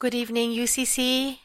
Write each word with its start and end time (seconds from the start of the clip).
Good 0.00 0.14
evening, 0.14 0.52
UCC. 0.52 1.40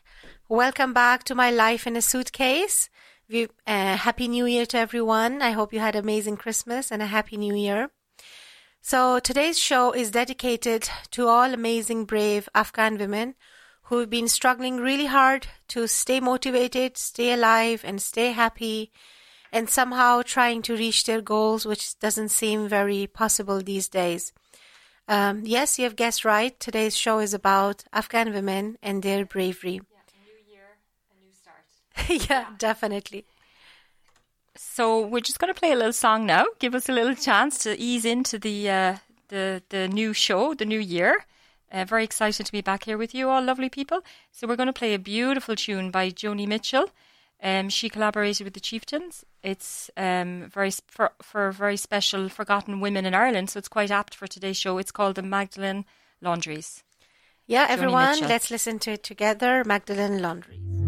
Welcome 0.48 0.94
back 0.94 1.26
to 1.26 1.36
my 1.36 1.52
life 1.52 1.86
in 1.86 1.98
a 1.98 2.02
suitcase. 2.02 2.90
We, 3.28 3.50
uh, 3.68 3.98
happy 3.98 4.30
New 4.30 4.46
Year 4.46 4.66
to 4.68 4.78
everyone. 4.78 5.42
I 5.42 5.52
hope 5.52 5.74
you 5.74 5.82
had 5.82 5.94
amazing 5.94 6.38
Christmas 6.38 6.90
and 6.90 7.02
a 7.02 7.08
happy 7.08 7.36
New 7.36 7.54
Year. 7.54 7.90
So 8.82 9.20
today's 9.20 9.60
show 9.60 9.92
is 9.92 10.10
dedicated 10.10 10.90
to 11.12 11.28
all 11.28 11.54
amazing, 11.54 12.06
brave 12.06 12.48
Afghan 12.56 12.98
women 12.98 13.36
who've 13.88 14.10
been 14.10 14.30
struggling 14.30 14.78
really 14.78 15.08
hard 15.08 15.48
to 15.68 15.86
stay 15.86 16.22
motivated, 16.22 16.96
stay 16.96 17.34
alive, 17.34 17.82
and 17.84 18.02
stay 18.02 18.32
happy, 18.32 18.90
and 19.52 19.70
somehow 19.70 20.22
trying 20.22 20.62
to 20.62 20.78
reach 20.78 21.04
their 21.04 21.20
goals, 21.20 21.66
which 21.66 22.00
doesn't 22.00 22.30
seem 22.30 22.70
very 22.70 23.06
possible 23.06 23.60
these 23.60 23.90
days. 23.90 24.32
Um, 25.08 25.44
yes, 25.46 25.78
you 25.78 25.84
have 25.84 25.96
guessed 25.96 26.26
right. 26.26 26.60
Today's 26.60 26.98
show 26.98 27.20
is 27.20 27.34
about 27.34 27.84
Afghan 27.94 28.34
women 28.34 28.78
and 28.82 29.04
their 29.04 29.26
bravery. 29.26 29.74
Yeah, 29.74 29.80
new 30.26 30.54
year, 30.54 30.78
a 31.12 31.24
new 31.24 31.32
start. 31.32 32.30
yeah, 32.30 32.48
definitely. 32.58 33.26
So 34.58 35.06
we're 35.06 35.20
just 35.20 35.40
going 35.40 35.54
to 35.54 35.60
play 35.60 35.74
a 35.74 35.76
little 35.76 35.94
song 35.94 36.26
now. 36.26 36.46
Give 36.60 36.74
us 36.74 36.90
a 36.90 36.94
little 36.94 37.14
chance 37.14 37.60
to 37.60 37.78
ease 37.80 38.06
into 38.06 38.40
the 38.40 38.70
uh, 38.70 38.96
the 39.28 39.62
the 39.70 39.88
new 39.88 40.14
show, 40.14 40.54
the 40.54 40.66
new 40.66 40.80
year. 40.80 41.26
Uh, 41.72 41.84
very 41.84 42.04
excited 42.04 42.46
to 42.46 42.52
be 42.52 42.62
back 42.62 42.86
here 42.86 42.98
with 42.98 43.14
you, 43.14 43.30
all 43.30 43.44
lovely 43.44 43.70
people. 43.70 44.02
So 44.32 44.48
we're 44.48 44.56
going 44.56 44.68
to 44.68 44.74
play 44.74 44.94
a 44.94 45.00
beautiful 45.00 45.56
tune 45.56 45.92
by 45.92 46.10
Joni 46.10 46.48
Mitchell. 46.48 46.90
Um, 47.42 47.70
she 47.70 47.90
collaborated 47.90 48.44
with 48.46 48.54
the 48.54 48.60
Chieftains. 48.60 49.26
It's 49.44 49.90
um, 49.98 50.50
very 50.54 50.72
for, 50.88 51.12
for 51.22 51.52
very 51.52 51.78
special 51.78 52.30
forgotten 52.30 52.80
women 52.80 53.06
in 53.06 53.14
Ireland, 53.14 53.50
so 53.50 53.60
it's 53.60 53.68
quite 53.68 53.92
apt 53.92 54.16
for 54.16 54.28
today's 54.28 54.58
show. 54.58 54.78
It's 54.78 54.92
called 54.92 55.16
the 55.16 55.22
Magdalen 55.22 55.86
Laundries. 56.22 56.84
Yeah, 57.46 57.68
Joni 57.68 57.72
everyone, 57.72 58.12
Mitchell. 58.12 58.30
let's 58.30 58.50
listen 58.52 58.80
to 58.80 58.92
it 58.92 59.04
together. 59.04 59.64
Magdalene 59.66 60.22
Laundry. 60.22 60.85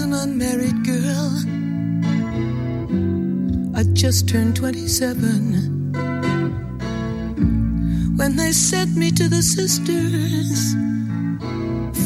An 0.00 0.14
unmarried 0.14 0.84
girl. 0.84 1.30
I 3.76 3.82
just 3.92 4.28
turned 4.28 4.56
27. 4.56 5.92
When 8.16 8.36
they 8.36 8.52
sent 8.52 8.96
me 8.96 9.10
to 9.12 9.28
the 9.28 9.42
sisters, 9.42 10.74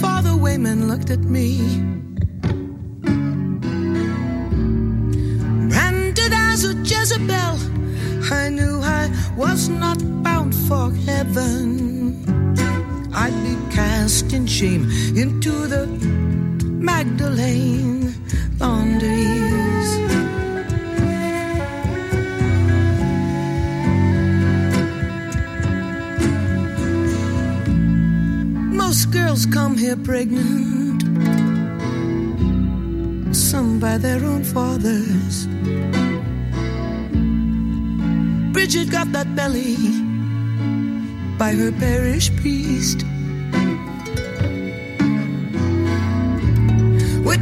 Father 0.00 0.36
Wayman 0.36 0.88
looked 0.88 1.10
at 1.10 1.20
me. 1.20 1.60
Branded 5.68 6.32
as 6.32 6.64
a 6.64 6.74
Jezebel, 6.82 7.58
I 8.32 8.48
knew 8.50 8.80
I 8.82 9.10
was 9.36 9.68
not 9.68 9.98
bound 10.22 10.54
for 10.68 10.90
heaven. 11.06 12.24
I'd 13.14 13.34
be 13.44 13.56
cast 13.74 14.32
in 14.32 14.46
shame 14.46 14.90
into 15.16 15.66
the 15.68 16.23
Magdalene 16.84 18.14
laundries. 18.60 19.88
Most 28.70 29.10
girls 29.10 29.46
come 29.46 29.78
here 29.78 29.96
pregnant, 29.96 31.02
some 33.34 33.78
by 33.80 33.96
their 33.96 34.22
own 34.22 34.44
fathers. 34.44 35.46
Bridget 38.52 38.90
got 38.90 39.10
that 39.12 39.34
belly 39.34 39.76
by 41.38 41.52
her 41.54 41.72
parish 41.72 42.28
priest. 42.36 43.06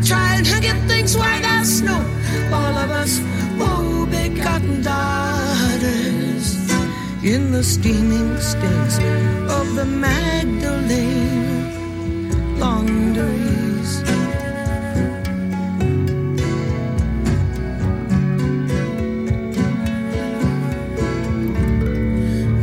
Trying 0.05 0.45
to 0.45 0.61
get 0.61 0.77
things 0.89 1.17
white 1.17 1.43
there's 1.43 1.79
snow. 1.79 2.01
All 2.53 2.77
of 2.77 2.91
us, 2.91 3.21
oh, 3.61 4.07
begotten 4.11 4.83
daughters, 4.83 6.57
in 7.23 7.53
the 7.53 7.63
steaming 7.63 8.37
stains 8.41 8.99
of 9.51 9.75
the 9.77 9.85
Magdalene 9.85 11.39
laundries. 12.59 14.03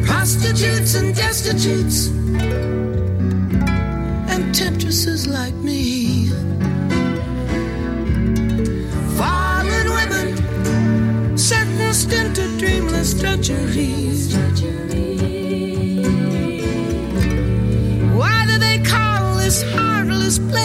Prostitutes 0.06 0.96
and 0.96 1.16
destitutes, 1.16 2.08
and 4.34 4.54
temptresses 4.54 5.26
like 5.28 5.56
me. 5.56 6.09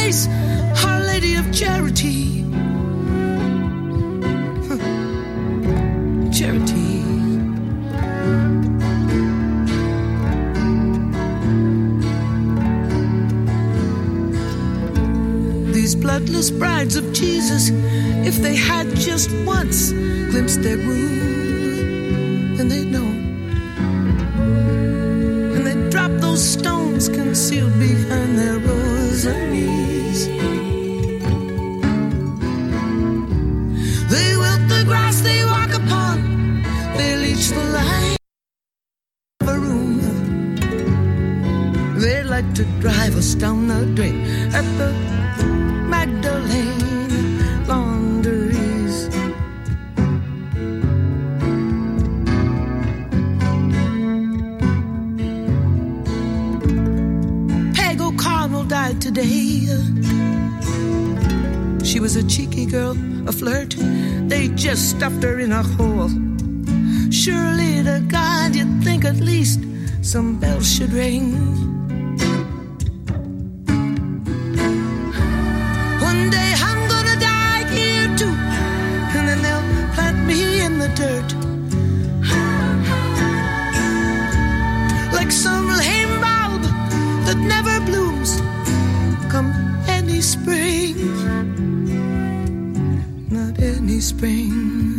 Our 0.04 1.00
Lady 1.00 1.34
of 1.36 1.50
Charity? 1.50 2.42
Charity. 6.30 7.00
These 15.72 15.94
bloodless 15.94 16.50
brides 16.50 16.96
of 16.96 17.10
Jesus, 17.14 17.70
if 17.70 18.36
they 18.42 18.56
had 18.56 18.94
just 18.96 19.30
once 19.46 19.92
glimpsed 19.92 20.62
their 20.62 20.76
groom, 20.76 22.56
then 22.58 22.68
they'd 22.68 22.90
know. 22.92 23.08
And 25.54 25.66
they'd 25.66 25.88
drop 25.90 26.10
those 26.20 26.46
stones 26.46 27.08
concealed 27.08 27.72
behind 27.78 28.36
their 28.38 28.58
rosaries. 28.58 29.83
Down 43.34 43.68
the 43.68 43.86
drain 43.94 44.20
at 44.52 44.64
the 44.78 44.92
Magdalene 45.88 47.66
laundries. 47.66 49.08
Peg 57.74 58.00
O'Connell 58.00 58.64
died 58.64 59.00
today. 59.00 59.66
She 61.82 62.00
was 62.00 62.16
a 62.16 62.26
cheeky 62.28 62.66
girl, 62.66 62.96
a 63.26 63.32
flirt. 63.32 63.74
They 64.28 64.48
just 64.48 64.90
stuffed 64.90 65.22
her 65.22 65.38
in 65.40 65.52
a 65.52 65.62
hole. 65.62 66.10
Surely 67.10 67.82
to 67.82 68.04
God, 68.08 68.54
you'd 68.54 68.82
think 68.84 69.04
at 69.04 69.16
least 69.16 69.60
some 70.02 70.38
bells 70.38 70.70
should 70.70 70.92
ring. 70.92 71.73
Dirt. 81.14 81.34
Like 85.12 85.30
some 85.30 85.68
lame 85.68 86.20
bulb 86.20 86.62
that 87.26 87.38
never 87.38 87.80
blooms 87.88 88.40
come 89.30 89.50
any 89.88 90.20
spring. 90.20 90.96
Not 93.30 93.60
any 93.60 94.00
spring. 94.00 94.93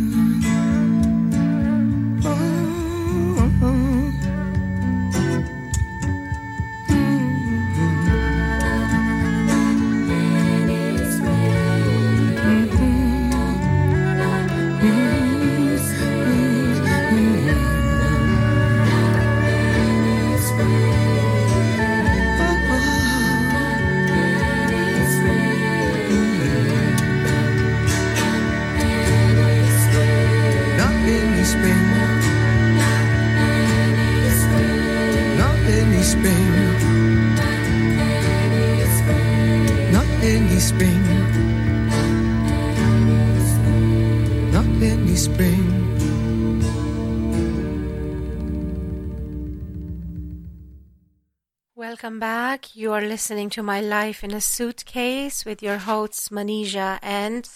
Listening 53.16 53.48
to 53.48 53.62
My 53.62 53.80
Life 53.80 54.22
in 54.22 54.34
a 54.34 54.42
Suitcase 54.42 55.46
with 55.46 55.62
your 55.62 55.78
hosts 55.78 56.28
Manisha 56.28 56.98
and 57.00 57.48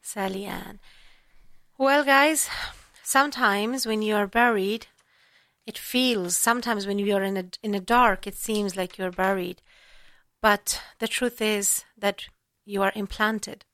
Sally 0.00 0.46
Ann. 0.46 0.80
Well, 1.76 2.02
guys, 2.02 2.48
sometimes 3.02 3.84
when 3.84 4.00
you 4.00 4.14
are 4.14 4.26
buried, 4.26 4.86
it 5.66 5.76
feels. 5.76 6.34
Sometimes 6.34 6.86
when 6.86 6.98
you 6.98 7.14
are 7.14 7.22
in 7.22 7.36
a 7.36 7.44
in 7.62 7.74
a 7.74 7.88
dark, 7.98 8.26
it 8.26 8.36
seems 8.36 8.74
like 8.74 8.96
you're 8.96 9.10
buried. 9.10 9.60
But 10.40 10.80
the 10.98 11.08
truth 11.08 11.42
is 11.42 11.84
that 11.98 12.28
you 12.64 12.80
are 12.80 12.92
implanted. 12.94 13.66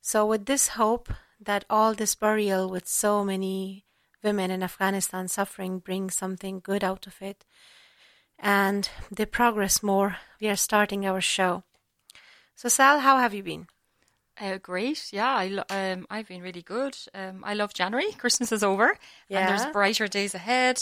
So, 0.00 0.24
with 0.24 0.46
this 0.46 0.68
hope 0.68 1.12
that 1.38 1.66
all 1.68 1.92
this 1.92 2.14
burial 2.14 2.70
with 2.70 2.88
so 2.88 3.22
many 3.22 3.84
women 4.24 4.50
in 4.50 4.62
Afghanistan 4.62 5.28
suffering 5.28 5.80
brings 5.80 6.16
something 6.16 6.60
good 6.64 6.82
out 6.82 7.06
of 7.06 7.20
it, 7.20 7.44
and 8.40 8.88
the 9.10 9.26
progress 9.26 9.82
more, 9.82 10.16
we 10.40 10.48
are 10.48 10.56
starting 10.56 11.06
our 11.06 11.20
show. 11.20 11.62
So, 12.56 12.68
Sal, 12.68 13.00
how 13.00 13.18
have 13.18 13.34
you 13.34 13.42
been? 13.42 13.66
Uh, 14.40 14.56
great, 14.58 15.08
yeah. 15.12 15.34
I 15.34 15.48
lo- 15.48 15.64
um, 15.70 16.06
I've 16.10 16.28
been 16.28 16.42
really 16.42 16.62
good. 16.62 16.96
Um, 17.14 17.42
I 17.44 17.54
love 17.54 17.74
January. 17.74 18.12
Christmas 18.18 18.52
is 18.52 18.62
over, 18.64 18.96
and 19.28 19.48
there's 19.48 19.66
brighter 19.72 20.08
days 20.08 20.34
ahead. 20.34 20.80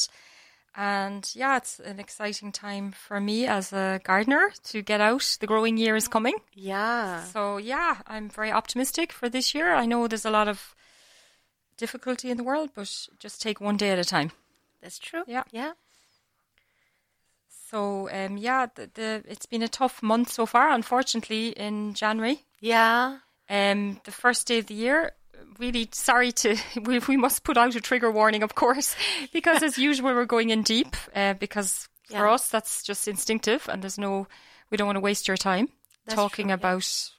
And 0.76 1.28
yeah, 1.34 1.56
it's 1.56 1.81
an 1.81 1.99
exciting 1.99 2.52
time 2.52 2.93
for 2.93 3.20
me 3.20 3.46
as 3.46 3.72
a 3.72 4.00
gardener 4.05 4.52
to 4.70 4.81
get 4.82 5.00
out. 5.00 5.37
The 5.40 5.46
growing 5.49 5.76
year 5.76 5.96
is 5.96 6.06
coming, 6.06 6.34
Yeah. 6.55 7.25
so 7.25 7.56
yeah, 7.56 7.96
I'm 8.06 8.28
very 8.28 8.52
optimistic 8.52 9.10
for 9.12 9.28
this 9.28 9.55
year. 9.55 9.75
I 9.75 9.87
know 9.87 10.06
there's 10.06 10.25
a 10.26 10.31
lot 10.31 10.46
of 10.46 10.76
difficulty 11.76 12.31
in 12.31 12.37
the 12.37 12.44
world, 12.44 12.70
but 12.75 13.08
just 13.19 13.43
take 13.43 13.60
one 13.60 13.76
day 13.76 13.90
at 13.90 13.99
a 13.99 14.05
time. 14.05 14.31
That's 14.81 14.99
true. 15.00 15.25
Yeah. 15.26 15.43
Yeah. 15.50 15.72
So 17.70 18.09
um, 18.11 18.37
yeah, 18.38 18.67
the, 18.75 18.91
the 18.94 19.23
it's 19.29 19.47
been 19.47 19.62
a 19.62 19.69
tough 19.69 20.03
month 20.03 20.31
so 20.32 20.47
far. 20.47 20.70
Unfortunately, 20.70 21.49
in 21.50 21.94
January, 21.94 22.41
Yeah. 22.61 23.19
um, 23.50 24.00
the 24.05 24.11
first 24.12 24.47
day 24.47 24.59
of 24.59 24.67
the 24.67 24.75
year. 24.75 25.12
Really 25.59 25.88
sorry 25.93 26.32
to 26.32 26.56
we 26.85 26.99
we 27.00 27.17
must 27.17 27.43
put 27.44 27.56
out 27.56 27.75
a 27.76 27.81
trigger 27.81 28.11
warning, 28.11 28.43
of 28.43 28.55
course, 28.55 28.94
because 29.32 29.62
as 29.62 29.76
usual 29.79 30.15
we're 30.15 30.25
going 30.25 30.50
in 30.50 30.62
deep. 30.62 30.94
Uh, 31.15 31.35
because 31.35 31.88
for 32.11 32.26
us 32.29 32.49
that's 32.49 32.82
just 32.82 33.09
instinctive, 33.09 33.69
and 33.69 33.82
there's 33.82 33.99
no 33.99 34.26
we 34.70 34.76
don't 34.76 34.87
want 34.87 34.97
to 34.97 35.00
waste 35.00 35.26
your 35.29 35.37
time 35.37 35.69
That's 36.05 36.15
talking 36.17 36.47
true, 36.47 36.50
yeah. 36.50 36.55
about 36.55 37.11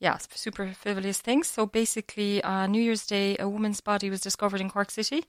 yeah 0.00 0.18
super 0.34 0.72
frivolous 0.72 1.20
things. 1.20 1.48
So 1.48 1.66
basically, 1.66 2.42
uh, 2.42 2.66
New 2.66 2.80
Year's 2.82 3.06
Day, 3.06 3.36
a 3.38 3.48
woman's 3.48 3.80
body 3.80 4.10
was 4.10 4.20
discovered 4.20 4.60
in 4.60 4.70
Cork 4.70 4.90
City. 4.90 5.24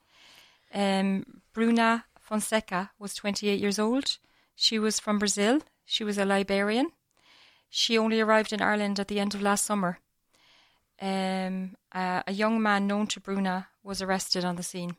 Um, 0.74 1.26
Bruna 1.54 2.06
Fonseca 2.20 2.92
was 3.00 3.14
28 3.16 3.60
years 3.60 3.80
old. 3.80 4.18
She 4.60 4.80
was 4.80 5.00
from 5.00 5.20
Brazil. 5.20 5.62
She 5.86 6.04
was 6.04 6.18
a 6.18 6.26
Liberian. 6.26 6.92
She 7.70 7.96
only 7.96 8.20
arrived 8.20 8.52
in 8.52 8.60
Ireland 8.60 9.00
at 9.00 9.08
the 9.08 9.20
end 9.20 9.36
of 9.36 9.42
last 9.42 9.64
summer. 9.66 10.00
Um, 11.00 11.76
uh, 11.92 12.24
a 12.26 12.32
young 12.32 12.60
man 12.60 12.88
known 12.88 13.06
to 13.08 13.20
Bruna 13.20 13.68
was 13.84 14.02
arrested 14.02 14.44
on 14.44 14.56
the 14.56 14.64
scene. 14.64 14.96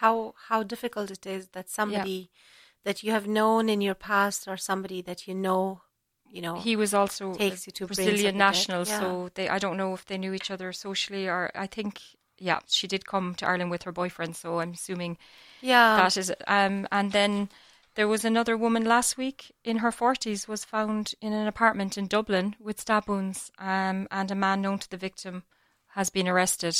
How 0.00 0.34
how 0.48 0.62
difficult 0.62 1.10
it 1.10 1.26
is 1.26 1.48
that 1.48 1.68
somebody 1.68 2.30
that 2.84 3.02
you 3.02 3.12
have 3.12 3.26
known 3.26 3.68
in 3.68 3.82
your 3.82 3.94
past 3.94 4.48
or 4.48 4.56
somebody 4.56 5.02
that 5.02 5.28
you 5.28 5.34
know, 5.34 5.82
you 6.30 6.40
know, 6.40 6.56
He 6.56 6.74
was 6.74 6.94
also. 6.94 7.34
Takes 7.34 7.66
a 7.66 7.68
you 7.68 7.72
to 7.72 7.86
Brazilian 7.86 8.38
national, 8.38 8.86
yeah. 8.86 9.00
so 9.00 9.28
they 9.34 9.50
I 9.50 9.58
don't 9.58 9.76
know 9.76 9.92
if 9.92 10.06
they 10.06 10.16
knew 10.16 10.32
each 10.32 10.50
other 10.50 10.72
socially 10.72 11.28
or 11.28 11.50
I 11.54 11.66
think 11.66 12.00
yeah, 12.38 12.60
she 12.66 12.86
did 12.86 13.04
come 13.04 13.34
to 13.34 13.46
Ireland 13.46 13.70
with 13.70 13.82
her 13.82 13.92
boyfriend, 13.92 14.34
so 14.34 14.60
I'm 14.60 14.72
assuming 14.72 15.18
yeah, 15.60 15.96
that 15.96 16.16
is 16.16 16.32
um 16.46 16.88
and 16.90 17.12
then 17.12 17.50
there 17.94 18.08
was 18.08 18.24
another 18.24 18.56
woman 18.56 18.84
last 18.84 19.16
week 19.16 19.52
in 19.64 19.78
her 19.78 19.90
40s 19.92 20.48
was 20.48 20.64
found 20.64 21.14
in 21.20 21.32
an 21.32 21.46
apartment 21.46 21.96
in 21.98 22.06
Dublin 22.06 22.56
with 22.58 22.80
stab 22.80 23.08
wounds 23.08 23.50
um 23.58 24.06
and 24.10 24.30
a 24.30 24.34
man 24.34 24.60
known 24.62 24.78
to 24.78 24.90
the 24.90 24.96
victim 25.08 25.44
has 25.88 26.10
been 26.10 26.28
arrested. 26.28 26.76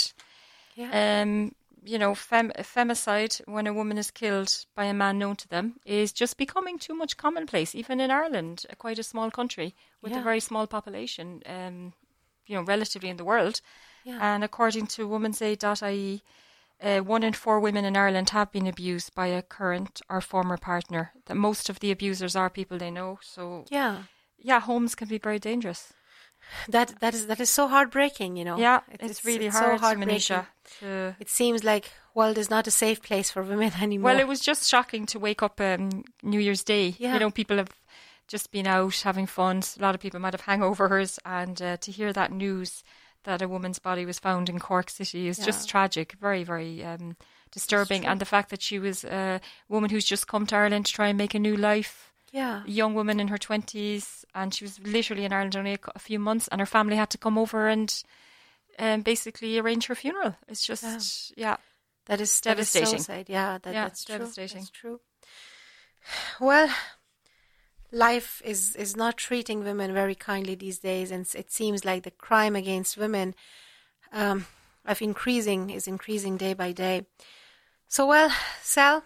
yeah, 0.75 0.91
Um 1.21 1.55
you 1.87 1.99
know, 1.99 2.15
fem- 2.15 2.53
femicide 2.61 3.43
when 3.47 3.67
a 3.67 3.73
woman 3.75 3.99
is 3.99 4.11
killed 4.11 4.65
by 4.75 4.87
a 4.87 4.95
man 4.95 5.19
known 5.19 5.37
to 5.37 5.49
them 5.49 5.79
is 5.85 6.13
just 6.13 6.39
becoming 6.39 6.79
too 6.79 6.95
much 6.95 7.19
commonplace, 7.19 7.75
even 7.75 8.01
in 8.01 8.11
Ireland, 8.11 8.65
a 8.71 8.77
quite 8.77 8.99
a 8.99 9.03
small 9.03 9.31
country 9.31 9.75
with 10.01 10.13
Yeah. 10.13 10.21
a 10.21 10.25
very 10.25 10.41
small 10.41 10.67
population, 10.67 11.43
um, 11.45 11.93
you 12.47 12.57
know, 12.57 12.63
relatively 12.63 13.11
in 13.11 13.19
the 13.19 13.25
world. 13.25 13.61
Yeah. 14.05 14.19
And 14.19 14.43
according 14.43 14.87
to 14.97 15.07
womensaid.ie, 15.07 16.23
uh, 16.83 17.01
one 17.01 17.23
in 17.23 17.33
four 17.33 17.61
women 17.61 17.85
in 17.85 17.97
Ireland 17.97 18.31
have 18.31 18.53
been 18.53 18.67
abused 18.67 19.15
by 19.15 19.27
a 19.29 19.43
current 19.43 20.01
or 20.09 20.21
former 20.21 20.57
partner. 20.57 21.13
That 21.27 21.37
most 21.37 21.71
of 21.71 21.81
the 21.81 21.91
abusers 21.91 22.37
are 22.37 22.51
people 22.51 22.79
they 22.79 22.91
know. 22.91 23.19
So 23.23 23.65
yeah. 23.71 24.03
yeah, 24.39 24.61
homes 24.61 24.95
can 24.95 25.09
be 25.09 25.19
very 25.19 25.39
dangerous. 25.39 25.93
That 26.69 27.01
that 27.01 27.15
is 27.15 27.27
that 27.27 27.41
is 27.41 27.49
so 27.51 27.69
heartbreaking, 27.69 28.37
you 28.37 28.45
know. 28.45 28.59
Yeah, 28.59 28.81
It- 28.93 29.01
it's, 29.03 29.25
really 29.25 29.51
so 29.51 29.59
hard, 29.59 29.81
heartbreaking. 29.81 30.17
Manisha. 30.19 30.47
To 30.81 31.17
It 31.19 31.31
seems 31.31 31.65
like 31.65 31.91
world 32.15 32.37
is 32.39 32.51
not 32.51 32.67
a 32.67 32.71
safe 32.71 33.01
place 33.03 33.31
for 33.31 33.43
women 33.43 33.73
anymore. 33.81 34.11
Well, 34.13 34.21
it 34.21 34.29
was 34.29 34.41
just 34.41 34.69
shocking 34.69 35.07
to 35.07 35.19
wake 35.19 35.43
up 35.43 35.61
um, 35.61 36.05
New 36.23 36.41
Year's 36.41 36.65
Day. 36.65 36.95
Yeah. 36.99 37.15
You 37.15 37.21
know, 37.21 37.31
people 37.31 37.57
have 37.57 37.71
just 38.29 38.51
been 38.51 38.67
out 38.67 39.01
having 39.05 39.27
fun. 39.27 39.63
A 39.79 39.83
lot 39.83 39.95
of 39.95 40.01
people 40.01 40.21
might 40.21 40.35
have 40.35 40.43
hangovers, 40.43 41.19
and 41.25 41.61
uh, 41.63 41.77
to 41.79 41.91
hear 41.91 42.13
that 42.13 42.31
news 42.33 42.85
that 43.25 43.43
a 43.43 43.49
woman's 43.49 43.79
body 43.79 44.07
was 44.07 44.19
found 44.19 44.49
in 44.49 44.59
Cork 44.59 44.91
City 44.91 45.29
is 45.29 45.39
just 45.39 45.69
tragic. 45.69 46.13
Very, 46.21 46.45
very 46.45 46.85
um, 46.85 47.17
disturbing. 47.53 48.07
And 48.07 48.21
the 48.21 48.25
fact 48.25 48.51
that 48.51 48.63
she 48.63 48.79
was 48.79 49.05
a 49.05 49.41
woman 49.69 49.91
who's 49.91 50.05
just 50.05 50.27
come 50.29 50.47
to 50.47 50.57
Ireland 50.57 50.87
to 50.87 50.93
try 50.93 51.09
and 51.09 51.19
make 51.19 51.35
a 51.35 51.39
new 51.39 51.57
life. 51.57 52.13
yeah, 52.33 52.63
A 52.67 52.71
young 52.71 52.95
woman 52.95 53.21
in 53.21 53.29
her 53.29 53.39
twenties, 53.39 54.25
and 54.35 54.53
she 54.55 54.65
was 54.65 54.79
literally 54.81 55.25
in 55.25 55.33
Ireland 55.33 55.57
only 55.57 55.75
a, 55.75 55.79
a 55.95 55.99
few 55.99 56.19
months, 56.19 56.49
and 56.49 56.61
her 56.61 56.67
family 56.67 56.97
had 56.97 57.11
to 57.11 57.19
come 57.19 57.39
over 57.39 57.69
and 57.69 58.03
um, 58.79 59.03
basically 59.03 59.59
arrange 59.59 59.87
her 59.87 59.95
funeral. 59.95 60.35
It's 60.49 60.67
just, 60.67 61.33
yeah. 61.37 61.57
that 62.07 62.21
is 62.21 62.41
that 62.41 62.59
is 62.59 62.73
devastating. 62.73 63.03
sad. 63.03 63.29
Yeah, 63.29 63.59
that, 63.63 63.73
Yeah, 63.75 63.85
that's 63.85 64.05
true. 64.05 64.19
devastating. 64.19 64.59
That's 64.59 64.71
true. 64.71 65.01
Well, 66.41 66.69
life 67.95 68.43
is 68.45 68.77
is 68.77 68.97
not 68.97 69.17
treating 69.17 69.65
women 69.65 69.95
very 69.95 70.15
kindly 70.15 70.55
these 70.57 70.81
days, 70.81 71.11
and 71.11 71.27
it 71.35 71.51
seems 71.53 71.85
like 71.85 72.03
the 72.03 72.11
crime 72.11 72.57
against 72.57 72.99
women 72.99 73.35
um, 74.13 74.47
of 74.85 75.01
increasing 75.03 75.71
is 75.71 75.87
increasing 75.87 76.37
day 76.37 76.55
by 76.55 76.73
day. 76.73 77.07
So, 77.89 78.07
well, 78.07 78.31
Sal, 78.63 79.05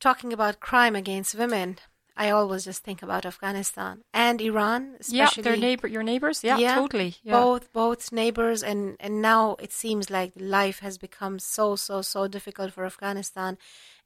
talking 0.00 0.32
about 0.32 0.60
crime 0.60 0.96
against 0.96 1.34
women, 1.34 1.78
I 2.16 2.30
always 2.30 2.64
just 2.64 2.82
think 2.84 3.02
about 3.02 3.24
Afghanistan 3.26 4.04
and 4.12 4.40
Iran, 4.40 4.82
Yeah, 5.08 5.24
especially 5.24 5.42
their 5.42 5.56
neighbor, 5.56 5.86
your 5.88 6.02
neighbors. 6.02 6.44
Yeah, 6.44 6.58
Yeah, 6.58 6.74
totally. 6.74 7.16
Yeah. 7.22 7.40
both 7.40 7.72
both 7.72 8.12
neighbors 8.12 8.62
and 8.62 8.96
and 9.00 9.22
now 9.22 9.56
it 9.60 9.72
seems 9.72 10.10
like 10.10 10.32
life 10.36 10.80
has 10.80 10.98
become 10.98 11.38
so 11.38 11.76
so 11.76 12.02
so 12.02 12.28
difficult 12.28 12.72
for 12.72 12.84
afghanistan 12.84 13.56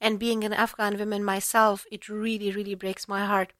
and 0.01 0.19
being 0.19 0.45
an 0.45 0.53
afghan 0.53 0.99
woman 0.99 1.25
myself 1.25 1.87
it 1.91 2.09
really 2.09 2.51
really 2.51 2.75
breaks 2.75 3.09
my 3.09 3.25
heart 3.25 3.53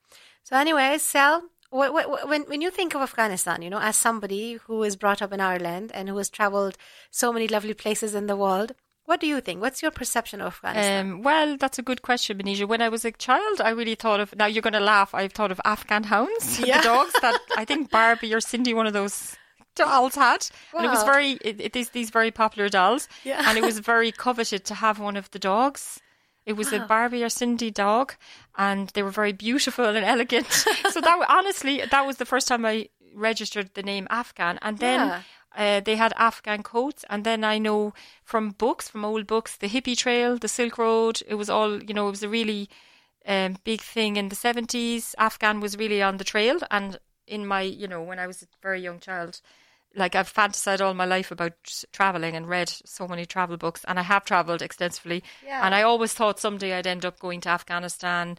so 0.45 0.57
anyway 0.57 0.97
sal 0.99 1.43
wh- 1.73 1.91
wh- 1.97 2.29
when 2.31 2.43
when 2.51 2.61
you 2.61 2.71
think 2.71 2.95
of 2.95 3.01
afghanistan 3.03 3.63
you 3.63 3.71
know 3.71 3.81
as 3.81 3.97
somebody 3.97 4.55
who 4.67 4.83
is 4.83 4.97
brought 5.03 5.23
up 5.23 5.33
in 5.33 5.41
ireland 5.41 5.91
and 5.95 6.09
who 6.09 6.17
has 6.19 6.31
traveled 6.31 6.77
so 7.11 7.33
many 7.33 7.49
lovely 7.49 7.75
places 7.75 8.15
in 8.15 8.27
the 8.27 8.37
world 8.37 8.73
what 9.07 9.21
do 9.21 9.27
you 9.27 9.41
think 9.41 9.61
what's 9.63 9.81
your 9.83 9.91
perception 9.91 10.41
of 10.41 10.55
afghanistan 10.63 11.11
Um, 11.11 11.23
well, 11.23 11.57
that's 11.57 11.79
a 11.79 11.83
good 11.83 12.03
question, 12.03 12.39
Manisha. 12.39 12.67
When 12.69 12.83
I 12.83 12.89
was 12.89 13.05
a 13.05 13.13
child, 13.13 13.61
I 13.61 13.71
really 13.71 13.95
thought 13.95 14.21
of. 14.21 14.35
Now 14.37 14.47
you're 14.47 14.63
going 14.69 14.81
to 14.83 14.91
laugh. 14.95 15.15
I've 15.15 15.33
thought 15.33 15.53
of 15.53 15.61
Afghan 15.65 16.05
hounds, 16.05 16.61
Yeah. 16.69 16.79
the 16.79 16.85
dogs 16.85 17.15
that 17.23 17.39
I 17.57 17.65
think 17.65 17.91
Barbie 17.91 18.35
or 18.35 18.41
Cindy, 18.41 18.75
one 18.75 18.87
of 18.87 18.93
those 18.93 19.37
dolls, 19.75 20.15
had, 20.15 20.43
wow. 20.73 20.79
and 20.81 20.87
it 20.87 20.91
was 20.91 21.05
very. 21.05 21.33
It, 21.49 21.61
it 21.61 21.75
is 21.77 21.91
these 21.91 22.11
very 22.11 22.31
popular 22.31 22.69
dolls, 22.69 23.09
Yeah. 23.25 23.43
and 23.47 23.57
it 23.59 23.65
was 23.65 23.79
very 23.95 24.11
coveted 24.13 24.65
to 24.67 24.75
have 24.75 24.99
one 24.99 25.17
of 25.17 25.31
the 25.31 25.39
dogs. 25.39 26.01
It 26.45 26.57
was 26.57 26.73
a 26.73 26.79
Barbie 26.81 27.25
or 27.25 27.29
Cindy 27.29 27.71
dog, 27.73 28.15
and 28.57 28.89
they 28.95 29.03
were 29.03 29.11
very 29.11 29.33
beautiful 29.33 29.85
and 29.85 30.05
elegant. 30.05 30.47
so 30.93 31.01
that 31.01 31.27
honestly, 31.29 31.83
that 31.91 32.07
was 32.07 32.17
the 32.19 32.25
first 32.25 32.47
time 32.49 32.65
I 32.65 32.89
registered 33.15 33.71
the 33.75 33.83
name 33.83 34.07
Afghan, 34.11 34.59
and 34.63 34.79
then. 34.79 35.01
Yeah. 35.09 35.21
Uh, 35.57 35.81
they 35.81 35.97
had 35.97 36.13
Afghan 36.19 36.63
coats, 36.63 37.05
and 37.09 37.25
then 37.25 37.43
I 37.43 37.57
know 37.59 37.95
from 38.23 38.51
books, 38.51 38.89
from 38.89 39.05
old 39.05 39.27
books, 39.27 39.57
the 39.57 39.69
hippie 39.69 39.97
trail, 39.97 40.37
the 40.37 40.49
Silk 40.49 40.77
Road. 40.77 41.23
It 41.27 41.35
was 41.35 41.49
all, 41.49 41.83
you 41.83 41.95
know, 41.95 42.09
it 42.09 42.11
was 42.11 42.23
a 42.23 42.29
really 42.29 42.69
um, 43.27 43.57
big 43.65 43.81
thing 43.81 44.17
in 44.17 44.29
the 44.29 44.37
seventies. 44.37 45.15
Afghan 45.19 45.61
was 45.61 45.79
really 45.79 46.03
on 46.03 46.19
the 46.19 46.25
trail, 46.25 46.59
and 46.71 46.99
in 47.27 47.47
my, 47.47 47.63
you 47.63 47.89
know, 47.89 48.03
when 48.03 48.19
I 48.19 48.27
was 48.27 48.43
a 48.43 48.47
very 48.63 48.83
young 48.83 49.01
child, 49.01 49.41
like 49.95 50.15
I've 50.15 50.33
fantasized 50.33 50.85
all 50.85 50.93
my 50.93 51.07
life 51.07 51.31
about 51.31 51.55
traveling 51.91 52.37
and 52.37 52.49
read 52.49 52.69
so 52.69 53.09
many 53.09 53.25
travel 53.25 53.57
books, 53.57 53.83
and 53.89 53.99
I 53.99 54.03
have 54.03 54.27
traveled 54.27 54.61
extensively. 54.61 55.25
Yeah. 55.45 55.65
And 55.65 55.75
I 55.75 55.83
always 55.83 56.13
thought 56.13 56.39
someday 56.39 56.75
I'd 56.75 56.87
end 56.87 57.07
up 57.07 57.19
going 57.19 57.41
to 57.43 57.49
Afghanistan 57.49 58.39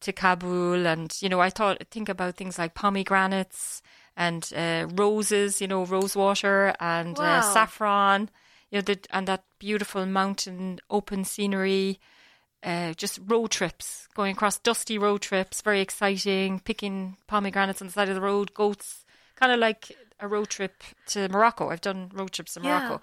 to 0.00 0.12
Kabul, 0.12 0.86
and 0.86 1.16
you 1.22 1.28
know, 1.30 1.40
I 1.40 1.50
thought 1.50 1.82
think 1.90 2.08
about 2.08 2.36
things 2.36 2.58
like 2.58 2.74
pomegranates 2.74 3.82
and 4.16 4.50
uh, 4.54 4.86
roses, 4.94 5.60
you 5.60 5.68
know, 5.68 5.84
rose 5.84 6.14
water 6.16 6.74
and 6.80 7.18
uh, 7.18 7.40
saffron, 7.40 8.30
you 8.70 8.78
know, 8.78 8.82
the, 8.82 8.98
and 9.10 9.26
that 9.28 9.44
beautiful 9.58 10.04
mountain 10.06 10.78
open 10.90 11.24
scenery. 11.24 11.98
Uh, 12.62 12.92
just 12.92 13.18
road 13.26 13.50
trips, 13.50 14.06
going 14.14 14.32
across 14.32 14.58
dusty 14.58 14.98
road 14.98 15.22
trips, 15.22 15.62
very 15.62 15.80
exciting. 15.80 16.60
Picking 16.60 17.16
pomegranates 17.26 17.80
on 17.80 17.88
the 17.88 17.92
side 17.92 18.10
of 18.10 18.14
the 18.14 18.20
road, 18.20 18.52
goats, 18.52 19.06
kind 19.34 19.50
of 19.50 19.58
like 19.58 19.96
a 20.20 20.28
road 20.28 20.50
trip 20.50 20.82
to 21.06 21.26
Morocco. 21.30 21.70
I've 21.70 21.80
done 21.80 22.10
road 22.12 22.32
trips 22.32 22.54
to 22.54 22.60
Yeah. 22.60 22.68
Morocco. 22.80 23.00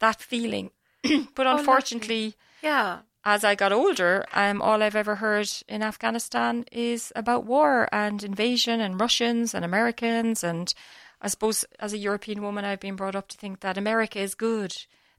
That 0.00 0.20
feeling, 0.20 0.72
but 1.02 1.46
lovely. 1.46 1.60
unfortunately, 1.60 2.34
Yeah. 2.62 2.98
As 3.24 3.44
I 3.44 3.54
got 3.54 3.72
older, 3.72 4.24
um, 4.32 4.60
all 4.60 4.82
I've 4.82 4.96
ever 4.96 5.16
heard 5.16 5.48
in 5.68 5.82
Afghanistan 5.82 6.64
is 6.72 7.12
about 7.14 7.44
war 7.46 7.88
and 7.92 8.22
invasion 8.22 8.80
and 8.80 9.00
Russians 9.00 9.54
and 9.54 9.64
Americans. 9.64 10.42
And 10.42 10.72
I 11.20 11.28
suppose 11.28 11.64
as 11.78 11.92
a 11.92 11.98
European 11.98 12.42
woman, 12.42 12.64
I've 12.64 12.80
been 12.80 12.96
brought 12.96 13.14
up 13.14 13.28
to 13.28 13.36
think 13.36 13.60
that 13.60 13.78
America 13.78 14.18
is 14.18 14.34
good, 14.34 14.74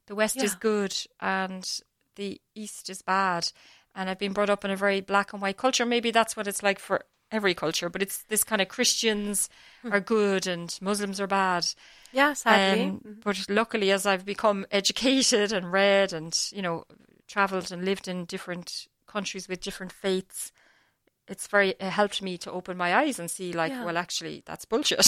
the 0.06 0.14
West 0.14 0.42
is 0.42 0.54
good, 0.54 0.94
and 1.20 1.66
the 2.16 2.40
East 2.54 2.90
is 2.90 3.00
bad. 3.02 3.50
And 3.94 4.10
I've 4.10 4.18
been 4.18 4.32
brought 4.32 4.50
up 4.50 4.64
in 4.64 4.70
a 4.70 4.76
very 4.76 5.00
black 5.00 5.32
and 5.32 5.40
white 5.40 5.56
culture. 5.56 5.86
Maybe 5.86 6.10
that's 6.10 6.36
what 6.36 6.46
it's 6.46 6.62
like 6.62 6.78
for 6.78 7.04
every 7.32 7.54
culture, 7.54 7.88
but 7.88 8.02
it's 8.02 8.22
this 8.24 8.44
kind 8.44 8.60
of 8.60 8.68
Christians 8.68 9.48
Hmm. 9.82 9.92
are 9.92 10.00
good 10.00 10.46
and 10.46 10.76
Muslims 10.80 11.20
are 11.20 11.26
bad. 11.26 11.66
Yeah, 12.12 12.32
sadly. 12.34 12.82
Um, 12.82 13.00
but 13.22 13.46
luckily, 13.48 13.90
as 13.90 14.04
I've 14.04 14.24
become 14.24 14.66
educated 14.70 15.52
and 15.52 15.72
read 15.72 16.12
and, 16.12 16.36
you 16.52 16.62
know, 16.62 16.84
travelled 17.26 17.72
and 17.72 17.84
lived 17.84 18.08
in 18.08 18.24
different 18.24 18.86
countries 19.06 19.48
with 19.48 19.60
different 19.60 19.92
faiths, 19.92 20.52
it's 21.28 21.46
very 21.46 21.70
it 21.70 21.82
helped 21.82 22.20
me 22.22 22.36
to 22.38 22.50
open 22.52 22.76
my 22.76 22.94
eyes 22.94 23.18
and 23.18 23.30
see 23.30 23.52
like 23.52 23.72
Yeah. 23.72 23.84
well 23.84 23.96
actually 23.96 24.42
that's 24.44 24.64
bullshit 24.64 24.98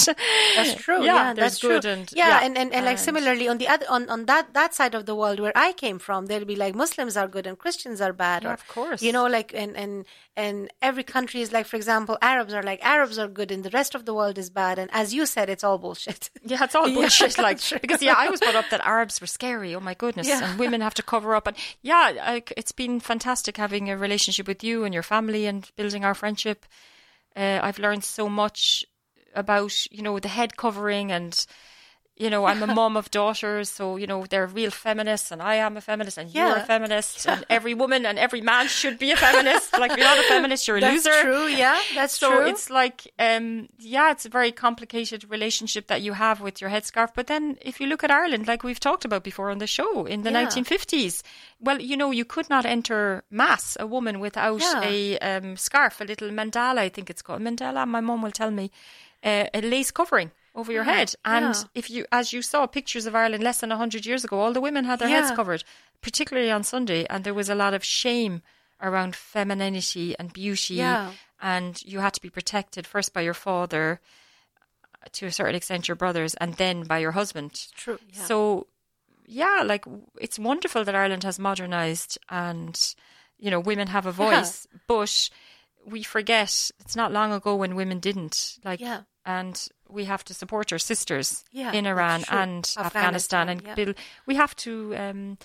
That's 0.56 0.74
true. 0.84 1.04
yeah, 1.04 1.14
Yeah, 1.28 1.34
that's 1.34 1.60
good 1.60 1.82
true. 1.82 1.90
and 1.92 2.10
yeah, 2.14 2.40
and, 2.42 2.56
and, 2.56 2.72
and 2.72 2.84
like 2.84 2.96
and- 2.96 3.00
similarly 3.04 3.48
on 3.48 3.58
the 3.58 3.68
other 3.68 3.86
on, 3.88 4.08
on 4.08 4.26
that 4.26 4.54
that 4.54 4.74
side 4.74 4.94
of 4.94 5.04
the 5.06 5.14
world 5.14 5.40
where 5.40 5.52
I 5.54 5.72
came 5.72 5.98
from, 5.98 6.26
they'll 6.26 6.44
be 6.44 6.56
like 6.56 6.74
Muslims 6.74 7.16
are 7.16 7.28
good 7.28 7.46
and 7.46 7.58
Christians 7.58 8.00
are 8.00 8.12
bad. 8.12 8.42
Yeah, 8.44 8.50
or, 8.50 8.54
of 8.54 8.66
course. 8.68 9.02
You 9.02 9.12
know, 9.12 9.26
like 9.26 9.52
and 9.54 9.76
and 9.76 10.04
and 10.38 10.70
every 10.82 11.02
country 11.02 11.40
is 11.40 11.50
like, 11.52 11.66
for 11.66 11.76
example, 11.76 12.16
Arabs 12.22 12.52
are 12.54 12.62
like 12.62 12.80
Arabs 12.84 13.18
are 13.18 13.28
good 13.28 13.50
and 13.50 13.64
the 13.64 13.70
rest 13.70 13.94
of 13.94 14.04
the 14.06 14.14
world 14.14 14.38
is 14.38 14.48
bad. 14.50 14.78
And 14.78 14.88
as 14.92 15.12
you 15.14 15.26
said, 15.26 15.48
it's 15.50 15.64
all 15.64 15.78
bullshit. 15.78 16.30
Yeah, 16.46 16.62
it's 16.64 16.74
all 16.74 16.88
Yeah, 16.88 16.94
bullshit. 16.94 17.36
like 17.38 17.60
true. 17.60 17.78
because 17.80 18.00
yeah, 18.02 18.14
I 18.16 18.28
was 18.30 18.40
brought 18.40 18.54
up 18.54 18.70
that 18.70 18.80
Arabs 18.86 19.20
were 19.20 19.26
scary. 19.26 19.74
Oh 19.74 19.80
my 19.80 19.94
goodness, 19.94 20.28
Yeah. 20.28 20.50
and 20.50 20.58
women 20.58 20.80
have 20.80 20.94
to 20.94 21.02
cover 21.02 21.34
up. 21.34 21.46
And 21.46 21.56
yeah, 21.82 22.12
I, 22.22 22.42
it's 22.56 22.72
been 22.72 23.00
fantastic 23.00 23.56
having 23.56 23.90
a 23.90 23.96
relationship 23.96 24.46
with 24.46 24.62
you 24.64 24.84
and 24.84 24.94
your 24.94 25.02
family 25.02 25.46
and 25.46 25.68
building 25.76 26.04
our 26.06 26.14
friendship. 26.14 26.66
Uh, 27.36 27.60
I've 27.62 27.78
learned 27.78 28.04
so 28.04 28.28
much 28.28 28.84
about 29.34 29.86
you 29.92 30.02
know 30.02 30.18
the 30.18 30.28
head 30.28 30.56
covering 30.56 31.12
and. 31.12 31.46
You 32.18 32.30
know, 32.30 32.46
I'm 32.46 32.62
a 32.62 32.66
mom 32.80 32.96
of 32.96 33.10
daughters, 33.10 33.68
so 33.68 33.96
you 33.96 34.06
know 34.06 34.24
they're 34.24 34.46
real 34.46 34.70
feminists, 34.70 35.30
and 35.30 35.42
I 35.42 35.56
am 35.56 35.76
a 35.76 35.80
feminist, 35.82 36.16
and 36.16 36.34
you're 36.34 36.56
a 36.56 36.64
feminist, 36.64 37.26
and 37.28 37.44
every 37.50 37.74
woman 37.74 38.06
and 38.06 38.18
every 38.18 38.40
man 38.40 38.68
should 38.68 38.98
be 38.98 39.10
a 39.12 39.16
feminist. 39.16 39.78
like, 39.78 39.90
if 39.92 39.98
you're 39.98 40.06
not 40.06 40.18
a 40.18 40.22
feminist, 40.22 40.66
you're 40.66 40.78
a 40.78 40.80
that's 40.80 41.04
loser. 41.04 41.20
true. 41.22 41.46
Yeah, 41.46 41.78
that's 41.94 42.18
So 42.18 42.30
true. 42.30 42.46
it's 42.46 42.70
like, 42.70 43.12
um, 43.18 43.68
yeah, 43.78 44.10
it's 44.12 44.24
a 44.24 44.30
very 44.30 44.50
complicated 44.50 45.28
relationship 45.30 45.88
that 45.88 46.00
you 46.00 46.14
have 46.14 46.40
with 46.40 46.60
your 46.60 46.70
headscarf. 46.70 47.10
But 47.14 47.26
then, 47.26 47.58
if 47.60 47.80
you 47.80 47.86
look 47.86 48.02
at 48.02 48.10
Ireland, 48.10 48.46
like 48.48 48.62
we've 48.64 48.80
talked 48.80 49.04
about 49.04 49.22
before 49.22 49.50
on 49.50 49.58
the 49.58 49.66
show, 49.66 50.06
in 50.06 50.22
the 50.22 50.30
Yeah. 50.30 50.46
1950s, 50.46 51.22
well, 51.60 51.80
you 51.82 51.96
know, 51.98 52.10
you 52.12 52.24
could 52.24 52.48
not 52.48 52.64
enter 52.64 53.24
mass 53.30 53.76
a 53.78 53.86
woman 53.86 54.20
without 54.20 54.62
Yeah. 54.62 54.80
a 54.82 55.18
um, 55.18 55.56
scarf, 55.58 56.00
a 56.00 56.04
little 56.04 56.30
mantilla, 56.30 56.78
I 56.78 56.88
think 56.88 57.10
it's 57.10 57.20
called 57.22 57.42
mantilla. 57.42 57.86
My 57.86 58.00
mom 58.00 58.22
will 58.22 58.30
tell 58.32 58.50
me, 58.50 58.70
uh, 59.22 59.46
a 59.52 59.60
lace 59.60 59.90
covering 59.90 60.30
over 60.56 60.72
your 60.72 60.82
head. 60.84 61.14
And 61.24 61.54
yeah. 61.54 61.62
if 61.74 61.88
you, 61.90 62.06
as 62.10 62.32
you 62.32 62.42
saw 62.42 62.66
pictures 62.66 63.06
of 63.06 63.14
Ireland 63.14 63.44
less 63.44 63.60
than 63.60 63.70
hundred 63.70 64.04
years 64.06 64.24
ago, 64.24 64.40
all 64.40 64.52
the 64.52 64.60
women 64.60 64.84
had 64.86 64.98
their 64.98 65.08
heads 65.08 65.30
covered, 65.30 65.62
particularly 66.00 66.50
on 66.50 66.64
Sunday, 66.64 67.06
and 67.08 67.22
there 67.22 67.34
was 67.34 67.48
a 67.48 67.54
lot 67.54 67.74
of 67.74 67.84
shame 67.84 68.42
around 68.80 69.14
femininity 69.14 70.16
and 70.18 70.32
beauty 70.32 70.74
Yeah. 70.74 71.12
and 71.40 71.80
you 71.82 72.00
had 72.00 72.14
to 72.14 72.20
be 72.20 72.30
protected 72.30 72.86
first 72.86 73.12
by 73.14 73.20
your 73.20 73.34
father, 73.34 74.00
uh, 75.02 75.08
to 75.12 75.26
a 75.26 75.32
certain 75.32 75.54
extent, 75.54 75.88
your 75.88 75.94
brothers, 75.94 76.34
and 76.34 76.54
then 76.54 76.82
by 76.84 76.98
your 76.98 77.12
husband. 77.12 77.68
true. 77.76 77.98
Yeah. 78.12 78.24
So, 78.24 78.66
yeah, 79.26 79.62
like 79.64 79.84
it's 80.20 80.38
wonderful 80.38 80.84
that 80.84 80.94
Ireland 80.94 81.24
has 81.24 81.38
modernized 81.38 82.18
and 82.28 82.78
you 83.38 83.50
know 83.50 83.60
women 83.60 83.88
have 83.88 84.06
a 84.06 84.12
voice, 84.24 84.66
but 84.86 85.30
we 85.84 86.02
forget 86.02 86.70
it's 86.80 86.96
not 86.96 87.12
long 87.12 87.32
ago 87.32 87.56
when 87.56 87.76
women 87.76 87.98
didn't. 88.00 88.58
Like, 88.64 88.80
Yeah. 88.80 89.02
And 89.26 89.68
we 89.88 90.04
have 90.04 90.24
to 90.24 90.34
support 90.34 90.72
our 90.72 90.78
sisters 90.78 91.44
Yeah, 91.52 91.72
in 91.72 91.86
Iran 91.86 92.24
and 92.30 92.64
Afghanistan, 92.78 92.84
Afghanistan, 92.86 93.48
and 93.48 93.62
yeah. 93.62 93.74
build. 93.74 93.96
We 94.26 94.36
have 94.36 94.56
to. 94.56 94.96
Um, 94.96 95.38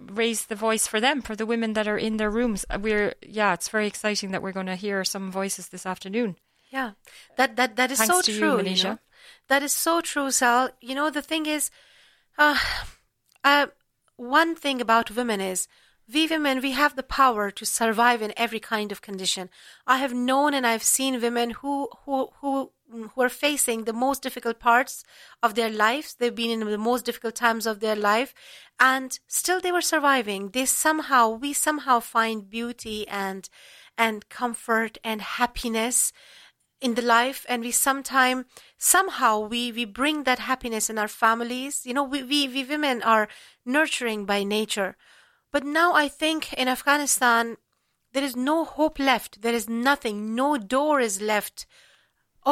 raise 0.00 0.46
the 0.46 0.54
voice 0.54 0.86
for 0.86 1.00
them 1.00 1.20
for 1.20 1.34
the 1.34 1.44
women 1.44 1.72
that 1.72 1.88
are 1.88 1.98
in 1.98 2.18
their 2.18 2.30
rooms 2.30 2.64
we're 2.80 3.14
yeah 3.20 3.52
it's 3.52 3.68
very 3.68 3.88
exciting 3.88 4.30
that 4.30 4.40
we're 4.40 4.52
going 4.52 4.66
to 4.66 4.76
hear 4.76 5.02
some 5.02 5.28
voices 5.28 5.70
this 5.70 5.84
afternoon 5.84 6.36
Yeah, 6.70 6.92
that 7.36 7.56
that 7.56 7.76
that 7.76 7.90
is 7.90 7.98
Thanks 7.98 8.14
so 8.14 8.22
to 8.22 8.32
you, 8.32 8.38
true. 8.38 8.62
You, 8.62 8.84
know? 8.84 8.98
That 9.48 9.62
is 9.62 9.72
so 9.72 10.00
true, 10.00 10.30
Sal. 10.30 10.70
You 10.80 10.94
know 10.94 11.10
the 11.10 11.22
thing 11.22 11.46
is, 11.46 11.70
uh, 12.36 12.58
uh, 13.44 13.66
one 14.16 14.54
thing 14.54 14.80
about 14.80 15.16
women 15.16 15.40
is 15.40 15.68
we 16.12 16.26
women 16.26 16.60
we 16.60 16.72
have 16.72 16.96
the 16.96 17.02
power 17.02 17.50
to 17.50 17.64
survive 17.64 18.22
in 18.22 18.32
every 18.36 18.60
kind 18.60 18.92
of 18.92 19.00
condition. 19.00 19.48
I 19.86 19.98
have 19.98 20.12
known 20.14 20.54
and 20.54 20.66
I've 20.66 20.82
seen 20.82 21.20
women 21.20 21.50
who 21.50 21.88
who 22.04 22.30
who 22.40 22.72
who 22.90 23.20
are 23.22 23.28
facing 23.28 23.84
the 23.84 23.92
most 23.92 24.22
difficult 24.22 24.58
parts 24.58 25.04
of 25.42 25.54
their 25.54 25.70
lives. 25.70 26.14
They've 26.14 26.34
been 26.34 26.50
in 26.50 26.60
the 26.60 26.78
most 26.78 27.04
difficult 27.04 27.34
times 27.34 27.66
of 27.66 27.80
their 27.80 27.96
life, 27.96 28.34
and 28.80 29.18
still 29.26 29.60
they 29.60 29.72
were 29.72 29.80
surviving. 29.80 30.50
They 30.50 30.64
somehow 30.64 31.30
we 31.30 31.52
somehow 31.52 32.00
find 32.00 32.48
beauty 32.48 33.06
and 33.08 33.48
and 33.96 34.28
comfort 34.28 34.98
and 35.02 35.20
happiness 35.20 36.12
in 36.80 36.94
the 36.94 37.02
life. 37.02 37.44
And 37.48 37.62
we 37.62 37.72
sometime 37.72 38.46
somehow 38.76 39.40
we 39.40 39.72
we 39.72 39.84
bring 39.84 40.24
that 40.24 40.38
happiness 40.38 40.88
in 40.88 40.98
our 40.98 41.08
families. 41.08 41.84
You 41.84 41.94
know 41.94 42.04
we, 42.04 42.22
we 42.22 42.48
we 42.48 42.64
women 42.64 43.02
are 43.02 43.28
nurturing 43.66 44.24
by 44.24 44.44
nature. 44.44 44.96
But 45.50 45.64
now 45.64 45.94
i 45.94 46.08
think 46.08 46.52
in 46.52 46.68
afghanistan 46.68 47.56
there 48.12 48.24
is 48.24 48.36
no 48.36 48.64
hope 48.64 48.98
left. 48.98 49.42
There 49.42 49.54
is 49.54 49.68
nothing. 49.68 50.34
No 50.34 50.56
door 50.56 51.00
is 51.00 51.20
left 51.20 51.66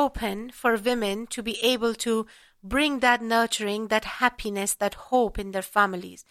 open 0.05 0.51
for 0.51 0.77
women 0.77 1.27
to 1.27 1.43
be 1.43 1.57
able 1.73 1.95
to 1.95 2.27
bring 2.63 3.01
that 3.01 3.23
nurturing 3.23 3.89
that 3.89 4.05
happiness 4.23 4.75
that 4.75 4.95
hope 5.11 5.39
in 5.39 5.53
their 5.53 5.69
families 5.79 6.25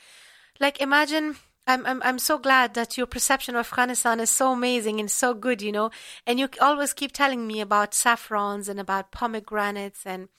like 0.60 0.80
imagine 0.80 1.36
I'm, 1.68 1.86
I'm 1.86 2.02
I'm 2.04 2.20
so 2.20 2.38
glad 2.38 2.76
that 2.76 2.98
your 2.98 3.08
perception 3.08 3.56
of 3.56 3.66
Afghanistan 3.66 4.20
is 4.20 4.30
so 4.30 4.52
amazing 4.52 5.00
and 5.00 5.10
so 5.10 5.34
good, 5.34 5.62
you 5.62 5.72
know. 5.72 5.90
And 6.28 6.40
you 6.40 6.48
always 6.62 6.94
keep 6.94 7.12
telling 7.12 7.48
me 7.48 7.60
about 7.60 7.96
saffrons 7.96 8.70
and 8.70 8.80
about 8.80 9.12
pomegranates 9.12 10.06
and 10.06 10.30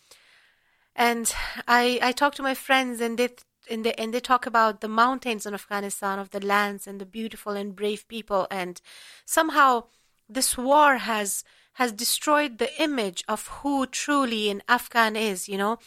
and 0.95 1.33
I 1.67 1.99
I 2.01 2.13
talk 2.13 2.35
to 2.37 2.43
my 2.43 2.55
friends 2.55 3.01
and 3.01 3.19
they 3.19 3.31
and 3.69 3.85
they 3.85 3.95
and 3.95 4.15
they 4.15 4.21
talk 4.21 4.47
about 4.47 4.81
the 4.81 4.89
mountains 4.89 5.47
in 5.47 5.55
Afghanistan, 5.55 6.19
of 6.19 6.31
the 6.31 6.45
lands 6.45 6.87
and 6.87 7.01
the 7.01 7.07
beautiful 7.07 7.53
and 7.55 7.75
brave 7.75 8.07
people. 8.07 8.47
And 8.51 8.81
somehow 9.25 9.85
this 10.29 10.57
war 10.57 10.99
has 10.99 11.45
has 11.77 11.93
destroyed 11.93 12.59
the 12.59 12.83
image 12.83 13.25
of 13.29 13.49
who 13.49 13.87
truly 13.87 14.51
an 14.51 14.63
Afghan 14.69 15.17
is. 15.17 15.49
You 15.49 15.59
know, 15.59 15.79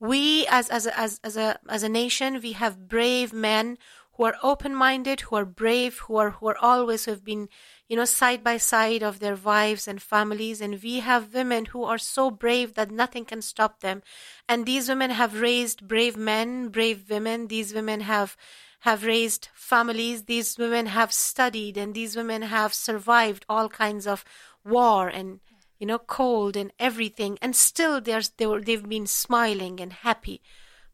we 0.00 0.46
as 0.48 0.68
as 0.68 0.86
as 0.86 1.20
as 1.22 1.36
a 1.36 1.58
as 1.68 1.82
a 1.82 1.88
nation, 1.88 2.40
we 2.42 2.52
have 2.52 2.88
brave 2.88 3.32
men 3.32 3.78
who 4.16 4.24
are 4.24 4.36
open-minded, 4.44 5.22
who 5.22 5.34
are 5.36 5.44
brave, 5.44 5.98
who 6.06 6.16
are 6.16 6.30
who 6.30 6.46
are 6.46 6.56
always 6.62 7.04
who 7.04 7.10
have 7.10 7.24
been, 7.24 7.48
you 7.88 7.96
know, 7.96 8.04
side 8.04 8.44
by 8.44 8.56
side 8.56 9.02
of 9.02 9.18
their 9.18 9.34
wives 9.34 9.88
and 9.88 10.00
families, 10.00 10.60
and 10.60 10.80
we 10.82 11.00
have 11.00 11.34
women 11.34 11.64
who 11.66 11.82
are 11.82 11.98
so 11.98 12.30
brave 12.30 12.74
that 12.74 12.92
nothing 12.92 13.24
can 13.24 13.42
stop 13.42 13.80
them, 13.80 14.02
and 14.48 14.64
these 14.64 14.88
women 14.88 15.10
have 15.10 15.40
raised 15.40 15.88
brave 15.88 16.16
men, 16.16 16.68
brave 16.68 17.10
women. 17.10 17.48
These 17.48 17.74
women 17.74 18.00
have 18.02 18.36
have 18.80 19.04
raised 19.04 19.48
families. 19.54 20.24
These 20.24 20.58
women 20.58 20.86
have 20.86 21.12
studied, 21.12 21.76
and 21.76 21.92
these 21.92 22.14
women 22.16 22.42
have 22.42 22.72
survived 22.72 23.44
all 23.48 23.68
kinds 23.68 24.06
of 24.06 24.24
war 24.64 25.08
and 25.08 25.40
you 25.78 25.86
know 25.86 25.98
cold 25.98 26.56
and 26.56 26.72
everything, 26.78 27.38
and 27.42 27.54
still 27.54 28.00
they're 28.00 28.22
they 28.36 28.46
were 28.46 28.60
they've 28.60 28.88
been 28.88 29.06
smiling 29.06 29.80
and 29.80 29.92
happy, 29.92 30.40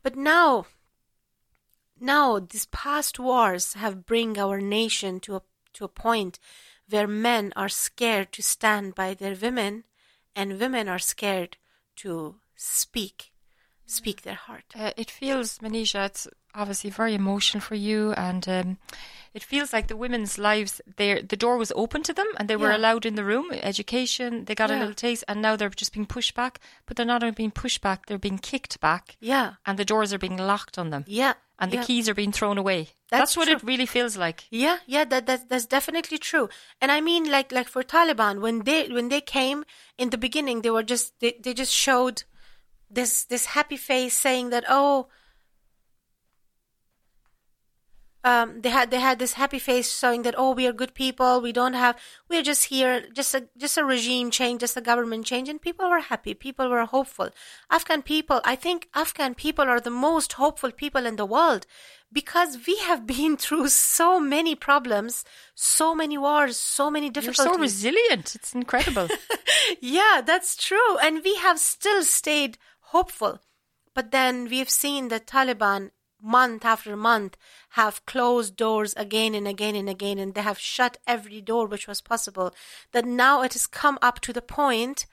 but 0.03 0.17
now 0.17 0.67
now 2.01 2.39
these 2.39 2.67
past 2.67 3.19
wars 3.19 3.75
have 3.75 4.07
bring 4.07 4.39
our 4.39 4.61
nation 4.61 5.21
to 5.21 5.37
a 5.37 5.43
to 5.75 5.85
a 5.85 5.89
point 5.89 6.39
where 6.89 7.07
men 7.07 7.53
are 7.57 7.69
scared 7.69 8.33
to 8.33 8.43
stand 8.43 8.95
by 8.95 9.15
their 9.15 9.35
women 9.35 9.85
and 10.35 10.59
women 10.59 10.89
are 10.89 10.99
scared 10.99 11.57
to 11.97 12.37
speak 12.57 13.30
speak 13.91 14.23
their 14.23 14.35
heart 14.47 14.65
Uh, 14.77 14.93
it 14.97 15.11
feels, 15.11 15.59
Manisha, 15.59 16.07
it's 16.07 16.27
obviously 16.55 16.91
very 16.91 17.15
emotional 17.15 17.61
for 17.61 17.75
you, 17.77 18.13
and 18.13 18.49
um, 18.49 18.79
it 19.35 19.43
feels 19.43 19.73
like 19.73 19.87
the 19.89 19.97
women's 19.97 20.39
lives. 20.39 20.81
There, 20.97 21.23
the 21.23 21.37
door 21.37 21.57
was 21.57 21.73
open 21.77 22.03
to 22.05 22.13
them, 22.13 22.27
and 22.39 22.49
they 22.49 22.57
were 22.57 22.71
Yeah. 22.71 22.77
allowed 22.79 23.07
in 23.07 23.15
the 23.15 23.25
room. 23.25 23.47
Education, 23.53 24.45
they 24.47 24.55
got 24.55 24.71
a 24.71 24.77
little 24.77 24.95
taste, 24.95 25.25
and 25.29 25.41
now 25.43 25.55
they're 25.57 25.71
just 25.71 25.93
being 25.93 26.07
pushed 26.07 26.35
back. 26.35 26.61
But 26.87 26.97
they're 26.97 27.07
not 27.07 27.23
only 27.23 27.35
being 27.35 27.53
pushed 27.53 27.81
back; 27.81 28.07
they're 28.07 28.19
being 28.29 28.39
kicked 28.39 28.81
back, 28.81 29.17
Yeah. 29.21 29.55
and 29.65 29.79
the 29.79 29.85
doors 29.85 30.13
are 30.13 30.19
being 30.19 30.37
locked 30.39 30.77
on 30.79 30.91
them, 30.91 31.05
Yeah. 31.07 31.35
and 31.59 31.71
the 31.71 31.77
yeah. 31.77 31.85
keys 31.85 32.09
are 32.09 32.15
being 32.15 32.33
thrown 32.33 32.59
away. 32.59 32.89
That's 33.11 33.37
what 33.37 33.47
true. 33.47 33.57
it 33.57 33.63
really 33.63 33.87
feels 33.87 34.17
like. 34.17 34.45
Yeah, 34.51 34.79
yeah, 34.87 35.05
that, 35.05 35.27
that 35.27 35.49
that's 35.49 35.67
definitely 35.67 36.19
true. 36.19 36.49
And 36.81 36.91
I 36.91 37.01
mean, 37.01 37.31
like 37.31 37.53
like 37.53 37.69
for 37.69 37.83
Taliban, 37.85 38.41
when 38.41 38.65
they 38.65 38.89
when 38.89 39.09
they 39.09 39.21
came 39.21 39.65
in 39.99 40.11
the 40.11 40.19
beginning, 40.19 40.63
they 40.63 40.71
were 40.71 40.85
just 40.95 41.19
they, 41.21 41.33
they 41.43 41.55
just 41.55 41.73
showed 41.73 42.25
this 42.91 43.25
this 43.25 43.47
happy 43.47 43.77
face, 43.77 44.15
saying 44.15 44.51
that 44.51 44.65
oh, 44.69 45.09
um, 48.23 48.61
they 48.61 48.69
had 48.71 48.91
they 48.91 49.01
had 49.01 49.19
this 49.19 49.35
happy 49.35 49.59
face 49.59 49.99
showing 49.99 50.23
that 50.23 50.35
oh 50.37 50.53
we 50.53 50.67
are 50.67 50.73
good 50.73 50.95
people 50.95 51.41
we 51.41 51.53
don't 51.53 51.75
have 51.75 51.97
we're 52.29 52.43
just 52.43 52.67
here 52.67 53.05
just 53.15 53.35
a 53.35 53.49
just 53.57 53.79
a 53.79 53.85
regime 53.85 54.31
change 54.31 54.61
just 54.61 54.77
a 54.77 54.81
government 54.81 55.25
change 55.25 55.49
and 55.49 55.63
people 55.63 55.89
were 55.89 56.01
happy 56.01 56.35
people 56.35 56.69
were 56.69 56.85
hopeful 56.85 57.31
afghan 57.71 58.03
people 58.03 58.41
i 58.45 58.55
think 58.55 58.89
afghan 58.95 59.35
people 59.35 59.65
are 59.65 59.81
the 59.81 59.91
most 59.91 60.35
hopeful 60.35 60.71
people 60.71 61.07
in 61.07 61.17
the 61.17 61.25
world 61.25 61.67
because 62.13 62.59
we 62.67 62.77
have 62.79 63.07
been 63.07 63.37
through 63.45 63.69
so 63.69 64.21
many 64.21 64.55
problems 64.55 65.25
so 65.55 65.95
many 65.95 66.19
wars 66.19 66.59
so 66.59 66.91
many 66.91 67.11
You're 67.15 67.35
so 67.35 67.55
resilient. 67.59 68.35
It's 68.35 68.55
incredible. 68.55 69.09
yeah, 69.81 70.23
that's 70.25 70.57
true. 70.57 70.99
And 71.03 71.23
we 71.25 71.37
have 71.37 71.59
still 71.59 72.03
stayed 72.03 72.59
hopeful. 72.91 73.41
But 73.95 74.11
then 74.11 74.49
we've 74.49 74.71
seen 74.71 75.09
the 75.09 75.21
Taliban 75.21 75.91
month 76.23 76.65
after 76.65 76.97
month 76.97 77.37
have 77.71 78.05
closed 78.07 78.57
doors 78.57 78.95
again 78.97 79.35
and 79.35 79.49
again 79.49 79.75
and 79.75 79.89
again, 79.89 80.19
and 80.19 80.35
they 80.35 80.43
have 80.43 80.59
shut 80.59 80.99
every 81.07 81.41
door 81.41 81.67
which 81.67 81.89
was 81.89 82.01
possible. 82.01 82.55
That 82.93 83.05
now 83.05 83.43
it 83.43 83.55
has 83.55 83.67
come 83.67 83.99
up 84.03 84.21
to 84.21 84.33
the 84.33 84.43
point 84.43 85.07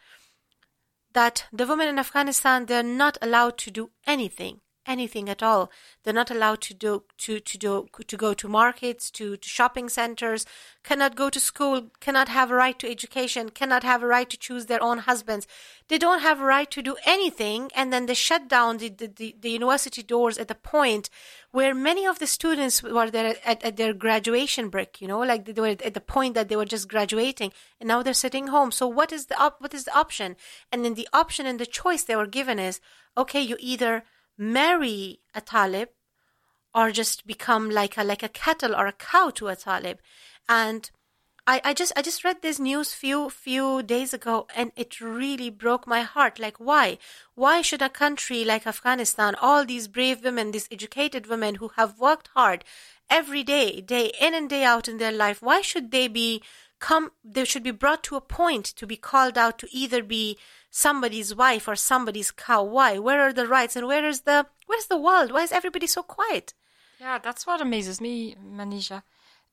that 1.13 1.45
the 1.51 1.65
women 1.65 1.87
in 1.87 1.99
Afghanistan 1.99 2.65
they're 2.65 2.83
not 2.83 3.17
allowed 3.21 3.57
to 3.59 3.71
do 3.71 3.91
anything 4.05 4.61
anything 4.87 5.29
at 5.29 5.43
all. 5.43 5.71
They're 6.03 6.13
not 6.13 6.31
allowed 6.31 6.61
to 6.61 6.73
do 6.73 7.03
to 7.19 7.39
to 7.39 7.57
do 7.57 7.87
to 8.07 8.17
go 8.17 8.33
to 8.33 8.47
markets 8.47 9.11
to, 9.11 9.37
to 9.37 9.49
shopping 9.49 9.89
centers 9.89 10.45
cannot 10.83 11.15
go 11.15 11.29
to 11.29 11.39
school 11.39 11.91
cannot 11.99 12.29
have 12.29 12.49
a 12.51 12.55
right 12.55 12.77
to 12.79 12.89
education 12.89 13.49
cannot 13.49 13.83
have 13.83 14.01
a 14.01 14.07
right 14.07 14.29
to 14.29 14.37
choose 14.37 14.65
their 14.65 14.81
own 14.81 14.99
husbands. 14.99 15.47
They 15.89 15.97
don't 15.97 16.21
have 16.21 16.39
a 16.39 16.45
right 16.45 16.69
to 16.71 16.81
do 16.81 16.95
anything 17.05 17.71
and 17.75 17.91
then 17.91 18.05
they 18.05 18.13
shut 18.13 18.47
down 18.47 18.77
the, 18.77 18.89
the, 18.89 19.07
the, 19.07 19.35
the 19.39 19.49
university 19.49 20.03
doors 20.03 20.37
at 20.37 20.47
the 20.47 20.55
point 20.55 21.09
where 21.51 21.73
many 21.73 22.05
of 22.05 22.19
the 22.19 22.27
students 22.27 22.83
were 22.83 23.09
there 23.09 23.35
at, 23.45 23.63
at 23.63 23.77
their 23.77 23.93
graduation 23.93 24.69
break 24.69 25.01
you 25.01 25.07
know 25.07 25.19
like 25.19 25.45
they 25.45 25.61
were 25.61 25.75
at 25.83 25.93
the 25.93 26.01
point 26.01 26.33
that 26.35 26.49
they 26.49 26.55
were 26.55 26.65
just 26.65 26.87
graduating 26.87 27.51
and 27.79 27.87
now 27.87 28.01
they're 28.01 28.13
sitting 28.13 28.47
home. 28.47 28.71
So 28.71 28.87
what 28.87 29.11
is 29.11 29.25
the 29.27 29.37
op- 29.39 29.61
what 29.61 29.73
is 29.73 29.85
the 29.85 29.97
option? 29.97 30.35
And 30.71 30.83
then 30.83 30.95
the 30.95 31.07
option 31.13 31.45
and 31.45 31.59
the 31.59 31.65
choice 31.65 32.03
they 32.03 32.15
were 32.15 32.27
given 32.27 32.59
is 32.59 32.79
okay 33.17 33.41
you 33.41 33.57
either 33.59 34.03
marry 34.37 35.19
a 35.33 35.41
talib 35.41 35.89
or 36.73 36.91
just 36.91 37.25
become 37.25 37.69
like 37.69 37.97
a 37.97 38.03
like 38.03 38.23
a 38.23 38.29
cattle 38.29 38.75
or 38.75 38.87
a 38.87 38.91
cow 38.93 39.29
to 39.29 39.47
a 39.47 39.55
talib 39.55 39.97
and 40.47 40.91
I, 41.49 41.61
I 41.63 41.73
just 41.73 41.93
I 41.95 42.01
just 42.01 42.25
read 42.25 42.41
this 42.41 42.59
news 42.59 42.93
few 42.93 43.29
few 43.29 43.81
days 43.81 44.13
ago 44.13 44.47
and 44.53 44.73
it 44.75 44.99
really 44.99 45.49
broke 45.49 45.87
my 45.87 46.01
heart. 46.01 46.39
Like 46.39 46.57
why? 46.57 46.97
Why 47.35 47.61
should 47.61 47.81
a 47.81 47.89
country 47.89 48.43
like 48.43 48.67
Afghanistan, 48.67 49.33
all 49.41 49.65
these 49.65 49.87
brave 49.87 50.23
women, 50.25 50.51
these 50.51 50.67
educated 50.69 51.27
women 51.27 51.55
who 51.55 51.69
have 51.77 51.99
worked 51.99 52.29
hard 52.35 52.65
every 53.09 53.43
day, 53.43 53.79
day 53.79 54.11
in 54.19 54.33
and 54.33 54.49
day 54.49 54.65
out 54.65 54.89
in 54.89 54.97
their 54.97 55.13
life, 55.13 55.41
why 55.41 55.61
should 55.61 55.91
they 55.91 56.09
be 56.09 56.43
come 56.79 57.11
they 57.23 57.45
should 57.45 57.63
be 57.63 57.71
brought 57.71 58.03
to 58.03 58.17
a 58.17 58.21
point 58.21 58.65
to 58.65 58.85
be 58.85 58.97
called 58.97 59.37
out 59.37 59.57
to 59.57 59.67
either 59.71 60.03
be 60.03 60.37
somebody's 60.77 61.33
wife 61.33 61.67
or 61.67 61.75
somebody's 61.75 62.31
cow? 62.31 62.63
Why? 62.63 62.99
Where 62.99 63.21
are 63.21 63.33
the 63.33 63.47
rights 63.47 63.75
and 63.75 63.87
where 63.87 64.05
is 64.05 64.21
the 64.21 64.45
where's 64.67 64.87
the 64.87 65.03
world? 65.07 65.31
Why 65.31 65.43
is 65.43 65.51
everybody 65.51 65.87
so 65.87 66.03
quiet? 66.03 66.53
Yeah, 66.99 67.17
that's 67.19 67.45
what 67.47 67.61
amazes 67.61 67.99
me, 67.99 68.35
Manisha. 68.35 69.03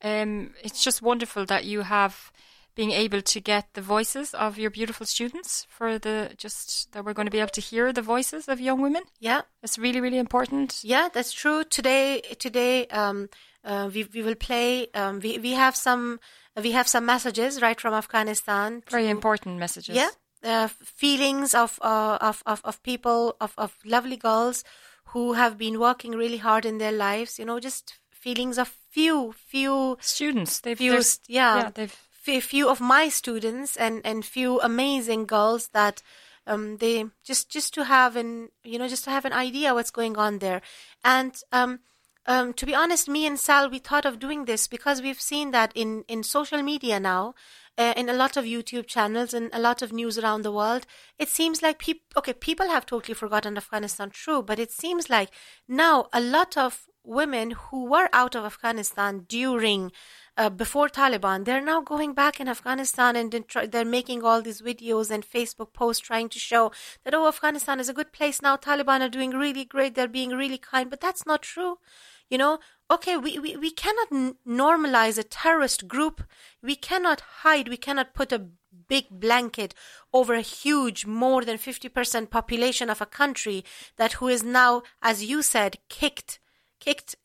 Um, 0.02 0.54
it's 0.62 0.84
just 0.84 1.02
wonderful 1.02 1.46
that 1.46 1.64
you 1.64 1.82
have 1.82 2.32
being 2.74 2.90
able 2.90 3.22
to 3.22 3.40
get 3.40 3.64
the 3.74 3.80
voices 3.80 4.34
of 4.34 4.58
your 4.58 4.70
beautiful 4.70 5.06
students 5.06 5.66
for 5.70 5.98
the 5.98 6.32
just 6.36 6.92
that 6.92 7.04
we're 7.04 7.12
going 7.12 7.26
to 7.26 7.36
be 7.38 7.38
able 7.38 7.56
to 7.60 7.60
hear 7.60 7.92
the 7.92 8.02
voices 8.02 8.48
of 8.48 8.60
young 8.60 8.80
women. 8.82 9.02
Yeah. 9.20 9.42
It's 9.62 9.78
really, 9.78 10.00
really 10.00 10.18
important. 10.18 10.80
Yeah, 10.82 11.08
that's 11.12 11.32
true. 11.32 11.64
Today, 11.64 12.20
today, 12.38 12.86
um, 12.88 13.28
uh, 13.64 13.88
we 13.94 14.04
we 14.14 14.22
will 14.22 14.34
play. 14.34 14.88
Um, 14.92 15.20
we 15.20 15.38
we 15.38 15.52
have 15.52 15.76
some 15.76 16.20
we 16.62 16.72
have 16.72 16.88
some 16.88 17.06
messages 17.06 17.62
right 17.62 17.80
from 17.80 17.94
Afghanistan. 17.94 18.82
Very 18.90 19.08
important 19.08 19.58
messages. 19.58 19.96
Yeah, 19.96 20.10
uh, 20.44 20.68
feelings 20.68 21.54
of 21.54 21.78
uh, 21.82 22.18
of 22.20 22.42
of 22.46 22.60
of 22.64 22.82
people 22.82 23.36
of 23.40 23.54
of 23.56 23.76
lovely 23.84 24.16
girls 24.16 24.64
who 25.06 25.32
have 25.34 25.56
been 25.58 25.78
working 25.78 26.12
really 26.12 26.38
hard 26.38 26.64
in 26.64 26.78
their 26.78 26.92
lives. 26.92 27.38
You 27.38 27.44
know, 27.44 27.60
just 27.60 27.98
feelings 28.10 28.58
of 28.58 28.68
few 28.90 29.32
few 29.32 29.98
Students, 30.00 30.60
they've 30.60 30.78
few 30.78 30.92
yeah, 31.28 31.56
yeah, 31.56 31.70
they've 31.74 31.96
few 32.42 32.68
of 32.68 32.80
my 32.80 33.08
students 33.08 33.76
and 33.76 34.00
and 34.04 34.24
few 34.24 34.60
amazing 34.60 35.26
girls 35.26 35.68
that 35.68 36.02
um 36.46 36.78
they 36.78 37.04
just 37.22 37.50
just 37.50 37.74
to 37.74 37.84
have 37.84 38.16
an 38.16 38.48
you 38.62 38.78
know 38.78 38.88
just 38.88 39.04
to 39.04 39.10
have 39.10 39.24
an 39.24 39.32
idea 39.32 39.74
what's 39.74 39.90
going 39.90 40.16
on 40.16 40.38
there 40.38 40.62
and 41.04 41.42
um 41.52 41.80
um, 42.26 42.52
to 42.54 42.66
be 42.66 42.74
honest, 42.74 43.08
me 43.08 43.26
and 43.26 43.38
Sal, 43.38 43.68
we 43.68 43.78
thought 43.78 44.06
of 44.06 44.18
doing 44.18 44.44
this 44.44 44.66
because 44.66 45.02
we've 45.02 45.20
seen 45.20 45.50
that 45.50 45.72
in, 45.74 46.04
in 46.08 46.22
social 46.22 46.62
media 46.62 46.98
now, 46.98 47.34
uh, 47.76 47.92
in 47.96 48.08
a 48.08 48.14
lot 48.14 48.36
of 48.36 48.44
YouTube 48.44 48.86
channels 48.86 49.34
and 49.34 49.50
a 49.52 49.58
lot 49.58 49.82
of 49.82 49.92
news 49.92 50.18
around 50.18 50.42
the 50.42 50.52
world. 50.52 50.86
It 51.18 51.28
seems 51.28 51.62
like 51.62 51.78
people, 51.78 52.02
okay, 52.16 52.32
people 52.32 52.68
have 52.68 52.86
totally 52.86 53.14
forgotten 53.14 53.56
Afghanistan, 53.56 54.10
true, 54.10 54.42
but 54.42 54.58
it 54.58 54.70
seems 54.70 55.10
like 55.10 55.30
now 55.68 56.06
a 56.12 56.20
lot 56.20 56.56
of 56.56 56.86
women 57.02 57.50
who 57.50 57.84
were 57.84 58.08
out 58.12 58.34
of 58.34 58.44
Afghanistan 58.44 59.26
during 59.28 59.92
uh, 60.36 60.50
before 60.50 60.88
Taliban, 60.88 61.44
they're 61.44 61.60
now 61.60 61.80
going 61.80 62.12
back 62.12 62.40
in 62.40 62.48
Afghanistan 62.48 63.14
and 63.14 63.44
they're 63.68 63.84
making 63.84 64.24
all 64.24 64.42
these 64.42 64.62
videos 64.62 65.10
and 65.10 65.24
Facebook 65.24 65.72
posts 65.72 66.04
trying 66.04 66.28
to 66.28 66.38
show 66.38 66.72
that 67.04 67.14
oh 67.14 67.28
Afghanistan 67.28 67.78
is 67.78 67.88
a 67.88 67.94
good 67.94 68.12
place 68.12 68.42
now. 68.42 68.56
Taliban 68.56 69.00
are 69.00 69.08
doing 69.08 69.30
really 69.30 69.64
great. 69.64 69.94
They're 69.94 70.08
being 70.08 70.30
really 70.30 70.58
kind, 70.58 70.90
but 70.90 71.00
that's 71.00 71.24
not 71.24 71.42
true. 71.42 71.78
You 72.30 72.38
know, 72.38 72.58
okay, 72.90 73.16
we, 73.16 73.38
we, 73.38 73.56
we 73.56 73.70
cannot 73.70 74.08
n- 74.12 74.36
normalize 74.46 75.18
a 75.18 75.22
terrorist 75.22 75.86
group. 75.88 76.22
We 76.62 76.76
cannot 76.76 77.20
hide. 77.42 77.68
We 77.68 77.76
cannot 77.76 78.14
put 78.14 78.32
a 78.32 78.46
big 78.88 79.06
blanket 79.10 79.74
over 80.12 80.34
a 80.34 80.40
huge, 80.40 81.06
more 81.06 81.44
than 81.44 81.58
50% 81.58 82.30
population 82.30 82.90
of 82.90 83.00
a 83.00 83.06
country 83.06 83.64
that 83.96 84.14
who 84.14 84.28
is 84.28 84.42
now, 84.42 84.82
as 85.02 85.24
you 85.24 85.42
said, 85.42 85.78
kicked, 85.88 86.38
kicked, 86.80 87.16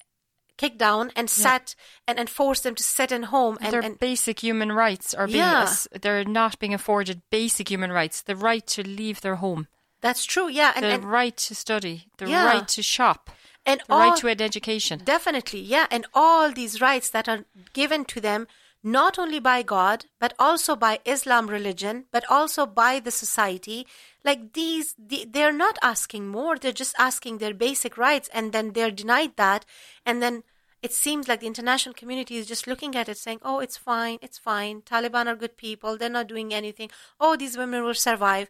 kicked 0.58 0.78
down 0.78 1.12
and 1.16 1.30
sat 1.30 1.74
and, 2.06 2.20
and 2.20 2.30
forced 2.30 2.64
them 2.64 2.76
to 2.76 2.84
sit 2.84 3.12
in 3.12 3.24
home 3.24 3.58
and, 3.62 3.72
their 3.72 3.80
and 3.82 3.98
basic 3.98 4.42
human 4.42 4.72
rights 4.74 5.14
are 5.14 5.26
being 5.26 5.38
Yeah. 5.40 5.74
they're 6.02 6.26
not 6.26 6.60
being 6.60 6.74
afforded 6.74 7.22
basic 7.30 7.70
human 7.72 7.94
rights 7.94 8.22
the 8.22 8.36
right 8.36 8.68
to 8.68 8.84
leave 8.86 9.22
their 9.22 9.36
home 9.36 9.68
that's 10.02 10.24
true. 10.26 10.48
Yeah. 10.50 10.72
And, 10.76 10.86
the 10.86 10.90
and, 10.90 11.04
right 11.04 11.36
to 11.36 11.56
study 11.56 12.08
the 12.18 12.30
Yeah. 12.30 12.46
right 12.46 12.68
to 12.70 12.82
shop 12.82 13.30
and 13.66 13.82
the 13.82 13.94
all, 13.94 14.12
right 14.12 14.18
to 14.18 14.28
an 14.28 14.42
education 14.42 15.02
Definitely, 15.04 15.62
yeah. 15.62 15.88
And 15.92 16.06
all 16.14 16.52
these 16.52 16.82
rights 16.82 17.10
that 17.10 17.28
are 17.28 17.46
given 17.74 18.06
to 18.06 18.22
them, 18.22 18.48
not 18.84 19.20
only 19.20 19.40
by 19.40 19.62
God, 19.62 20.06
but 20.20 20.34
also 20.40 20.76
by 20.76 21.00
Islam 21.06 21.50
religion, 21.50 22.06
but 22.12 22.24
also 22.30 22.66
by 22.66 23.00
the 23.00 23.12
society. 23.12 23.86
Like 24.24 24.54
these, 24.54 24.96
the, 24.98 25.28
they're 25.30 25.52
not 25.52 25.78
asking 25.82 26.28
more. 26.28 26.58
They're 26.58 26.72
just 26.72 26.96
asking 26.98 27.38
their 27.38 27.54
basic 27.54 27.98
rights, 27.98 28.30
and 28.34 28.54
then 28.54 28.72
they're 28.72 28.92
denied 28.92 29.36
that. 29.36 29.66
And 30.06 30.22
then 30.22 30.44
it 30.82 30.94
seems 30.94 31.28
like 31.28 31.42
the 31.42 31.48
international 31.48 31.94
community 31.94 32.38
is 32.38 32.48
just 32.48 32.68
looking 32.68 32.96
at 32.96 33.10
it 33.10 33.18
saying, 33.18 33.40
oh, 33.42 33.60
it's 33.60 33.78
fine, 33.78 34.18
it's 34.22 34.38
fine. 34.38 34.82
Taliban 34.82 35.28
are 35.28 35.36
good 35.36 35.58
people. 35.58 35.98
They're 35.98 36.10
not 36.10 36.28
doing 36.28 36.54
anything. 36.54 36.90
Oh, 37.20 37.36
these 37.36 37.58
women 37.58 37.84
will 37.84 37.94
survive. 37.94 38.50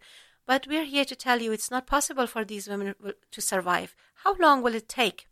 But 0.50 0.66
we're 0.66 0.86
here 0.86 1.06
to 1.06 1.16
tell 1.16 1.44
you 1.44 1.52
it's 1.52 1.70
not 1.70 1.86
possible 1.86 2.26
for 2.26 2.44
these 2.44 2.68
women 2.68 2.96
to 3.30 3.40
survive. 3.40 3.96
How 4.24 4.36
long 4.38 4.64
will 4.64 4.74
it 4.74 4.90
take? 4.90 5.28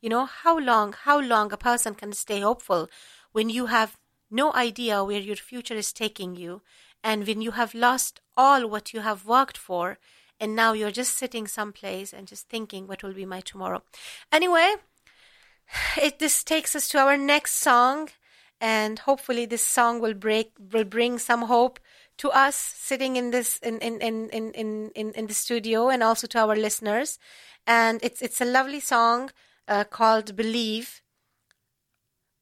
You 0.00 0.08
know, 0.08 0.24
how 0.24 0.58
long, 0.58 0.94
how 0.94 1.20
long 1.20 1.52
a 1.52 1.58
person 1.58 1.94
can 1.94 2.14
stay 2.14 2.40
hopeful 2.40 2.88
when 3.32 3.50
you 3.50 3.66
have 3.66 3.98
no 4.30 4.54
idea 4.54 5.04
where 5.04 5.20
your 5.20 5.36
future 5.36 5.74
is 5.74 5.92
taking 5.92 6.36
you 6.36 6.62
and 7.04 7.26
when 7.26 7.42
you 7.42 7.50
have 7.50 7.74
lost 7.74 8.22
all 8.34 8.66
what 8.66 8.94
you 8.94 9.00
have 9.00 9.26
worked 9.26 9.58
for 9.58 9.98
and 10.40 10.56
now 10.56 10.72
you're 10.72 10.90
just 10.90 11.18
sitting 11.18 11.46
someplace 11.46 12.14
and 12.14 12.26
just 12.26 12.48
thinking 12.48 12.86
what 12.86 13.02
will 13.02 13.12
be 13.12 13.26
my 13.26 13.42
tomorrow. 13.42 13.82
Anyway, 14.32 14.76
it 16.02 16.18
this 16.18 16.42
takes 16.42 16.74
us 16.74 16.88
to 16.88 16.98
our 16.98 17.18
next 17.18 17.56
song 17.56 18.08
and 18.58 19.00
hopefully 19.00 19.44
this 19.44 19.66
song 19.66 20.00
will 20.00 20.14
break 20.14 20.52
will 20.72 20.84
bring 20.84 21.18
some 21.18 21.42
hope 21.42 21.78
to 22.18 22.30
us 22.30 22.56
sitting 22.56 23.16
in 23.16 23.30
this 23.30 23.58
in 23.58 23.78
in 23.78 24.00
in 24.00 24.30
in 24.30 24.50
in, 24.52 24.90
in, 24.94 25.12
in 25.12 25.26
the 25.26 25.34
studio 25.34 25.88
and 25.88 26.02
also 26.02 26.26
to 26.26 26.38
our 26.38 26.56
listeners 26.56 27.18
and 27.66 28.00
it's 28.02 28.22
it's 28.22 28.40
a 28.40 28.44
lovely 28.44 28.80
song 28.80 29.30
uh, 29.68 29.84
called 29.84 30.36
believe 30.36 31.02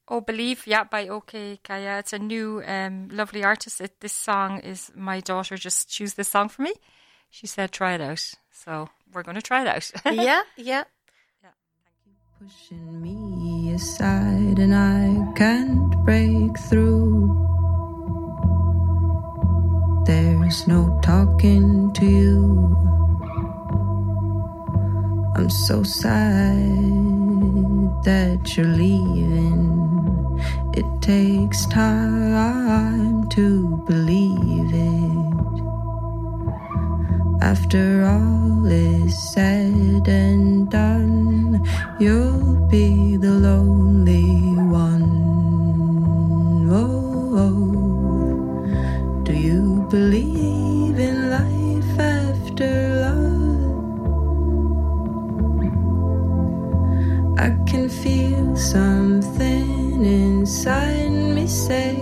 Oh, 0.07 0.21
Believe, 0.21 0.67
yeah, 0.67 0.83
by 0.83 1.07
Okay 1.09 1.59
Kaya. 1.63 1.97
It's 1.97 2.13
a 2.13 2.19
new, 2.19 2.61
um, 2.67 3.09
lovely 3.11 3.43
artist. 3.43 3.81
It, 3.81 3.99
this 4.01 4.13
song 4.13 4.59
is 4.59 4.91
my 4.95 5.19
daughter 5.19 5.57
just 5.57 5.89
choose 5.89 6.13
this 6.13 6.27
song 6.27 6.49
for 6.49 6.61
me. 6.61 6.73
She 7.31 7.47
said, 7.47 7.71
try 7.71 7.95
it 7.95 8.01
out. 8.01 8.23
So 8.51 8.89
we're 9.11 9.23
going 9.23 9.35
to 9.35 9.41
try 9.41 9.61
it 9.61 9.67
out. 9.67 9.91
Yeah, 10.13 10.43
yeah, 10.57 10.83
yeah. 11.41 11.55
pushing 12.39 13.01
me 13.01 13.73
aside 13.73 14.59
and 14.59 14.75
I 14.75 15.33
can't 15.33 15.91
break 16.05 16.57
through. 16.69 17.44
There's 20.05 20.67
no 20.67 20.99
talking 21.01 21.91
to 21.93 22.05
you. 22.05 22.77
I'm 25.35 25.49
so 25.49 25.81
sad 25.81 26.61
that 28.03 28.55
you're 28.55 28.67
leaving. 28.67 30.39
It 30.75 30.85
takes 31.01 31.65
time 31.65 33.27
to 33.29 33.83
believe 33.87 34.71
it. 34.73 35.25
After 37.41 38.05
all 38.05 38.67
is 38.67 39.33
said 39.33 40.07
and 40.07 40.69
done, 40.69 41.65
you'll 41.99 42.67
be 42.67 43.17
the 43.17 43.31
lonely 43.31 44.53
one. 44.69 45.34
Believe 49.95 50.99
in 50.99 51.17
life 51.37 51.99
after 51.99 52.71
love? 53.05 53.63
I 57.39 57.49
can 57.69 57.87
feel 57.87 58.57
something 58.57 60.03
inside 60.03 61.15
me 61.35 61.47
say, 61.47 61.95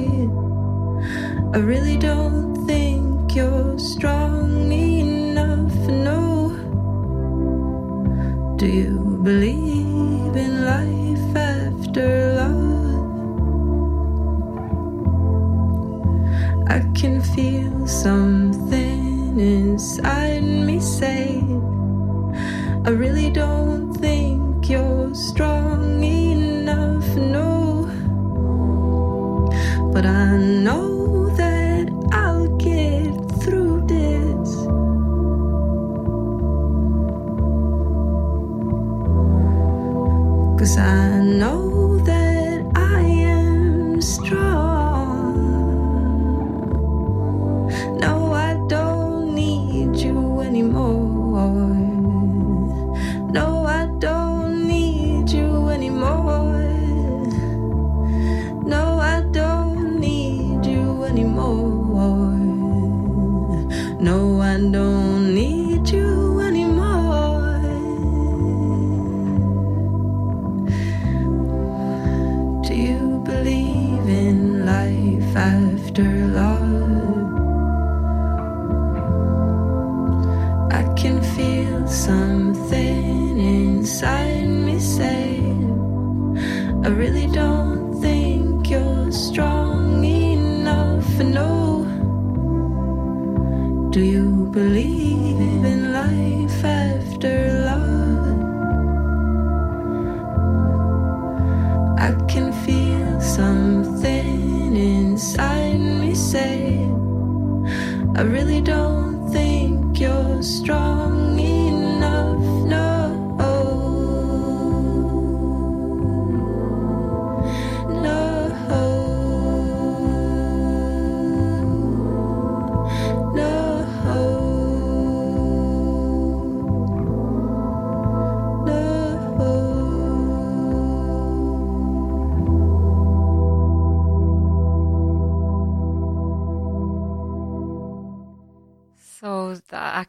I 1.53 1.60
really 1.71 1.97
don't 1.97 2.65
think 2.65 3.36
you're 3.36 3.77
strong 3.77 4.71
enough. 4.71 5.75
No. 6.10 6.21
Do 8.58 8.65
you 8.65 9.19
believe 9.21 10.34
in 10.45 10.53
life 10.73 11.29
after 11.36 12.22
I 16.67 16.80
can 16.95 17.21
feel 17.21 17.88
something 17.88 19.39
inside 19.39 20.43
me 20.43 20.80
say, 20.80 21.39
I 22.86 22.89
really 22.89 23.30
don't 23.30 23.93
think 23.93 24.69
you're 24.69 25.13
strong 25.13 26.04
enough. 26.04 26.32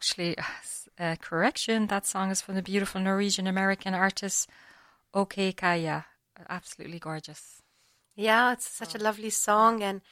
Actually, 0.04 0.36
uh, 0.98 1.16
correction, 1.18 1.86
that 1.86 2.04
song 2.04 2.30
is 2.30 2.42
from 2.42 2.56
the 2.56 2.62
beautiful 2.62 3.00
Norwegian 3.00 3.46
American 3.46 3.94
artist 3.94 4.50
Okay 5.14 5.50
Kaya. 5.50 6.04
Absolutely 6.46 6.98
gorgeous. 6.98 7.62
Yeah, 8.14 8.52
it's 8.52 8.68
such 8.68 8.94
a 8.94 8.98
lovely 8.98 9.30
song, 9.30 9.82
and 9.82 10.02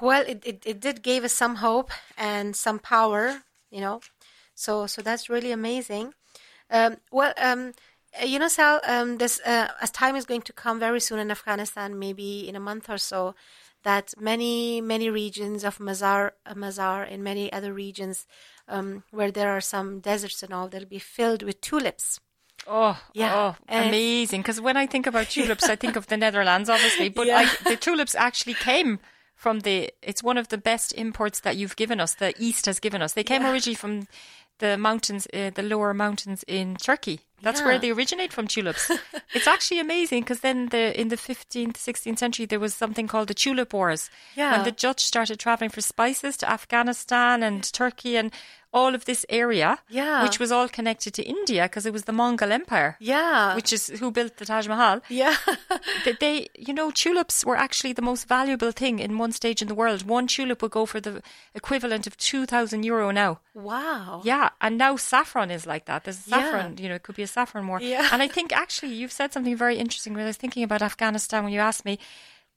well, 0.00 0.24
it, 0.26 0.42
it, 0.44 0.62
it 0.66 0.80
did 0.80 1.02
give 1.04 1.22
us 1.22 1.32
some 1.32 1.56
hope 1.56 1.92
and 2.18 2.56
some 2.56 2.80
power, 2.80 3.44
you 3.70 3.80
know. 3.80 4.00
So 4.56 4.88
so 4.88 5.02
that's 5.02 5.30
really 5.30 5.52
amazing. 5.52 6.14
Um, 6.68 6.96
well, 7.12 7.32
um, 7.38 7.74
uh, 8.20 8.24
you 8.24 8.40
know, 8.40 8.48
Sal, 8.48 8.80
um, 8.88 9.18
this 9.18 9.40
uh, 9.46 9.68
as 9.80 9.92
time 9.92 10.16
is 10.16 10.24
going 10.24 10.42
to 10.42 10.52
come 10.52 10.80
very 10.80 10.98
soon 10.98 11.20
in 11.20 11.30
Afghanistan, 11.30 11.96
maybe 11.96 12.48
in 12.48 12.56
a 12.56 12.60
month 12.60 12.90
or 12.90 12.98
so, 12.98 13.36
that 13.84 14.14
many 14.18 14.80
many 14.80 15.08
regions 15.08 15.64
of 15.64 15.78
Mazar 15.78 16.32
uh, 16.44 16.54
Mazar 16.54 17.06
and 17.08 17.22
many 17.22 17.52
other 17.52 17.72
regions 17.72 18.26
um, 18.70 19.02
where 19.10 19.30
there 19.30 19.50
are 19.50 19.60
some 19.60 20.00
deserts 20.00 20.42
and 20.42 20.54
all, 20.54 20.68
they'll 20.68 20.84
be 20.86 20.98
filled 20.98 21.42
with 21.42 21.60
tulips. 21.60 22.20
Oh, 22.66 23.00
Yeah, 23.14 23.34
oh, 23.34 23.56
amazing! 23.68 24.40
Because 24.42 24.60
when 24.60 24.76
I 24.76 24.86
think 24.86 25.06
about 25.06 25.28
tulips, 25.30 25.68
I 25.68 25.76
think 25.76 25.96
of 25.96 26.06
the 26.06 26.16
Netherlands, 26.16 26.68
obviously, 26.68 27.08
but 27.08 27.26
Yeah. 27.26 27.38
I, 27.38 27.68
the 27.70 27.76
tulips 27.76 28.14
actually 28.14 28.54
came 28.54 28.98
from 29.34 29.60
the. 29.60 29.90
It's 30.02 30.22
one 30.22 30.36
of 30.38 30.48
the 30.48 30.58
best 30.58 30.92
imports 30.92 31.40
that 31.40 31.56
you've 31.56 31.76
given 31.76 32.00
us. 32.00 32.14
The 32.14 32.34
East 32.38 32.66
has 32.66 32.78
given 32.80 33.02
us. 33.02 33.14
They 33.14 33.24
came 33.24 33.42
Yeah. 33.42 33.52
originally 33.52 33.76
from 33.76 34.06
the 34.58 34.76
mountains, 34.76 35.26
uh, 35.32 35.50
the 35.54 35.62
lower 35.62 35.94
mountains 35.94 36.44
in 36.46 36.76
Turkey. 36.76 37.20
That's 37.42 37.62
where 37.62 37.78
they 37.78 37.90
originate 37.90 38.32
from 38.32 38.46
tulips. 38.46 38.90
it's 39.34 39.46
actually 39.46 39.80
amazing 39.80 40.22
because 40.22 40.40
then 40.40 40.68
the 40.68 40.98
in 41.00 41.08
the 41.08 41.16
15th, 41.16 41.74
16th 41.74 42.18
century 42.18 42.46
there 42.46 42.60
was 42.60 42.74
something 42.74 43.06
called 43.08 43.28
the 43.28 43.34
tulip 43.34 43.72
wars. 43.72 44.10
Yeah. 44.34 44.52
When 44.52 44.64
the 44.64 44.72
Dutch 44.72 45.04
started 45.04 45.38
traveling 45.38 45.70
for 45.70 45.80
spices 45.80 46.36
to 46.38 46.50
Afghanistan 46.50 47.42
and 47.42 47.62
Turkey 47.72 48.16
and 48.16 48.30
all 48.72 48.94
of 48.94 49.04
this 49.04 49.26
area, 49.28 49.78
Yeah. 49.88 50.22
which 50.22 50.38
was 50.38 50.52
all 50.52 50.68
connected 50.68 51.12
to 51.14 51.24
India 51.24 51.64
because 51.64 51.86
it 51.86 51.92
was 51.92 52.04
the 52.04 52.12
Mongol 52.12 52.52
Empire, 52.52 52.96
Yeah, 53.00 53.56
which 53.56 53.72
is 53.72 53.88
who 53.98 54.12
built 54.12 54.36
the 54.36 54.44
Taj 54.44 54.68
Mahal. 54.68 55.00
yeah, 55.08 55.34
That 56.04 56.20
they, 56.20 56.46
you 56.56 56.72
know, 56.72 56.92
tulips 56.92 57.44
were 57.44 57.56
actually 57.56 57.94
the 57.94 58.02
most 58.02 58.28
valuable 58.28 58.70
thing 58.70 59.00
in 59.00 59.18
one 59.18 59.32
stage 59.32 59.60
in 59.60 59.66
the 59.66 59.74
world. 59.74 60.04
One 60.06 60.28
tulip 60.28 60.62
would 60.62 60.70
go 60.70 60.86
for 60.86 61.00
the 61.00 61.20
equivalent 61.52 62.06
of 62.06 62.16
2,000 62.16 62.84
euro 62.84 63.10
now. 63.10 63.40
wow. 63.54 64.22
Yeah, 64.24 64.50
and 64.60 64.78
now 64.78 64.94
saffron 64.94 65.50
is 65.50 65.66
like 65.66 65.86
that. 65.86 66.04
There's 66.04 66.28
Yeah. 66.28 66.36
saffron, 66.36 66.76
you 66.78 66.88
know, 66.88 66.94
it 66.94 67.02
could 67.02 67.16
be 67.16 67.24
a 67.24 67.26
saffron 67.30 67.66
war. 67.68 67.80
Yeah. 67.80 68.08
And 68.12 68.20
I 68.22 68.28
think 68.28 68.52
actually 68.52 68.92
you've 68.94 69.12
said 69.12 69.32
something 69.32 69.56
very 69.56 69.76
interesting 69.78 70.12
when 70.14 70.22
I 70.24 70.26
was 70.26 70.36
thinking 70.36 70.62
about 70.62 70.82
Afghanistan 70.82 71.44
when 71.44 71.52
you 71.52 71.60
asked 71.60 71.84
me. 71.84 71.98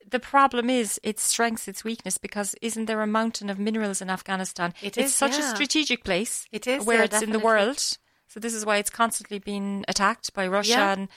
The 0.10 0.20
problem 0.20 0.70
is 0.70 1.00
its 1.02 1.24
strengths, 1.24 1.68
its 1.68 1.84
weakness, 1.86 2.18
because 2.18 2.56
isn't 2.62 2.86
there 2.88 3.02
a 3.02 3.08
mountain 3.08 3.50
of 3.50 3.58
minerals 3.58 4.02
in 4.02 4.10
Afghanistan? 4.10 4.74
It 4.82 4.98
it's 4.98 5.08
is, 5.12 5.16
such 5.16 5.38
a 5.40 5.42
strategic 5.44 6.04
place. 6.04 6.46
It 6.52 6.68
is, 6.68 6.86
where 6.86 6.98
yeah, 6.98 7.06
it's 7.06 7.22
in 7.22 7.32
the 7.32 7.40
world. 7.40 7.80
So 8.28 8.40
this 8.40 8.54
is 8.54 8.66
why 8.66 8.78
it's 8.78 8.90
constantly 8.90 9.40
being 9.40 9.86
attacked 9.88 10.34
by 10.34 10.46
Russia 10.48 10.70
Yeah. 10.72 10.94
and 10.94 11.08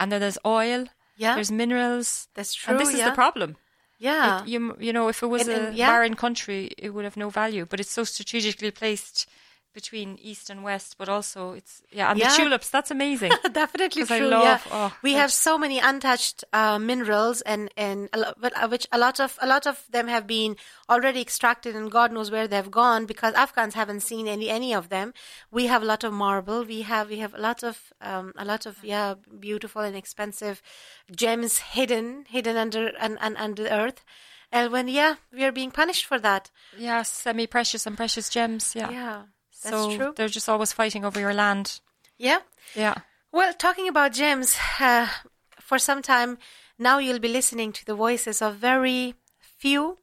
and 0.00 0.12
then 0.12 0.20
there's 0.20 0.38
oil. 0.44 0.86
Yeah. 1.16 1.34
There's 1.36 1.50
minerals. 1.52 2.28
That's 2.34 2.52
true. 2.52 2.72
And 2.72 2.80
this 2.80 2.92
is 2.92 3.02
the 3.02 3.12
problem. 3.12 3.56
Yeah. 3.98 4.42
It- 4.42 4.48
you 4.48 4.76
you 4.78 4.92
know, 4.92 5.08
if 5.08 5.22
it 5.22 5.28
was 5.28 5.48
And- 5.48 5.50
a 5.50 5.66
and- 5.68 5.76
yeah. 5.76 5.88
barren 5.90 6.14
country, 6.14 6.72
it 6.76 6.90
would 6.90 7.04
have 7.04 7.16
no 7.16 7.30
value. 7.30 7.64
But 7.64 7.80
it's 7.80 7.92
so 7.92 8.04
strategically 8.04 8.70
placed 8.72 9.26
between 9.74 10.16
east 10.22 10.48
and 10.50 10.62
west. 10.64 10.96
But 10.98 11.08
also, 11.08 11.52
it's 11.52 11.82
yeah, 11.90 12.10
and 12.10 12.18
Yeah. 12.18 12.30
the 12.30 12.36
tulips. 12.36 12.70
That's 12.70 12.90
amazing. 12.90 13.32
Definitely 13.52 14.04
true. 14.06 14.28
love- 14.28 14.42
yeah, 14.44 14.60
oh, 14.70 14.96
we 15.02 15.12
God. 15.12 15.18
have 15.18 15.32
so 15.32 15.58
many 15.58 15.78
untouched 15.78 16.44
uh, 16.52 16.78
minerals, 16.78 17.40
and 17.42 17.70
and 17.76 18.08
a 18.12 18.34
but 18.40 18.52
uh, 18.56 18.68
which 18.68 18.86
a 18.92 18.98
lot 18.98 19.20
of 19.20 19.38
a 19.42 19.46
lot 19.46 19.66
of 19.66 19.84
them 19.90 20.06
have 20.08 20.26
been 20.26 20.56
already 20.88 21.20
extracted, 21.20 21.74
and 21.76 21.90
God 21.90 22.12
knows 22.12 22.30
where 22.30 22.46
they've 22.48 22.70
gone 22.70 23.04
because 23.06 23.34
Afghans 23.34 23.74
haven't 23.74 24.00
seen 24.00 24.26
any 24.28 24.48
any 24.48 24.72
of 24.74 24.88
them. 24.88 25.12
We 25.50 25.66
have 25.66 25.82
a 25.82 25.86
lot 25.86 26.04
of 26.04 26.12
marble. 26.12 26.64
We 26.64 26.82
have 26.82 27.08
we 27.10 27.18
have 27.18 27.34
a 27.34 27.40
lot 27.40 27.62
of 27.62 27.92
um, 28.00 28.32
a 28.36 28.44
lot 28.44 28.66
of 28.66 28.82
yeah 28.84 29.14
beautiful 29.40 29.82
and 29.82 29.96
expensive 29.96 30.62
gems 31.14 31.58
hidden 31.58 32.24
hidden 32.28 32.56
under 32.56 32.88
and, 32.98 33.18
and 33.20 33.36
under 33.36 33.62
the 33.64 33.72
earth. 33.74 34.04
And 34.52 34.70
when 34.70 34.86
yeah, 34.86 35.16
we 35.32 35.42
are 35.44 35.50
being 35.50 35.72
punished 35.72 36.06
for 36.06 36.18
that. 36.20 36.50
yeah, 36.78 37.02
semi-precious 37.02 37.86
and 37.86 37.96
precious 37.96 38.28
gems. 38.28 38.72
Yeah. 38.76 38.90
Yeah, 38.90 39.22
that's 39.64 39.76
so 39.76 39.96
true. 39.96 40.12
they're 40.16 40.28
just 40.28 40.48
always 40.48 40.72
fighting 40.72 41.04
over 41.04 41.18
your 41.18 41.34
land. 41.34 41.80
Yeah. 42.18 42.40
Yeah. 42.74 42.94
Well, 43.32 43.52
talking 43.52 43.88
about 43.88 44.12
gems, 44.12 44.56
uh, 44.80 45.08
for 45.60 45.78
some 45.78 46.02
time 46.02 46.38
now 46.78 46.98
you'll 46.98 47.20
be 47.20 47.28
listening 47.28 47.72
to 47.72 47.84
the 47.84 47.94
voices 47.94 48.42
of 48.42 48.56
very 48.56 49.14
few. 49.40 49.98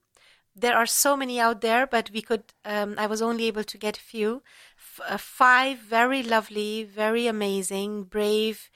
There 0.55 0.75
are 0.75 0.85
so 0.85 1.15
many 1.15 1.39
out 1.39 1.61
there, 1.61 1.87
but 1.87 2.11
we 2.11 2.21
could. 2.21 2.43
Um, 2.65 2.95
I 2.97 3.07
was 3.07 3.21
only 3.21 3.47
able 3.47 3.63
to 3.63 3.77
get 3.77 3.97
a 3.97 4.01
few. 4.01 4.41
F- 4.77 5.01
uh, 5.07 5.17
five 5.17 5.79
very 5.79 6.23
lovely, 6.23 6.83
very 6.83 7.27
amazing, 7.27 8.03
brave, 8.03 8.69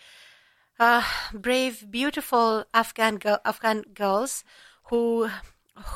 uh, 0.79 1.03
brave, 1.33 1.89
beautiful 1.89 2.65
Afghan 2.73 3.17
girl, 3.17 3.39
Afghan 3.43 3.83
girls 3.93 4.43
who 4.85 5.29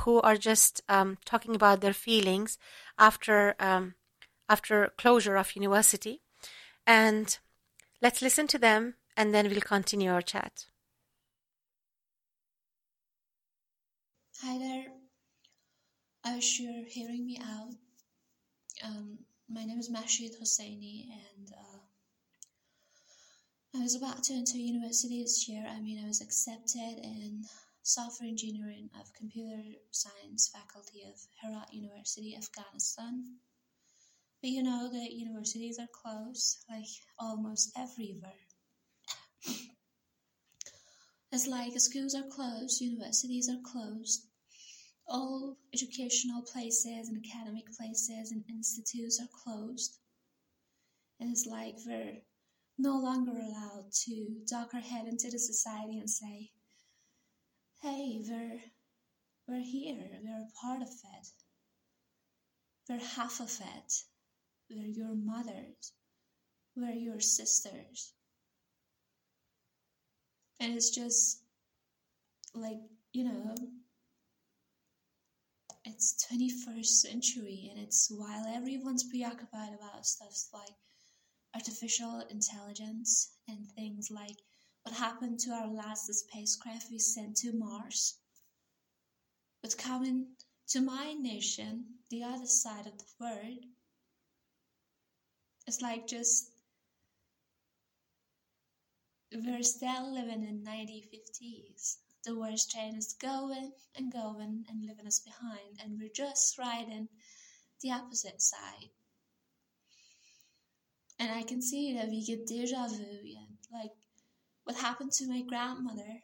who 0.04 0.20
are 0.22 0.36
just 0.36 0.82
um, 0.90 1.18
talking 1.24 1.56
about 1.56 1.80
their 1.80 1.94
feelings 1.94 2.58
after 2.98 3.56
um, 3.60 3.96
after 4.50 4.92
closure 4.98 5.38
of 5.38 5.56
university, 5.56 6.22
and 6.86 7.38
let's 8.02 8.22
listen 8.22 8.48
to 8.48 8.58
them, 8.58 8.96
and 9.16 9.34
then 9.34 9.50
we'll 9.50 9.62
continue 9.62 10.12
our 10.12 10.22
chat. 10.22 10.66
Hi 14.42 14.58
there. 14.58 14.86
I 16.26 16.36
wish 16.36 16.60
you're 16.60 16.86
hearing 16.88 17.26
me 17.26 17.40
out. 17.44 17.74
Um, 18.84 19.20
my 19.50 19.66
name 19.66 19.80
is 19.80 19.90
Mashid 19.90 20.32
Hosseini, 20.42 21.08
and 21.12 21.52
uh, 21.54 21.80
I 23.76 23.84
was 23.84 23.96
about 23.96 24.24
to 24.24 24.34
enter 24.34 24.58
university 24.58 25.22
this 25.22 25.48
year. 25.48 25.66
I 25.70 25.80
mean, 25.80 26.04
I 26.04 26.08
was 26.08 26.22
accepted 26.22 27.00
in 27.04 27.44
software 27.84 28.30
engineering 28.30 28.90
of 29.00 29.14
computer 29.14 29.62
science 29.92 30.50
faculty 30.54 31.04
of 31.04 31.20
Herat 31.42 31.74
University, 31.74 32.36
Afghanistan. 32.36 33.38
But 34.42 34.52
you 34.52 34.64
know, 34.64 34.90
the 34.90 35.12
universities 35.12 35.80
are 35.80 35.88
closed, 35.92 36.64
like 36.70 36.86
almost 37.20 37.72
everywhere. 37.78 38.46
It's 41.32 41.46
like 41.46 41.80
schools 41.80 42.16
are 42.16 42.28
closed, 42.30 42.82
universities 42.82 43.50
are 43.50 43.62
closed, 43.64 44.28
all 45.08 45.58
educational 45.74 46.42
places 46.42 47.10
and 47.10 47.24
academic 47.24 47.66
places 47.78 48.32
and 48.32 48.44
institutes 48.50 49.20
are 49.20 49.30
closed. 49.44 50.00
And 51.20 51.30
it's 51.32 51.46
like 51.46 51.76
we're 51.86 52.22
no 52.78 52.98
longer 52.98 53.32
allowed 53.32 53.92
to 54.06 54.42
duck 54.50 54.74
our 54.74 54.80
head 54.80 55.06
into 55.08 55.30
the 55.30 55.38
society 55.38 56.00
and 56.00 56.10
say, 56.10 56.52
hey, 57.82 58.22
we're, 58.28 58.60
we're 59.48 59.64
here, 59.64 59.98
we're 60.24 60.42
a 60.42 60.52
part 60.62 60.82
of 60.82 60.88
it, 60.88 61.28
we're 62.90 63.06
half 63.16 63.40
of 63.42 63.52
it, 63.60 63.94
we're 64.70 64.86
your 64.86 65.16
mothers, 65.16 65.94
we're 66.76 66.92
your 66.92 67.20
sisters. 67.20 68.14
And 70.60 70.74
it's 70.74 70.90
just 70.90 71.44
like, 72.54 72.80
you 73.14 73.24
know, 73.24 73.56
it's 75.86 76.26
21st 76.32 76.86
century 76.86 77.70
and 77.72 77.80
it's 77.80 78.12
while 78.16 78.46
everyone's 78.48 79.04
preoccupied 79.10 79.74
about 79.74 80.06
stuff 80.06 80.36
like 80.54 80.76
artificial 81.56 82.24
intelligence 82.30 83.32
and 83.48 83.66
things 83.72 84.10
like 84.12 84.38
what 84.84 84.96
happened 84.96 85.40
to 85.40 85.52
our 85.52 85.68
last 85.68 86.14
spacecraft 86.14 86.88
we 86.92 87.00
sent 87.00 87.38
to 87.38 87.54
Mars. 87.54 88.16
But 89.62 89.78
coming 89.78 90.28
to 90.70 90.82
my 90.82 91.14
nation, 91.14 91.86
the 92.10 92.24
other 92.24 92.46
side 92.46 92.86
of 92.86 92.98
the 92.98 93.06
world, 93.20 93.66
it's 95.70 95.84
like 95.84 96.08
just 96.08 96.50
we're 99.32 99.62
still 99.62 100.12
living 100.12 100.44
in 100.44 100.64
1950s. 100.66 101.98
The 102.26 102.36
worst 102.36 102.72
train 102.72 102.96
is 102.96 103.14
going 103.22 103.74
and 103.96 104.12
going 104.12 104.66
and 104.68 104.82
leaving 104.82 105.06
us 105.06 105.20
behind, 105.20 105.78
and 105.80 106.00
we're 106.00 106.10
just 106.10 106.58
riding 106.58 107.08
the 107.82 107.92
opposite 107.92 108.42
side. 108.42 108.90
And 111.20 111.30
I 111.32 111.44
can 111.44 111.62
see 111.62 111.94
that 111.94 112.10
we 112.10 112.26
get 112.26 112.48
deja 112.48 112.88
vu, 112.88 113.06
and 113.38 113.58
like 113.72 113.92
what 114.64 114.76
happened 114.76 115.12
to 115.14 115.28
my 115.28 115.44
grandmother 115.48 116.22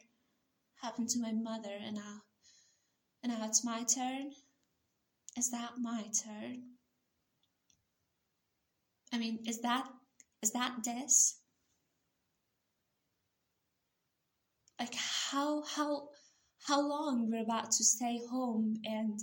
happened 0.82 1.10
to 1.10 1.20
my 1.20 1.30
mother, 1.30 1.78
and 1.80 1.94
now, 1.94 2.22
and 3.22 3.32
now 3.32 3.46
it's 3.46 3.64
my 3.64 3.84
turn. 3.84 4.32
Is 5.38 5.52
that 5.52 5.78
my 5.78 6.06
turn? 6.24 6.75
I 9.12 9.18
mean, 9.18 9.40
is 9.46 9.60
that 9.60 9.88
is 10.42 10.52
that 10.52 10.84
this? 10.84 11.40
like 14.78 14.94
how 14.94 15.62
how 15.62 16.08
how 16.66 16.80
long 16.80 17.30
we're 17.30 17.42
about 17.42 17.70
to 17.70 17.84
stay 17.84 18.20
home 18.30 18.76
and 18.84 19.20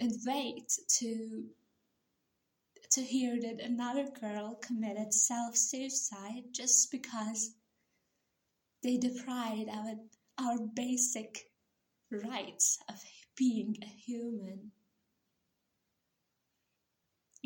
and 0.00 0.12
wait 0.26 0.72
to 0.88 1.44
to 2.90 3.00
hear 3.02 3.40
that 3.40 3.60
another 3.60 4.06
girl 4.20 4.58
committed 4.62 5.12
self-suicide 5.12 6.44
just 6.52 6.90
because 6.90 7.54
they 8.82 8.96
deprived 8.96 9.68
our 9.70 9.94
our 10.38 10.58
basic 10.74 11.50
rights 12.10 12.78
of 12.88 13.02
being 13.36 13.76
a 13.82 13.86
human 13.86 14.70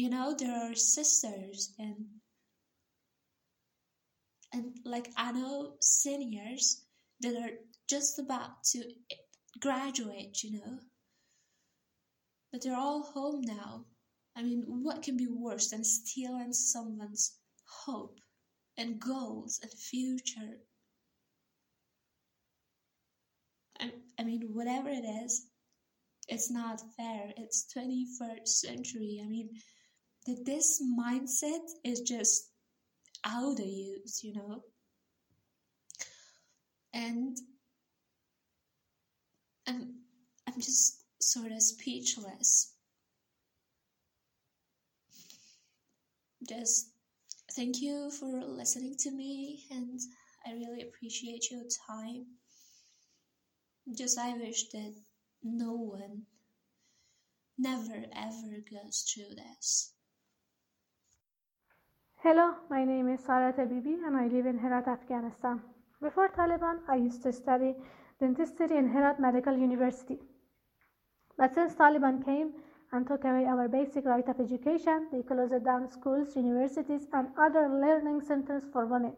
you 0.00 0.08
know 0.10 0.34
there 0.38 0.56
are 0.64 0.74
sisters 0.74 1.74
and 1.78 2.06
and 4.52 4.66
like 4.84 5.08
i 5.16 5.30
know 5.32 5.74
seniors 5.80 6.66
that 7.20 7.34
are 7.36 7.54
just 7.88 8.18
about 8.18 8.62
to 8.62 8.82
graduate, 9.60 10.42
you 10.42 10.58
know. 10.58 10.78
But 12.52 12.62
they're 12.62 12.76
all 12.76 13.02
home 13.02 13.42
now. 13.42 13.84
I 14.36 14.42
mean, 14.42 14.64
what 14.66 15.02
can 15.02 15.16
be 15.16 15.26
worse 15.28 15.70
than 15.70 15.84
stealing 15.84 16.52
someone's 16.52 17.36
hope 17.84 18.20
and 18.76 19.00
goals 19.00 19.58
and 19.62 19.72
future? 19.72 20.58
I, 23.80 23.90
I 24.18 24.24
mean, 24.24 24.50
whatever 24.52 24.88
it 24.88 25.04
is, 25.24 25.46
it's 26.28 26.50
not 26.50 26.80
fair. 26.96 27.32
It's 27.36 27.66
21st 27.76 28.46
century. 28.48 29.20
I 29.24 29.28
mean, 29.28 29.50
that 30.26 30.44
this 30.44 30.82
mindset 30.98 31.66
is 31.84 32.00
just 32.00 32.50
out 33.24 33.58
of 33.58 33.66
use, 33.66 34.22
you 34.22 34.34
know 34.34 34.62
and 36.92 37.36
I'm 39.66 39.94
I'm 40.46 40.60
just 40.60 41.04
sort 41.20 41.52
of 41.52 41.62
speechless. 41.62 42.74
Just 46.48 46.90
thank 47.52 47.80
you 47.80 48.10
for 48.10 48.42
listening 48.42 48.96
to 49.00 49.10
me, 49.10 49.64
and 49.70 50.00
I 50.46 50.52
really 50.52 50.82
appreciate 50.82 51.50
your 51.50 51.64
time. 51.86 52.26
Just 53.96 54.18
I 54.18 54.32
wish 54.34 54.68
that 54.70 54.94
no 55.42 55.72
one 55.72 56.22
never 57.58 58.04
ever 58.14 58.56
goes 58.70 59.02
through 59.02 59.34
this. 59.36 59.92
Hello, 62.22 62.52
my 62.68 62.84
name 62.84 63.08
is 63.08 63.20
Sarah 63.24 63.50
Tabibi 63.50 63.94
and 64.04 64.14
I 64.14 64.26
live 64.26 64.44
in 64.44 64.58
Herat, 64.58 64.86
Afghanistan. 64.86 65.62
Before 66.02 66.28
Taliban, 66.28 66.80
I 66.86 66.96
used 66.96 67.22
to 67.22 67.32
study 67.32 67.74
dentistry 68.20 68.76
in 68.76 68.92
Herat 68.92 69.18
Medical 69.18 69.56
University. 69.56 70.18
But 71.38 71.54
since 71.54 71.74
Taliban 71.74 72.22
came 72.22 72.52
and 72.92 73.06
took 73.06 73.24
away 73.24 73.46
our 73.46 73.68
basic 73.68 74.04
right 74.04 74.28
of 74.28 74.38
education, 74.38 75.08
they 75.10 75.22
closed 75.22 75.64
down 75.64 75.90
schools, 75.90 76.36
universities, 76.36 77.06
and 77.14 77.28
other 77.38 77.70
learning 77.80 78.20
centers 78.20 78.64
for 78.70 78.84
women. 78.84 79.16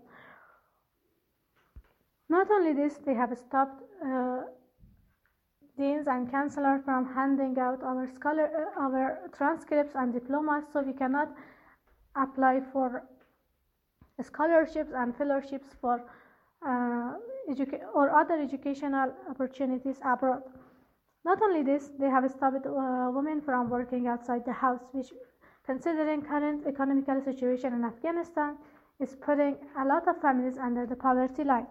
Not 2.28 2.52
only 2.52 2.72
this, 2.72 2.98
they 3.04 3.14
have 3.14 3.36
stopped 3.36 3.82
uh, 4.06 4.42
deans 5.76 6.06
and 6.06 6.30
counselors 6.30 6.84
from 6.84 7.12
handing 7.12 7.58
out 7.58 7.82
our 7.82 8.06
scholar, 8.14 8.46
uh, 8.46 8.80
our 8.80 9.28
transcripts 9.36 9.96
and 9.96 10.12
diplomas, 10.12 10.66
so 10.72 10.82
we 10.82 10.92
cannot 10.92 11.34
apply 12.16 12.60
for 12.72 13.04
scholarships 14.22 14.92
and 14.94 15.16
fellowships 15.16 15.68
for 15.80 16.04
uh, 16.66 17.14
educa- 17.50 17.82
or 17.94 18.10
other 18.10 18.40
educational 18.40 19.12
opportunities 19.28 19.98
abroad. 20.04 20.42
Not 21.24 21.40
only 21.42 21.62
this, 21.62 21.90
they 21.98 22.08
have 22.08 22.28
stopped 22.30 22.66
uh, 22.66 23.10
women 23.12 23.40
from 23.40 23.68
working 23.70 24.06
outside 24.08 24.44
the 24.44 24.52
house, 24.52 24.80
which, 24.92 25.12
considering 25.64 26.22
current 26.22 26.66
economical 26.66 27.20
situation 27.22 27.72
in 27.74 27.84
Afghanistan, 27.84 28.56
is 29.00 29.16
putting 29.16 29.56
a 29.78 29.84
lot 29.84 30.06
of 30.08 30.20
families 30.20 30.58
under 30.58 30.86
the 30.86 30.96
poverty 30.96 31.44
line. 31.44 31.66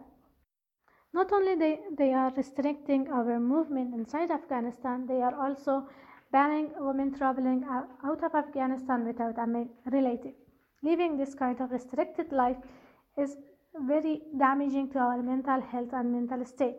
Not 1.13 1.31
only 1.33 1.55
they, 1.55 1.79
they 1.97 2.13
are 2.13 2.31
restricting 2.35 3.09
our 3.11 3.39
movement 3.39 3.93
inside 3.93 4.31
Afghanistan, 4.31 5.05
they 5.05 5.21
are 5.21 5.35
also 5.35 5.89
banning 6.31 6.71
women 6.77 7.13
traveling 7.13 7.63
out 7.69 8.23
of 8.23 8.35
Afghanistan 8.35 9.05
without 9.05 9.37
a 9.37 9.67
relative. 9.91 10.33
Living 10.83 11.17
this 11.17 11.35
kind 11.35 11.59
of 11.61 11.71
restricted 11.71 12.31
life 12.31 12.57
is 13.17 13.37
very 13.75 14.21
damaging 14.37 14.89
to 14.91 14.99
our 14.99 15.21
mental 15.21 15.61
health 15.61 15.93
and 15.93 16.11
mental 16.11 16.45
state. 16.45 16.77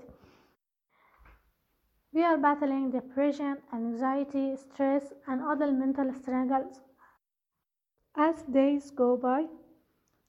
We 2.13 2.23
are 2.23 2.37
battling 2.37 2.91
depression, 2.91 3.59
anxiety, 3.73 4.57
stress, 4.57 5.13
and 5.27 5.43
other 5.43 5.73
mental 5.73 6.13
struggles. 6.13 6.81
As 8.17 8.43
days 8.43 8.91
go 8.91 9.17
by, 9.17 9.47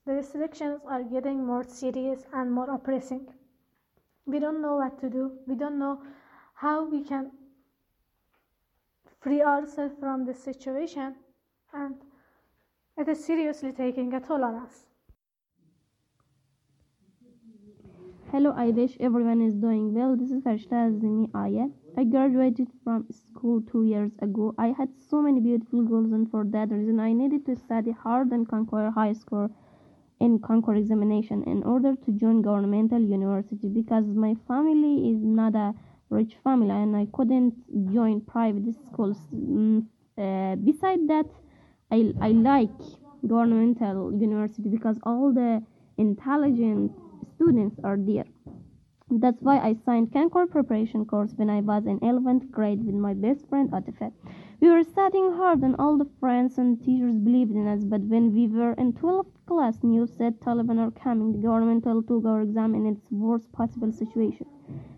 the 0.06 0.12
restrictions 0.12 0.80
are 0.86 1.02
getting 1.02 1.44
more 1.44 1.64
serious 1.64 2.24
and 2.32 2.50
more 2.50 2.70
oppressing 2.70 3.26
we 4.26 4.38
don't 4.38 4.62
know 4.62 4.76
what 4.76 4.98
to 5.00 5.10
do 5.10 5.32
we 5.46 5.54
don't 5.54 5.78
know 5.78 6.00
how 6.54 6.84
we 6.88 7.02
can 7.04 7.30
free 9.24 9.42
ourselves 9.42 9.94
from 9.98 10.24
this 10.26 10.40
situation 10.44 11.14
and 11.72 11.94
it 12.98 13.08
is 13.08 13.24
seriously 13.24 13.72
taking 13.72 14.12
a 14.14 14.20
toll 14.20 14.44
on 14.44 14.56
us 14.64 14.82
Hello, 18.34 18.52
I 18.56 18.70
wish 18.70 18.96
everyone 18.98 19.40
is 19.40 19.54
doing 19.54 19.94
well. 19.94 20.16
This 20.16 20.32
is 20.32 20.42
Farshta 20.42 20.78
Azimi. 20.90 21.70
I 21.96 22.02
graduated 22.02 22.66
from 22.82 23.06
school 23.08 23.60
two 23.70 23.84
years 23.84 24.10
ago. 24.20 24.52
I 24.58 24.74
had 24.78 24.88
so 25.08 25.22
many 25.22 25.38
beautiful 25.38 25.82
goals, 25.82 26.10
and 26.10 26.28
for 26.28 26.42
that 26.46 26.72
reason, 26.72 26.98
I 26.98 27.12
needed 27.12 27.46
to 27.46 27.54
study 27.54 27.92
hard 27.92 28.32
and 28.32 28.48
conquer 28.48 28.90
high 28.90 29.12
score 29.12 29.50
in 30.18 30.40
Concord 30.40 30.78
examination 30.78 31.44
in 31.44 31.62
order 31.62 31.94
to 31.94 32.10
join 32.12 32.42
governmental 32.42 33.00
university 33.00 33.68
because 33.68 34.04
my 34.06 34.34
family 34.48 35.10
is 35.12 35.22
not 35.22 35.54
a 35.54 35.72
rich 36.10 36.36
family 36.44 36.70
and 36.70 36.96
I 36.96 37.06
couldn't 37.12 37.54
join 37.92 38.20
private 38.20 38.74
schools. 38.86 39.18
Mm, 39.34 39.86
uh, 40.16 40.56
beside 40.56 41.08
that, 41.08 41.26
I, 41.90 42.12
I 42.20 42.28
like 42.28 42.70
governmental 43.26 44.12
university 44.12 44.68
because 44.68 44.98
all 45.02 45.32
the 45.32 45.62
intelligent 45.98 46.92
students 47.34 47.76
are 47.82 47.96
there. 47.98 48.26
That's 49.10 49.42
why 49.42 49.58
I 49.58 49.74
signed 49.84 50.12
Concord 50.12 50.50
preparation 50.50 51.04
course 51.04 51.32
when 51.36 51.50
I 51.50 51.60
was 51.60 51.86
in 51.86 52.00
11th 52.00 52.50
grade 52.50 52.84
with 52.84 52.94
my 52.94 53.12
best 53.14 53.46
friend 53.48 53.70
Atifat. 53.70 54.12
We 54.60 54.70
were 54.70 54.82
studying 54.82 55.32
hard 55.32 55.60
and 55.60 55.76
all 55.78 55.98
the 55.98 56.08
friends 56.20 56.56
and 56.58 56.82
teachers 56.82 57.16
believed 57.18 57.52
in 57.52 57.68
us, 57.68 57.84
but 57.84 58.00
when 58.00 58.32
we 58.34 58.48
were 58.48 58.72
in 58.72 58.94
12th 58.94 59.30
class, 59.46 59.82
news 59.82 60.10
said 60.16 60.40
Taliban 60.40 60.78
are 60.78 60.90
coming. 60.90 61.32
The 61.32 61.46
government 61.46 61.84
took 61.84 62.24
our 62.24 62.40
exam 62.40 62.74
in 62.74 62.86
its 62.86 63.10
worst 63.10 63.52
possible 63.52 63.92
situation. 63.92 64.46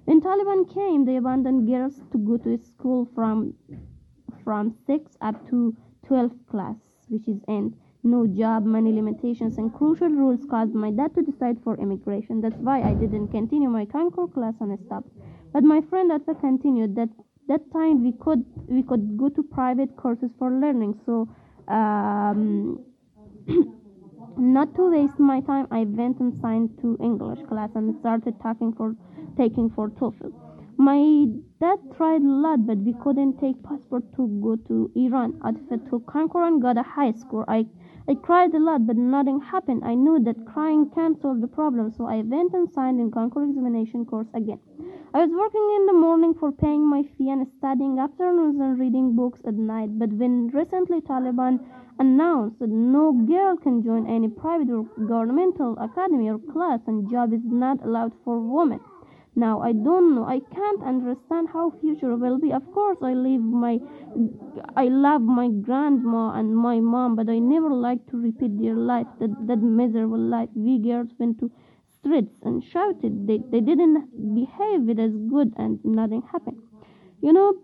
When 0.04 0.20
Taliban 0.20 0.72
came, 0.72 1.04
they 1.04 1.16
abandoned 1.16 1.66
girls 1.66 2.00
to 2.12 2.18
go 2.18 2.36
to 2.38 2.56
school 2.58 3.08
from 3.14 3.54
from 4.44 4.74
6 4.86 5.16
up 5.20 5.48
to 5.50 5.74
12th 6.08 6.46
class, 6.48 6.76
which 7.08 7.26
is 7.26 7.40
end. 7.48 7.74
No 8.04 8.24
job, 8.26 8.64
money 8.64 8.92
limitations, 8.92 9.58
and 9.58 9.74
crucial 9.74 10.08
rules 10.08 10.44
caused 10.48 10.74
my 10.74 10.92
dad 10.92 11.12
to 11.16 11.22
decide 11.22 11.58
for 11.64 11.76
immigration. 11.76 12.40
That's 12.40 12.58
why 12.58 12.82
I 12.82 12.94
didn't 12.94 13.28
continue 13.28 13.68
my 13.68 13.84
Concord 13.84 14.32
class 14.32 14.54
and 14.60 14.78
stopped. 14.86 15.10
But 15.52 15.64
my 15.64 15.80
friend 15.80 16.12
Atfa 16.12 16.38
continued. 16.40 16.94
That 16.94 17.08
that 17.48 17.72
time 17.72 18.04
we 18.04 18.12
could 18.12 18.44
we 18.68 18.82
could 18.82 19.16
go 19.16 19.28
to 19.28 19.42
private 19.42 19.96
courses 19.96 20.30
for 20.38 20.52
learning. 20.52 21.00
So 21.04 21.28
um, 21.66 22.84
not 24.36 24.74
to 24.76 24.90
waste 24.90 25.18
my 25.18 25.40
time, 25.40 25.66
I 25.70 25.84
went 25.84 26.20
and 26.20 26.32
signed 26.40 26.78
to 26.82 26.96
English 27.00 27.40
class 27.48 27.70
and 27.74 27.94
started 27.98 28.34
talking 28.40 28.72
for 28.72 28.94
taking 29.36 29.70
for 29.70 29.90
TOEFL. 29.90 30.32
My 30.78 31.26
dad 31.58 31.78
tried 31.96 32.22
a 32.22 32.28
lot, 32.28 32.66
but 32.66 32.78
we 32.78 32.94
couldn't 33.02 33.38
take 33.38 33.62
passport 33.62 34.04
to 34.16 34.28
go 34.42 34.56
to 34.68 34.90
Iran. 34.94 35.32
Atfa 35.40 35.88
to 35.88 36.04
and 36.38 36.60
got 36.60 36.76
a 36.76 36.82
high 36.82 37.12
score. 37.12 37.44
I 37.48 37.66
I 38.08 38.14
cried 38.14 38.54
a 38.54 38.58
lot, 38.60 38.86
but 38.86 38.96
nothing 38.96 39.40
happened. 39.40 39.82
I 39.84 39.94
knew 39.94 40.20
that 40.20 40.46
crying 40.46 40.90
can't 40.94 41.20
solve 41.20 41.40
the 41.40 41.48
problem, 41.48 41.90
so 41.90 42.06
I 42.06 42.22
went 42.22 42.52
and 42.52 42.70
signed 42.70 43.00
in 43.00 43.10
Concord 43.10 43.48
examination 43.48 44.04
course 44.04 44.28
again. 44.32 44.60
I 45.12 45.24
was 45.24 45.30
working 45.30 45.66
in 45.76 45.86
the 45.86 45.92
morning 45.92 46.34
for 46.34 46.52
paying 46.52 46.86
my 46.86 47.02
fee 47.02 47.30
and 47.30 47.48
studying 47.58 47.98
afternoons 47.98 48.60
and 48.60 48.78
reading 48.78 49.16
books 49.16 49.40
at 49.44 49.54
night. 49.54 49.98
But 49.98 50.12
when 50.12 50.48
recently 50.48 51.00
Taliban 51.00 51.58
announced 51.98 52.58
that 52.60 52.68
no 52.68 53.12
girl 53.12 53.56
can 53.56 53.82
join 53.82 54.06
any 54.06 54.28
private 54.28 54.70
or 54.70 54.84
governmental 55.08 55.76
academy 55.78 56.28
or 56.28 56.38
class 56.38 56.80
and 56.86 57.10
job 57.10 57.32
is 57.32 57.44
not 57.44 57.82
allowed 57.82 58.12
for 58.24 58.38
women. 58.38 58.78
Now 59.36 59.60
I 59.60 59.72
don't 59.72 60.14
know. 60.14 60.24
I 60.24 60.40
can't 60.40 60.82
understand 60.82 61.50
how 61.52 61.70
future 61.80 62.16
will 62.16 62.38
be. 62.38 62.52
Of 62.52 62.72
course, 62.72 62.98
I 63.02 63.12
live 63.12 63.42
my, 63.42 63.78
I 64.74 64.86
love 64.88 65.20
my 65.22 65.48
grandma 65.48 66.32
and 66.32 66.56
my 66.56 66.80
mom, 66.80 67.16
but 67.16 67.28
I 67.28 67.38
never 67.38 67.70
like 67.70 68.06
to 68.10 68.16
repeat 68.16 68.58
their 68.58 68.74
life. 68.74 69.06
That 69.20 69.46
that 69.46 69.58
miserable 69.58 70.18
life. 70.18 70.48
We 70.54 70.78
girls 70.78 71.10
went 71.18 71.38
to 71.40 71.50
streets 71.98 72.38
and 72.42 72.64
shouted. 72.64 73.26
They 73.26 73.38
they 73.50 73.60
didn't 73.60 74.34
behave 74.34 74.82
with 74.82 74.98
as 74.98 75.14
good, 75.34 75.52
and 75.56 75.84
nothing 75.84 76.22
happened. 76.32 76.62
You 77.20 77.32
know, 77.34 77.54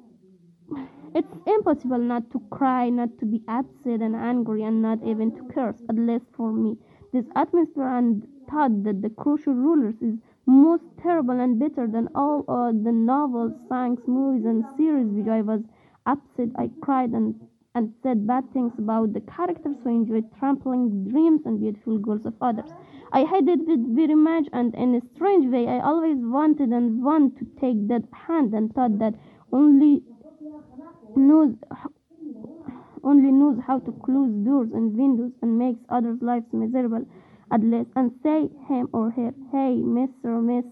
it's 1.14 1.34
impossible 1.46 1.98
not 1.98 2.30
to 2.32 2.40
cry, 2.50 2.90
not 2.90 3.18
to 3.20 3.24
be 3.26 3.42
upset 3.48 4.02
and 4.02 4.14
angry, 4.14 4.62
and 4.62 4.82
not 4.82 5.02
even 5.02 5.34
to 5.36 5.42
curse. 5.54 5.80
At 5.88 5.96
least 5.96 6.26
for 6.36 6.52
me, 6.52 6.76
this 7.12 7.26
atmosphere 7.34 7.88
and 7.88 8.26
thought 8.50 8.82
that 8.84 9.00
the 9.02 9.10
crucial 9.10 9.54
rulers 9.54 9.94
is 10.02 10.18
most 10.46 10.84
terrible 11.02 11.38
and 11.40 11.58
bitter 11.58 11.86
than 11.86 12.08
all 12.14 12.44
uh, 12.48 12.72
the 12.72 12.92
novels, 12.92 13.52
songs, 13.68 14.00
movies, 14.06 14.44
and 14.44 14.64
series 14.76 15.08
which 15.08 15.28
I 15.28 15.42
was 15.42 15.62
upset. 16.06 16.48
I 16.56 16.70
cried 16.80 17.10
and 17.10 17.34
and 17.74 17.94
said 18.02 18.26
bad 18.26 18.52
things 18.52 18.72
about 18.78 19.14
the 19.14 19.20
characters 19.22 19.76
who 19.82 19.88
enjoyed 19.88 20.30
trampling 20.38 21.04
dreams 21.08 21.40
and 21.46 21.58
beautiful 21.58 21.96
goals 21.98 22.26
of 22.26 22.34
others. 22.42 22.70
I 23.12 23.24
hated 23.24 23.66
it 23.68 23.80
very 23.80 24.14
much, 24.14 24.46
and 24.52 24.74
in 24.74 24.94
a 24.94 25.00
strange 25.14 25.46
way, 25.46 25.66
I 25.68 25.80
always 25.80 26.18
wanted 26.18 26.68
and 26.70 27.02
want 27.02 27.38
to 27.38 27.46
take 27.60 27.88
that 27.88 28.04
hand 28.12 28.52
and 28.52 28.74
thought 28.74 28.98
that 28.98 29.14
only 29.52 30.02
knows 31.16 31.54
only 33.04 33.32
knows 33.32 33.58
how 33.66 33.78
to 33.80 33.92
close 33.92 34.30
doors 34.44 34.70
and 34.72 34.96
windows 34.96 35.32
and 35.42 35.58
makes 35.58 35.80
others' 35.88 36.22
lives 36.22 36.46
miserable 36.52 37.04
least 37.60 37.90
and 37.94 38.12
say 38.22 38.48
him 38.68 38.88
or 38.94 39.10
her, 39.10 39.34
hey, 39.50 39.76
Mr. 39.84 40.24
or 40.24 40.40
Miss, 40.40 40.64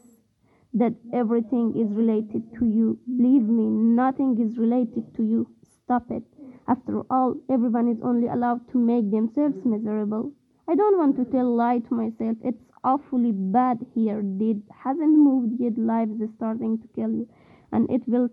that 0.72 0.94
everything 1.12 1.76
is 1.76 1.92
related 1.92 2.42
to 2.58 2.64
you. 2.64 2.98
Believe 3.06 3.42
me, 3.42 3.66
nothing 3.68 4.40
is 4.40 4.56
related 4.56 5.14
to 5.16 5.22
you. 5.22 5.46
Stop 5.84 6.10
it. 6.10 6.22
After 6.66 7.02
all, 7.10 7.34
everyone 7.50 7.88
is 7.88 8.00
only 8.02 8.28
allowed 8.28 8.66
to 8.70 8.78
make 8.78 9.10
themselves 9.10 9.64
miserable. 9.64 10.32
I 10.68 10.74
don't 10.74 10.96
want 10.96 11.16
to 11.16 11.24
tell 11.24 11.54
lie 11.54 11.80
to 11.80 11.94
myself. 11.94 12.36
It's 12.42 12.64
awfully 12.84 13.32
bad 13.32 13.84
here. 13.94 14.22
It 14.40 14.62
hasn't 14.84 15.18
moved 15.18 15.60
yet. 15.60 15.76
Life 15.76 16.08
is 16.20 16.30
starting 16.36 16.78
to 16.78 16.88
kill 16.94 17.10
you, 17.10 17.28
and 17.72 17.90
it 17.90 18.06
will 18.06 18.30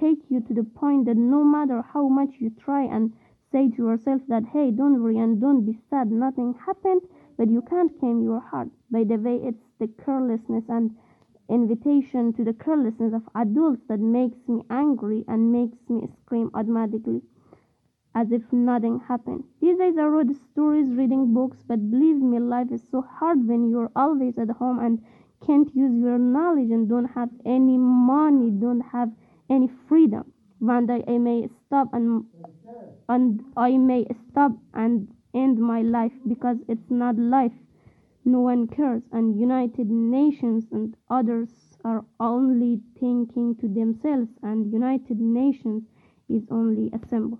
take 0.00 0.18
you 0.28 0.40
to 0.40 0.54
the 0.54 0.64
point 0.64 1.06
that 1.06 1.16
no 1.16 1.44
matter 1.44 1.82
how 1.82 2.08
much 2.08 2.30
you 2.38 2.50
try 2.50 2.82
and 2.82 3.12
say 3.52 3.68
to 3.68 3.76
yourself 3.76 4.22
that 4.28 4.44
hey, 4.52 4.70
don't 4.70 5.02
worry 5.02 5.18
and 5.18 5.40
don't 5.40 5.64
be 5.64 5.78
sad, 5.88 6.10
nothing 6.10 6.54
happened 6.66 7.02
but 7.36 7.50
you 7.50 7.62
can't 7.62 7.98
tame 8.00 8.22
your 8.22 8.40
heart. 8.40 8.68
By 8.90 9.04
the 9.04 9.16
way, 9.16 9.36
it's 9.36 9.64
the 9.78 9.88
carelessness 9.88 10.64
and 10.68 10.96
invitation 11.48 12.32
to 12.32 12.44
the 12.44 12.52
carelessness 12.52 13.12
of 13.12 13.28
adults 13.34 13.82
that 13.88 14.00
makes 14.00 14.38
me 14.48 14.62
angry 14.70 15.24
and 15.28 15.52
makes 15.52 15.78
me 15.88 16.08
scream 16.22 16.50
automatically 16.54 17.22
as 18.16 18.32
if 18.32 18.42
nothing 18.50 18.98
happened. 19.06 19.44
These 19.60 19.78
days 19.78 19.98
I 19.98 20.04
wrote 20.04 20.34
stories, 20.50 20.88
reading 20.94 21.34
books, 21.34 21.58
but 21.68 21.90
believe 21.90 22.16
me, 22.16 22.38
life 22.38 22.72
is 22.72 22.82
so 22.90 23.02
hard 23.02 23.46
when 23.46 23.68
you're 23.68 23.90
always 23.94 24.38
at 24.38 24.48
home 24.50 24.78
and 24.78 25.04
can't 25.46 25.68
use 25.76 25.94
your 25.94 26.18
knowledge 26.18 26.70
and 26.70 26.88
don't 26.88 27.12
have 27.14 27.28
any 27.44 27.76
money, 27.76 28.50
don't 28.50 28.80
have 28.80 29.12
any 29.50 29.68
freedom. 29.86 30.32
One 30.58 30.86
day 30.86 31.04
I 31.06 31.18
may 31.18 31.48
stop 31.66 31.92
and 31.92 32.24
and 33.08 33.44
I 33.56 33.76
may 33.76 34.06
stop 34.30 34.52
and 34.72 35.08
end 35.36 35.58
my 35.58 35.82
life 35.82 36.16
because 36.26 36.56
it's 36.68 36.90
not 36.90 37.16
life 37.18 37.52
no 38.26 38.40
one 38.40 38.66
cares, 38.66 39.02
and 39.12 39.38
United 39.40 39.88
Nations 39.88 40.64
and 40.72 40.96
others 41.08 41.48
are 41.84 42.04
only 42.18 42.80
thinking 42.98 43.54
to 43.60 43.68
themselves, 43.68 44.30
and 44.42 44.72
United 44.72 45.20
Nations 45.20 45.84
is 46.28 46.42
only 46.50 46.90
a 46.92 46.98
symbol. 47.08 47.38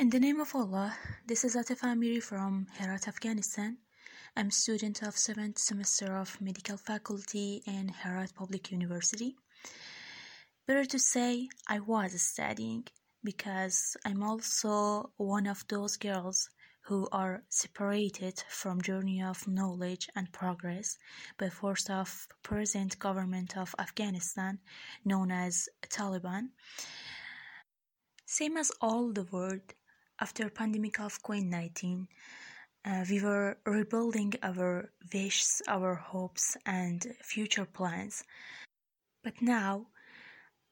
In 0.00 0.10
the 0.10 0.18
name 0.18 0.40
of 0.40 0.52
Allah, 0.56 0.96
this 1.24 1.44
is 1.44 1.54
Atif 1.54 1.80
Amiri 1.82 2.20
from 2.20 2.66
Herat, 2.76 3.06
Afghanistan. 3.06 3.78
I'm 4.36 4.50
student 4.50 5.02
of 5.02 5.14
7th 5.14 5.58
semester 5.58 6.16
of 6.16 6.40
medical 6.40 6.76
faculty 6.76 7.62
in 7.68 7.86
Herat 8.02 8.34
Public 8.34 8.72
University. 8.72 9.36
Better 10.66 10.86
to 10.86 10.98
say 10.98 11.48
I 11.68 11.78
was 11.78 12.20
studying 12.20 12.88
because 13.24 13.96
I'm 14.04 14.22
also 14.22 15.12
one 15.16 15.46
of 15.46 15.64
those 15.68 15.96
girls 15.96 16.48
who 16.82 17.08
are 17.12 17.42
separated 17.48 18.42
from 18.48 18.82
journey 18.82 19.22
of 19.22 19.46
knowledge 19.46 20.08
and 20.16 20.32
progress 20.32 20.98
by 21.38 21.48
force 21.48 21.88
of 21.88 22.26
present 22.42 22.98
government 22.98 23.56
of 23.56 23.74
Afghanistan 23.78 24.58
known 25.04 25.30
as 25.30 25.68
Taliban. 25.88 26.48
Same 28.26 28.56
as 28.56 28.72
all 28.80 29.12
the 29.12 29.24
world, 29.30 29.60
after 30.20 30.48
pandemic 30.50 30.98
of 31.00 31.22
COVID-19, 31.22 32.06
uh, 32.84 33.04
we 33.08 33.22
were 33.22 33.56
rebuilding 33.64 34.34
our 34.42 34.90
wishes, 35.14 35.62
our 35.68 35.94
hopes 35.94 36.56
and 36.66 37.06
future 37.22 37.66
plans. 37.66 38.24
But 39.22 39.40
now 39.40 39.86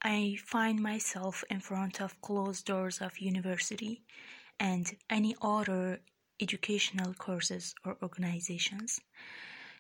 I 0.03 0.38
find 0.44 0.80
myself 0.80 1.44
in 1.51 1.61
front 1.61 2.01
of 2.01 2.20
closed 2.22 2.64
doors 2.64 3.01
of 3.01 3.18
university 3.18 4.03
and 4.59 4.96
any 5.11 5.36
other 5.42 6.01
educational 6.40 7.12
courses 7.14 7.74
or 7.84 7.98
organizations. 8.03 9.01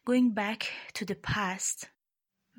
Going 0.04 0.30
back 0.32 0.70
to 0.94 1.04
the 1.04 1.14
past, 1.14 1.88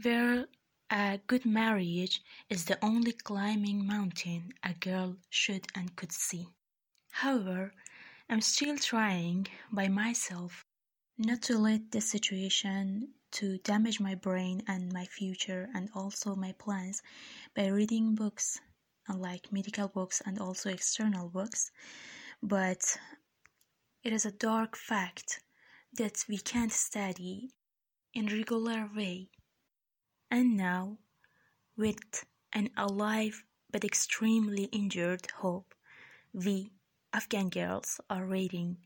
where 0.02 0.48
a 0.90 1.20
good 1.28 1.46
marriage 1.46 2.22
is 2.50 2.66
the 2.66 2.84
only 2.84 3.12
climbing 3.12 3.86
mountain 3.86 4.54
a 4.64 4.74
girl 4.74 5.18
should 5.30 5.68
and 5.76 5.96
could 5.96 6.12
see. 6.12 6.48
However, 7.12 7.74
I'm 8.30 8.42
still 8.42 8.78
trying 8.78 9.48
by 9.72 9.88
myself 9.88 10.66
not 11.18 11.44
to 11.44 11.58
let 11.58 11.92
the 11.92 12.02
situation 12.02 13.14
to 13.32 13.58
damage 13.60 14.00
my 14.00 14.16
brain 14.16 14.64
and 14.68 14.92
my 14.92 15.06
future 15.06 15.70
and 15.74 15.90
also 15.96 16.36
my 16.36 16.54
plans 16.54 17.02
by 17.56 17.68
reading 17.68 18.16
books 18.16 18.60
uh, 19.10 19.16
like 19.16 19.52
medical 19.52 19.88
books 19.88 20.22
and 20.26 20.40
also 20.40 20.70
external 20.70 21.30
books. 21.30 21.72
But 22.42 22.98
it 24.04 24.14
is 24.14 24.26
a 24.26 24.32
dark 24.32 24.76
fact 24.76 25.42
that 25.94 26.26
we 26.28 26.38
can't 26.38 26.72
study 26.72 27.52
in 28.14 28.28
regular 28.28 28.90
way. 28.96 29.30
And 30.30 30.58
now 30.58 30.98
with 31.78 32.26
an 32.54 32.70
alive 32.78 33.44
but 33.72 33.86
extremely 33.86 34.66
injured 34.66 35.26
hope 35.38 35.74
we 36.34 36.72
afghan 37.14 37.50
girls 37.50 38.00
are 38.10 38.28
waiting 38.28 38.78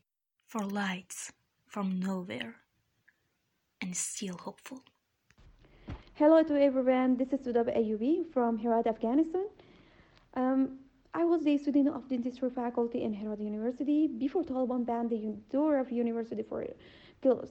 for 0.46 0.64
lights 0.64 1.32
from 1.66 2.00
nowhere 2.00 2.56
and 3.82 3.96
still 3.96 4.36
hopeful 4.36 4.82
Hello 6.14 6.42
to 6.42 6.58
everyone, 6.58 7.18
this 7.18 7.30
is 7.34 7.40
Sudab 7.40 7.68
Ayubi 7.76 8.24
from 8.32 8.56
Herat, 8.56 8.86
Afghanistan. 8.86 9.44
Um, 10.32 10.78
I 11.12 11.24
was 11.24 11.46
a 11.46 11.58
student 11.58 11.88
of 11.88 12.08
dentistry 12.08 12.48
faculty 12.48 13.02
in 13.02 13.12
Herat 13.12 13.38
University 13.38 14.06
before 14.06 14.42
Taliban 14.42 14.86
banned 14.86 15.10
the 15.10 15.36
door 15.50 15.76
of 15.78 15.92
university 15.92 16.42
for 16.42 16.64
girls. 17.22 17.50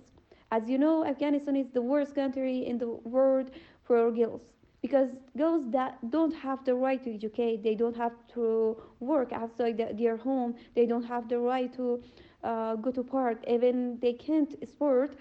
As 0.51 0.67
you 0.67 0.79
know, 0.79 1.05
Afghanistan 1.05 1.55
is 1.55 1.67
the 1.69 1.81
worst 1.81 2.15
country 2.15 2.65
in 2.65 2.79
the 2.79 2.87
world 2.87 3.51
for 3.83 4.09
girls 4.09 4.41
because 4.81 5.09
girls 5.37 5.63
that 5.69 5.97
don't 6.09 6.33
have 6.33 6.65
the 6.65 6.73
right 6.73 7.03
to 7.03 7.13
educate, 7.13 7.61
they 7.61 7.75
don't 7.75 7.95
have 7.95 8.13
to 8.33 8.75
work 8.99 9.31
outside 9.31 9.77
their 9.95 10.17
home, 10.17 10.55
they 10.75 10.87
don't 10.87 11.03
have 11.03 11.29
the 11.29 11.37
right 11.37 11.71
to 11.75 12.01
uh, 12.43 12.75
go 12.77 12.89
to 12.91 13.03
park, 13.03 13.43
even 13.47 13.99
they 13.99 14.13
can't 14.13 14.51
sport 14.67 15.15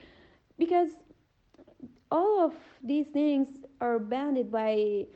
because 0.58 0.90
all 2.10 2.44
of 2.44 2.52
these 2.82 3.06
things 3.12 3.48
are 3.80 3.98
banned 3.98 4.50
by 4.50 5.06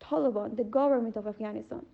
Taliban, 0.00 0.56
the 0.56 0.64
government 0.64 1.16
of 1.16 1.26
Afghanistan. 1.26 1.84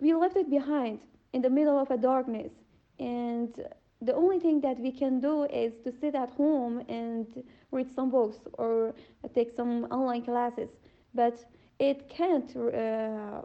We 0.00 0.14
left 0.14 0.36
it 0.36 0.50
behind 0.50 1.00
in 1.32 1.42
the 1.42 1.50
middle 1.50 1.78
of 1.78 1.90
a 1.90 1.96
darkness, 1.96 2.52
and 2.98 3.54
the 4.02 4.14
only 4.14 4.38
thing 4.38 4.60
that 4.60 4.78
we 4.78 4.90
can 4.90 5.20
do 5.20 5.44
is 5.44 5.72
to 5.84 5.92
sit 6.00 6.14
at 6.14 6.30
home 6.30 6.82
and 6.88 7.26
read 7.70 7.88
some 7.94 8.10
books 8.10 8.38
or 8.54 8.94
take 9.34 9.50
some 9.56 9.84
online 9.84 10.22
classes. 10.22 10.68
But 11.14 11.44
it 11.78 12.08
can't 12.08 12.54
uh, 12.56 13.42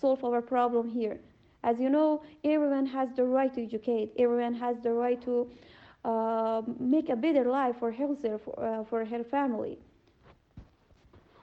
solve 0.00 0.24
our 0.24 0.42
problem 0.42 0.88
here. 0.88 1.20
As 1.62 1.78
you 1.78 1.90
know, 1.90 2.22
everyone 2.42 2.86
has 2.86 3.10
the 3.14 3.24
right 3.24 3.52
to 3.54 3.62
educate. 3.62 4.12
Everyone 4.18 4.54
has 4.54 4.76
the 4.82 4.92
right 4.92 5.20
to 5.22 5.50
make 6.78 7.08
a 7.08 7.16
better 7.16 7.44
life 7.44 7.76
for 7.78 7.92
herself, 7.92 8.40
uh, 8.56 8.84
for 8.84 9.04
her 9.04 9.24
family. 9.24 9.78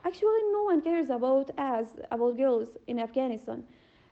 Actually, 0.06 0.44
no 0.52 0.64
one 0.64 0.82
cares 0.82 1.10
about 1.10 1.52
us, 1.60 1.88
about 2.12 2.38
girls 2.38 2.70
in 2.88 3.00
Afghanistan. 3.00 3.64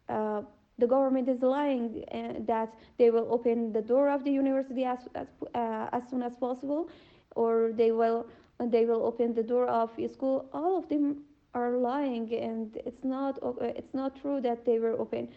Uh, 0.10 0.42
the 0.78 0.88
government 0.88 1.30
is 1.30 1.42
lying 1.42 2.04
uh, 2.12 2.34
that 2.46 2.74
they 2.98 3.10
will 3.10 3.28
open 3.32 3.72
the 3.72 3.82
door 3.82 4.10
of 4.10 4.24
the 4.24 4.32
university 4.32 4.84
as 4.84 5.00
as, 5.16 5.28
uh, 5.54 5.88
as 5.94 6.04
soon 6.10 6.22
as 6.22 6.36
possible, 6.36 6.90
or 7.36 7.72
they 7.74 7.92
will 7.92 8.28
they 8.60 8.86
will 8.86 9.04
open 9.06 9.34
the 9.34 9.44
door 9.44 9.68
of 9.68 9.90
school. 10.14 10.50
All 10.54 10.78
of 10.78 10.90
them 10.90 11.24
are 11.54 11.72
lying, 11.78 12.34
and 12.34 12.76
it's 12.86 13.04
not 13.04 13.40
uh, 13.42 13.54
it's 13.62 13.94
not 13.94 14.20
true 14.22 14.42
that 14.42 14.66
they 14.66 14.80
were 14.80 15.00
open. 15.00 15.30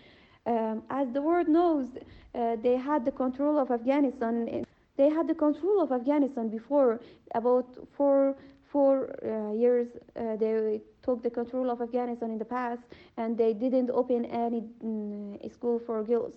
Um, 0.46 0.82
as 0.90 1.06
the 1.12 1.22
world 1.22 1.46
knows, 1.46 1.86
uh, 2.34 2.56
they 2.62 2.76
had 2.76 3.04
the 3.04 3.12
control 3.12 3.58
of 3.58 3.70
Afghanistan 3.70 4.66
they 4.98 5.08
had 5.08 5.26
the 5.28 5.34
control 5.34 5.80
of 5.80 5.92
Afghanistan 5.92 6.48
before 6.48 7.00
about 7.34 7.66
four 7.96 8.36
four 8.72 9.14
uh, 9.24 9.52
years. 9.52 9.88
Uh, 10.14 10.36
they 10.36 10.82
took 11.02 11.22
the 11.22 11.30
control 11.30 11.70
of 11.70 11.80
Afghanistan 11.80 12.30
in 12.30 12.38
the 12.38 12.44
past, 12.44 12.82
and 13.16 13.38
they 13.38 13.54
didn't 13.54 13.90
open 13.90 14.26
any 14.26 14.62
mm, 14.84 15.52
school 15.54 15.78
for 15.78 16.02
girls. 16.04 16.34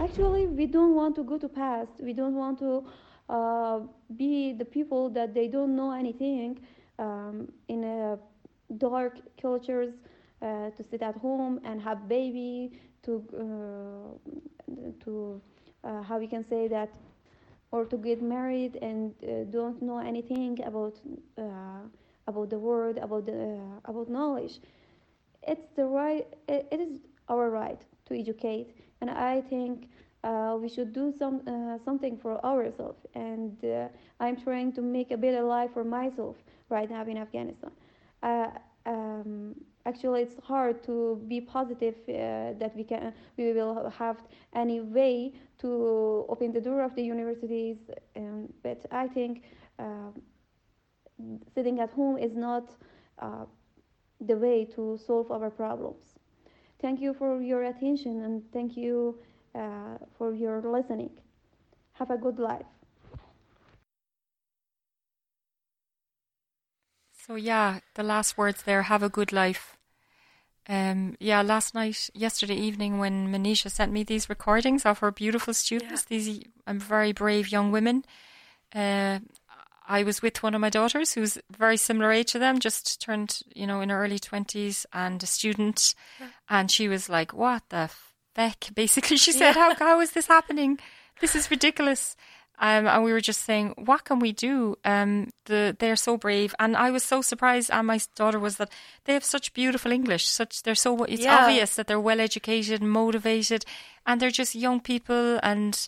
Actually, 0.00 0.46
we 0.46 0.66
don't 0.66 0.94
want 0.94 1.14
to 1.16 1.22
go 1.22 1.36
to 1.36 1.48
past. 1.48 1.90
We 2.00 2.12
don't 2.14 2.34
want 2.34 2.58
to 2.60 2.84
uh, 3.28 3.80
be 4.16 4.52
the 4.52 4.64
people 4.64 5.10
that 5.10 5.34
they 5.34 5.48
don't 5.48 5.74
know 5.76 5.92
anything 5.92 6.58
um, 6.98 7.52
in 7.68 7.84
a 7.84 8.18
dark 8.78 9.18
cultures 9.40 9.92
uh, 10.40 10.70
to 10.70 10.82
sit 10.90 11.02
at 11.02 11.16
home 11.16 11.60
and 11.64 11.80
have 11.82 12.08
baby 12.08 12.72
to 13.02 13.22
uh, 13.34 14.72
to 15.04 15.40
uh, 15.84 16.02
how 16.02 16.18
we 16.18 16.26
can 16.26 16.44
say 16.48 16.68
that 16.68 16.90
or 17.70 17.84
to 17.84 17.96
get 17.96 18.22
married 18.22 18.76
and 18.82 19.14
uh, 19.24 19.44
don't 19.50 19.80
know 19.82 19.98
anything 19.98 20.58
about 20.64 21.00
uh, 21.38 21.82
about 22.26 22.50
the 22.50 22.58
world 22.58 22.98
about 22.98 23.26
the 23.26 23.32
uh, 23.56 23.80
about 23.90 24.08
knowledge. 24.08 24.60
It's 25.42 25.68
the 25.76 25.84
right 25.86 26.26
it, 26.48 26.68
is 26.72 27.00
our 27.28 27.50
right 27.50 27.80
to 28.06 28.18
educate 28.18 28.74
and 29.00 29.10
i 29.10 29.40
think 29.40 29.88
uh, 30.24 30.56
we 30.60 30.68
should 30.68 30.92
do 30.92 31.12
some 31.18 31.40
uh, 31.46 31.78
something 31.84 32.16
for 32.18 32.44
ourselves. 32.44 33.06
And 33.14 33.62
uh, 33.64 33.88
i'm 34.20 34.36
trying 34.36 34.72
to 34.72 34.82
make 34.82 35.10
a 35.10 35.16
better 35.16 35.42
life 35.42 35.72
for 35.72 35.84
myself 35.84 36.36
right 36.68 36.90
now 36.90 37.02
in 37.04 37.16
afghanistan. 37.18 37.70
Um, 38.86 39.54
actually 39.86 40.22
it's 40.22 40.36
hard 40.42 40.82
to 40.82 41.20
be 41.28 41.40
positive 41.40 41.94
uh, 42.08 42.12
that 42.58 42.72
we 42.76 42.84
can 42.84 43.12
we 43.36 43.52
will 43.52 43.88
have 43.90 44.16
any 44.54 44.80
way 44.80 45.32
to 45.58 46.26
open 46.28 46.52
the 46.52 46.60
door 46.60 46.82
of 46.82 46.94
the 46.96 47.02
universities 47.02 47.78
um, 48.16 48.48
but 48.62 48.84
i 48.90 49.06
think 49.06 49.44
uh, 49.78 50.10
sitting 51.54 51.80
at 51.80 51.90
home 51.90 52.18
is 52.18 52.34
not 52.34 52.70
uh, 53.20 53.44
the 54.20 54.36
way 54.36 54.64
to 54.64 54.98
solve 55.06 55.30
our 55.30 55.50
problems 55.50 56.18
thank 56.80 57.00
you 57.00 57.14
for 57.14 57.40
your 57.40 57.64
attention 57.64 58.24
and 58.24 58.42
thank 58.52 58.76
you 58.76 59.16
uh, 59.54 59.96
for 60.18 60.34
your 60.34 60.60
listening 60.62 61.10
have 61.92 62.10
a 62.10 62.18
good 62.18 62.38
life 62.38 62.66
So 67.26 67.34
yeah, 67.34 67.80
the 67.94 68.04
last 68.04 68.38
words 68.38 68.62
there. 68.62 68.82
Have 68.82 69.02
a 69.02 69.08
good 69.08 69.32
life. 69.32 69.75
Um, 70.68 71.16
yeah, 71.20 71.42
last 71.42 71.74
night, 71.74 72.10
yesterday 72.14 72.56
evening, 72.56 72.98
when 72.98 73.28
Manisha 73.32 73.70
sent 73.70 73.92
me 73.92 74.02
these 74.02 74.28
recordings 74.28 74.84
of 74.84 74.98
her 74.98 75.12
beautiful 75.12 75.54
students, 75.54 76.04
these 76.04 76.40
um, 76.66 76.80
very 76.80 77.12
brave 77.12 77.52
young 77.52 77.70
women, 77.70 78.04
uh, 78.74 79.20
I 79.88 80.02
was 80.02 80.22
with 80.22 80.42
one 80.42 80.54
of 80.54 80.60
my 80.60 80.70
daughters 80.70 81.12
who's 81.12 81.38
very 81.56 81.76
similar 81.76 82.10
age 82.10 82.32
to 82.32 82.40
them, 82.40 82.58
just 82.58 83.00
turned, 83.00 83.38
you 83.54 83.66
know, 83.68 83.80
in 83.80 83.90
her 83.90 84.04
early 84.04 84.18
twenties, 84.18 84.84
and 84.92 85.22
a 85.22 85.26
student, 85.26 85.94
and 86.48 86.68
she 86.68 86.88
was 86.88 87.08
like, 87.08 87.32
"What 87.32 87.62
the 87.68 87.88
Beck, 88.36 88.68
basically. 88.74 89.16
She 89.26 89.32
said, 89.32 89.54
how, 89.54 89.74
how 89.74 90.00
is 90.00 90.12
this 90.12 90.28
happening? 90.28 90.78
This 91.20 91.34
is 91.34 91.50
ridiculous. 91.50 92.14
Um, 92.58 92.86
and 92.86 93.04
we 93.04 93.12
were 93.12 93.20
just 93.20 93.42
saying, 93.44 93.74
what 93.76 94.04
can 94.04 94.18
we 94.18 94.32
do? 94.32 94.76
Um, 94.84 95.30
the, 95.44 95.76
they're 95.78 95.96
so 95.96 96.16
brave. 96.16 96.54
And 96.58 96.74
I 96.76 96.90
was 96.90 97.02
so 97.02 97.20
surprised, 97.20 97.70
and 97.70 97.86
my 97.86 98.00
daughter 98.14 98.38
was 98.38 98.56
that 98.56 98.70
they 99.04 99.12
have 99.12 99.24
such 99.24 99.52
beautiful 99.52 99.92
English. 99.92 100.26
Such 100.26 100.62
They're 100.62 100.74
so, 100.74 101.04
it's 101.04 101.22
Yeah. 101.24 101.44
obvious 101.44 101.76
that 101.76 101.86
they're 101.86 102.00
well 102.00 102.20
educated, 102.20 102.80
and 102.80 102.90
motivated, 102.90 103.64
and 104.06 104.20
they're 104.20 104.30
just 104.30 104.54
young 104.54 104.80
people. 104.80 105.38
And, 105.42 105.86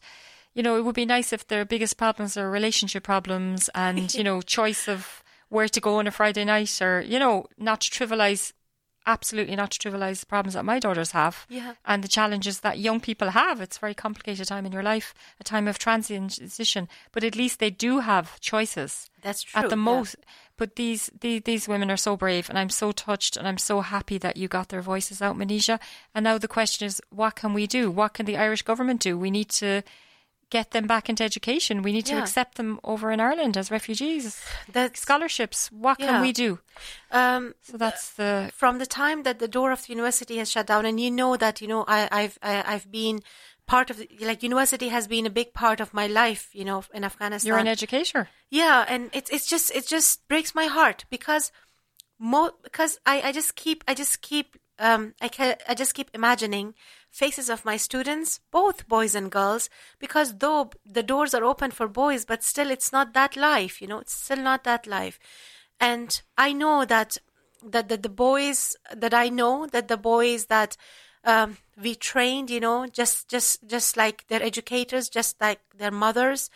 you 0.54 0.62
know, 0.62 0.76
it 0.76 0.84
would 0.84 0.94
be 0.94 1.06
nice 1.06 1.32
if 1.32 1.46
their 1.46 1.64
biggest 1.64 1.96
problems 1.96 2.36
are 2.36 2.50
relationship 2.50 3.02
problems 3.02 3.70
and, 3.74 4.12
you 4.18 4.22
know, 4.24 4.42
choice 4.42 4.88
of 4.88 5.22
where 5.48 5.68
to 5.68 5.80
go 5.80 5.96
on 5.96 6.06
a 6.06 6.10
Friday 6.10 6.44
night 6.44 6.82
or, 6.82 7.00
you 7.00 7.18
know, 7.18 7.46
not 7.56 7.80
to 7.80 7.90
trivialize, 7.90 8.52
absolutely 9.08 9.56
not 9.56 9.70
to 9.72 9.78
trivialize 9.78 10.20
the 10.20 10.26
problems 10.26 10.54
that 10.54 10.64
my 10.64 10.78
daughters 10.78 11.10
have 11.12 11.46
Yeah. 11.48 11.74
and 11.84 12.04
the 12.04 12.08
challenges 12.18 12.60
that 12.60 12.78
young 12.78 13.00
people 13.00 13.30
have. 13.30 13.60
It's 13.60 13.78
a 13.78 13.80
very 13.80 13.94
complicated 13.94 14.46
time 14.46 14.66
in 14.66 14.72
your 14.72 14.82
life, 14.84 15.14
a 15.40 15.44
time 15.44 15.66
of 15.66 15.78
transition, 15.78 16.88
but 17.12 17.24
at 17.24 17.34
least 17.34 17.58
they 17.58 17.70
do 17.70 18.00
have 18.00 18.38
choices 18.40 19.10
That's 19.22 19.42
true. 19.42 19.60
at 19.62 19.70
the 19.70 19.76
yeah. 19.76 19.82
most. 19.92 20.16
But 20.58 20.74
these, 20.76 21.10
these 21.20 21.42
these 21.44 21.68
women 21.68 21.88
are 21.90 21.96
so 21.96 22.16
brave, 22.16 22.48
and 22.50 22.58
I'm 22.58 22.68
so 22.82 22.90
touched, 22.92 23.36
and 23.36 23.46
I'm 23.46 23.58
so 23.58 23.80
happy 23.80 24.18
that 24.18 24.36
you 24.36 24.48
got 24.48 24.68
their 24.68 24.82
voices 24.82 25.22
out, 25.22 25.36
Manisha. 25.38 25.78
And 26.14 26.24
now 26.24 26.36
the 26.36 26.48
question 26.48 26.86
is, 26.86 27.00
what 27.10 27.36
can 27.36 27.54
we 27.54 27.66
do? 27.68 27.92
What 27.92 28.12
can 28.14 28.26
the 28.26 28.36
Irish 28.36 28.62
government 28.62 29.00
do? 29.00 29.16
We 29.16 29.30
need 29.30 29.50
to 29.62 29.82
get 30.50 30.70
them 30.70 30.86
back 30.86 31.08
into 31.08 31.22
education. 31.24 31.82
We 31.82 31.92
need 31.92 32.06
to 32.06 32.16
accept 32.18 32.56
them 32.56 32.80
over 32.82 33.10
in 33.10 33.20
Ireland 33.20 33.56
as 33.56 33.70
refugees. 33.70 34.40
That's 34.72 35.00
Scholarships. 35.00 35.70
What 35.70 35.98
Yeah. 36.00 36.06
can 36.06 36.20
we 36.22 36.32
do? 36.32 36.58
um, 37.10 37.54
So 37.62 37.76
that's 37.76 38.10
the 38.10 38.50
from 38.54 38.78
the 38.78 38.86
time 38.86 39.22
that 39.24 39.38
the 39.38 39.48
door 39.48 39.72
of 39.72 39.82
the 39.86 39.92
university 39.92 40.38
has 40.38 40.50
shut 40.50 40.66
down, 40.66 40.86
and 40.86 40.98
you 41.00 41.10
know 41.10 41.36
that 41.36 41.60
you 41.60 41.68
know 41.68 41.84
I, 41.86 42.08
I've 42.10 42.38
I, 42.42 42.74
I've 42.74 42.90
been 42.90 43.20
part 43.66 43.90
of 43.90 43.96
the, 43.98 44.08
like 44.20 44.42
university 44.42 44.88
has 44.88 45.06
been 45.06 45.26
a 45.26 45.30
big 45.30 45.52
part 45.52 45.80
of 45.80 45.92
my 45.92 46.06
life. 46.06 46.48
You 46.52 46.64
know, 46.64 46.82
in 46.94 47.04
Afghanistan. 47.04 47.46
you're 47.48 47.58
an 47.58 47.66
educator. 47.68 48.28
Yeah, 48.50 48.84
and 48.88 49.10
it's 49.12 49.30
it's 49.30 49.46
just 49.46 49.70
it 49.74 49.86
just 49.86 50.26
breaks 50.28 50.54
my 50.54 50.66
heart 50.66 51.04
because 51.10 51.52
mo 52.18 52.50
because 52.62 52.98
I, 53.04 53.20
I 53.28 53.32
just 53.32 53.54
keep 53.54 53.84
I 53.86 53.94
just 53.94 54.22
keep 54.22 54.56
um 54.78 55.14
I 55.20 55.28
can 55.28 55.56
I 55.68 55.74
just 55.74 55.94
keep 55.94 56.10
imagining 56.14 56.74
faces 57.10 57.48
of 57.48 57.64
my 57.64 57.76
students, 57.76 58.40
both 58.50 58.88
boys 58.88 59.14
and 59.14 59.30
girls, 59.30 59.68
because 59.98 60.38
though 60.38 60.70
the 60.84 61.02
doors 61.02 61.34
are 61.34 61.44
open 61.44 61.70
for 61.70 61.88
boys, 61.88 62.24
but 62.24 62.42
still 62.42 62.70
it's 62.70 62.92
not 62.92 63.14
that 63.14 63.36
life, 63.36 63.80
you 63.80 63.88
know, 63.88 63.98
it's 63.98 64.12
still 64.12 64.38
not 64.38 64.64
that 64.64 64.86
life. 64.86 65.18
And 65.80 66.20
I 66.36 66.52
know 66.52 66.84
that 66.84 67.18
that, 67.64 67.88
that 67.88 68.02
the 68.02 68.08
boys 68.08 68.76
that 68.94 69.12
I 69.14 69.28
know 69.28 69.66
that 69.66 69.88
the 69.88 69.96
boys 69.96 70.46
that 70.46 70.76
um, 71.24 71.58
we 71.80 71.94
trained, 71.94 72.50
you 72.50 72.60
know, 72.60 72.86
just 72.86 73.28
just 73.28 73.66
just 73.66 73.96
like 73.96 74.26
their 74.28 74.42
educators, 74.42 75.08
just 75.08 75.40
like 75.40 75.60
their 75.76 75.90
mothers, 75.90 76.50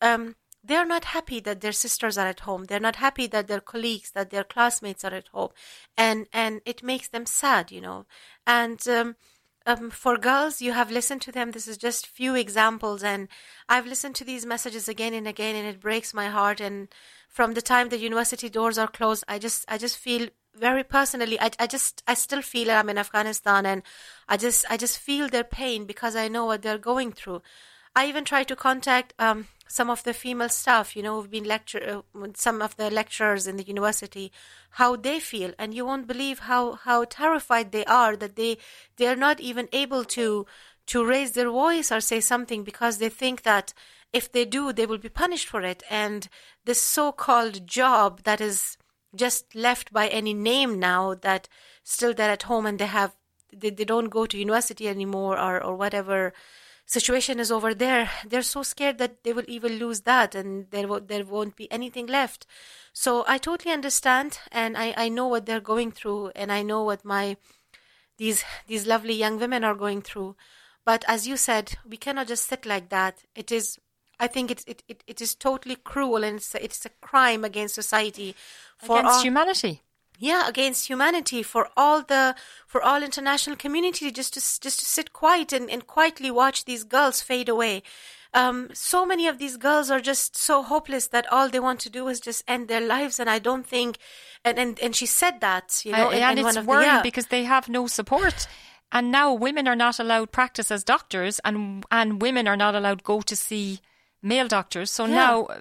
um, 0.00 0.36
they're 0.64 0.86
not 0.86 1.06
happy 1.06 1.40
that 1.40 1.60
their 1.60 1.72
sisters 1.72 2.18
are 2.18 2.26
at 2.26 2.40
home. 2.40 2.64
They're 2.64 2.80
not 2.80 2.96
happy 2.96 3.26
that 3.28 3.46
their 3.46 3.60
colleagues, 3.60 4.10
that 4.12 4.30
their 4.30 4.44
classmates 4.44 5.04
are 5.04 5.14
at 5.14 5.28
home, 5.28 5.50
and 5.96 6.26
and 6.32 6.60
it 6.64 6.82
makes 6.82 7.08
them 7.08 7.26
sad, 7.26 7.70
you 7.70 7.80
know. 7.80 8.06
And 8.46 8.86
um, 8.88 9.16
um, 9.66 9.90
for 9.90 10.16
girls, 10.16 10.62
you 10.62 10.72
have 10.72 10.90
listened 10.90 11.22
to 11.22 11.32
them. 11.32 11.50
This 11.50 11.66
is 11.66 11.76
just 11.76 12.06
few 12.06 12.34
examples, 12.34 13.02
and 13.02 13.28
I've 13.68 13.86
listened 13.86 14.14
to 14.16 14.24
these 14.24 14.46
messages 14.46 14.88
again 14.88 15.12
and 15.12 15.26
again, 15.26 15.56
and 15.56 15.66
it 15.66 15.80
breaks 15.80 16.14
my 16.14 16.28
heart. 16.28 16.60
And 16.60 16.88
from 17.28 17.54
the 17.54 17.62
time 17.62 17.88
the 17.88 17.98
university 17.98 18.48
doors 18.48 18.78
are 18.78 18.86
closed, 18.88 19.24
I 19.28 19.38
just 19.38 19.64
I 19.68 19.76
just 19.76 19.98
feel 19.98 20.28
very 20.54 20.84
personally. 20.84 21.38
I 21.40 21.50
I 21.58 21.66
just 21.66 22.02
I 22.06 22.14
still 22.14 22.42
feel 22.42 22.70
I'm 22.70 22.88
in 22.88 22.98
Afghanistan, 22.98 23.66
and 23.66 23.82
I 24.28 24.36
just 24.36 24.64
I 24.70 24.76
just 24.76 24.98
feel 24.98 25.28
their 25.28 25.44
pain 25.44 25.84
because 25.84 26.14
I 26.14 26.28
know 26.28 26.44
what 26.46 26.62
they're 26.62 26.78
going 26.78 27.12
through. 27.12 27.42
I 27.94 28.06
even 28.06 28.24
try 28.24 28.44
to 28.44 28.54
contact 28.54 29.14
um, 29.18 29.48
some 29.68 29.90
of 29.90 30.04
the 30.04 30.14
female 30.14 30.48
staff, 30.48 30.94
you 30.96 31.02
know, 31.02 31.20
who've 31.20 31.30
been 31.30 31.44
lecture, 31.44 32.02
uh, 32.14 32.26
some 32.34 32.62
of 32.62 32.76
the 32.76 32.90
lecturers 32.90 33.46
in 33.46 33.56
the 33.56 33.64
university, 33.64 34.32
how 34.70 34.96
they 34.96 35.18
feel, 35.20 35.52
and 35.58 35.74
you 35.74 35.84
won't 35.84 36.06
believe 36.06 36.40
how 36.40 36.74
how 36.74 37.04
terrified 37.04 37.72
they 37.72 37.84
are 37.84 38.16
that 38.16 38.36
they 38.36 38.58
they 38.96 39.06
are 39.06 39.16
not 39.16 39.40
even 39.40 39.68
able 39.72 40.04
to 40.04 40.46
to 40.86 41.04
raise 41.04 41.32
their 41.32 41.50
voice 41.50 41.90
or 41.90 42.00
say 42.00 42.20
something 42.20 42.62
because 42.62 42.98
they 42.98 43.08
think 43.08 43.42
that 43.42 43.74
if 44.12 44.30
they 44.30 44.44
do, 44.44 44.72
they 44.72 44.86
will 44.86 44.98
be 44.98 45.08
punished 45.08 45.48
for 45.48 45.62
it, 45.62 45.82
and 45.90 46.28
this 46.64 46.80
so-called 46.80 47.66
job 47.66 48.22
that 48.22 48.40
is 48.40 48.76
just 49.14 49.54
left 49.54 49.92
by 49.92 50.08
any 50.08 50.34
name 50.34 50.78
now 50.78 51.14
that 51.14 51.48
still 51.82 52.14
they're 52.14 52.30
at 52.30 52.44
home 52.44 52.66
and 52.66 52.78
they 52.78 52.86
have 52.86 53.16
they, 53.52 53.70
they 53.70 53.84
don't 53.84 54.10
go 54.10 54.26
to 54.26 54.38
university 54.38 54.88
anymore 54.88 55.38
or 55.38 55.62
or 55.62 55.74
whatever 55.74 56.32
situation 56.86 57.40
is 57.40 57.50
over 57.50 57.74
there 57.74 58.08
they're 58.26 58.42
so 58.42 58.62
scared 58.62 58.98
that 58.98 59.24
they 59.24 59.32
will 59.32 59.44
even 59.48 59.72
lose 59.72 60.02
that 60.02 60.34
and 60.34 60.70
there 60.70 60.86
there 61.00 61.24
won't 61.24 61.56
be 61.56 61.70
anything 61.70 62.06
left. 62.06 62.46
So 62.92 63.24
i 63.26 63.38
totally 63.38 63.74
understand 63.74 64.38
and 64.52 64.76
i 64.78 64.94
i 64.96 65.08
know 65.08 65.26
what 65.26 65.46
they're 65.46 65.60
going 65.60 65.90
through 65.92 66.30
and 66.36 66.52
i 66.52 66.62
know 66.62 66.82
what 66.84 67.04
my 67.04 67.36
these 68.18 68.44
these 68.66 68.86
lovely 68.86 69.14
young 69.14 69.38
women 69.38 69.64
are 69.64 69.74
going 69.74 70.00
through. 70.00 70.36
But 70.84 71.04
as 71.08 71.26
you 71.26 71.36
said 71.36 71.76
we 71.84 71.96
cannot 71.96 72.28
just 72.28 72.46
sit 72.46 72.64
like 72.64 72.88
that. 72.90 73.24
It 73.34 73.50
is 73.50 73.78
i 74.20 74.26
think 74.28 74.50
it's 74.50 74.64
it, 74.66 74.82
it, 74.88 75.02
it 75.06 75.20
is 75.20 75.34
totally 75.34 75.76
cruel 75.76 76.24
and 76.24 76.36
it's 76.36 76.54
a, 76.54 76.64
it's 76.64 76.86
a 76.86 76.90
crime 77.00 77.44
against 77.44 77.74
society. 77.74 78.34
For 78.78 79.00
against 79.00 79.16
all, 79.16 79.22
humanity. 79.22 79.82
Yeah 80.18 80.48
against 80.48 80.88
humanity 80.88 81.42
for 81.42 81.68
all 81.76 82.02
the 82.02 82.34
for 82.66 82.82
all 82.82 83.02
international 83.02 83.56
community 83.56 84.10
just 84.10 84.34
to 84.34 84.40
just 84.40 84.78
to 84.80 84.84
sit 84.84 85.12
quiet 85.12 85.52
and, 85.52 85.70
and 85.70 85.86
quietly 85.86 86.30
watch 86.30 86.64
these 86.64 86.84
girls 86.84 87.20
fade 87.20 87.48
away 87.48 87.82
um, 88.34 88.68
so 88.74 89.06
many 89.06 89.26
of 89.28 89.38
these 89.38 89.56
girls 89.56 89.90
are 89.90 90.00
just 90.00 90.36
so 90.36 90.62
hopeless 90.62 91.06
that 91.08 91.30
all 91.32 91.48
they 91.48 91.60
want 91.60 91.80
to 91.80 91.90
do 91.90 92.06
is 92.08 92.20
just 92.20 92.44
end 92.46 92.68
their 92.68 92.80
lives 92.80 93.18
and 93.20 93.30
i 93.30 93.38
don't 93.38 93.66
think 93.66 93.98
and 94.44 94.58
and, 94.58 94.78
and 94.80 94.94
she 94.94 95.06
said 95.06 95.40
that 95.40 95.82
you 95.84 95.92
know 95.92 96.08
Uh, 96.08 96.10
in, 96.10 96.22
and 96.22 96.38
in 96.38 96.38
it's 96.38 96.44
one 96.44 96.56
of 96.58 96.66
worrying 96.66 96.88
the, 96.90 96.96
yeah. 96.96 97.02
because 97.02 97.26
they 97.26 97.44
have 97.44 97.68
no 97.68 97.86
support. 97.86 98.46
And 98.92 99.10
now 99.10 99.32
women 99.34 99.66
are 99.66 99.74
not 99.76 99.98
allowed 99.98 100.30
practice 100.30 100.70
as 100.70 100.84
doctors, 100.84 101.40
and 101.44 101.84
and 101.90 102.22
women 102.22 102.46
are 102.46 102.56
not 102.56 102.74
allowed 102.76 103.02
go 103.02 103.20
to 103.20 103.34
see 103.34 103.80
male 104.22 104.46
doctors. 104.48 104.90
So 104.92 105.06
Yeah. 105.06 105.14
now, 105.14 105.44
uh, 105.46 105.58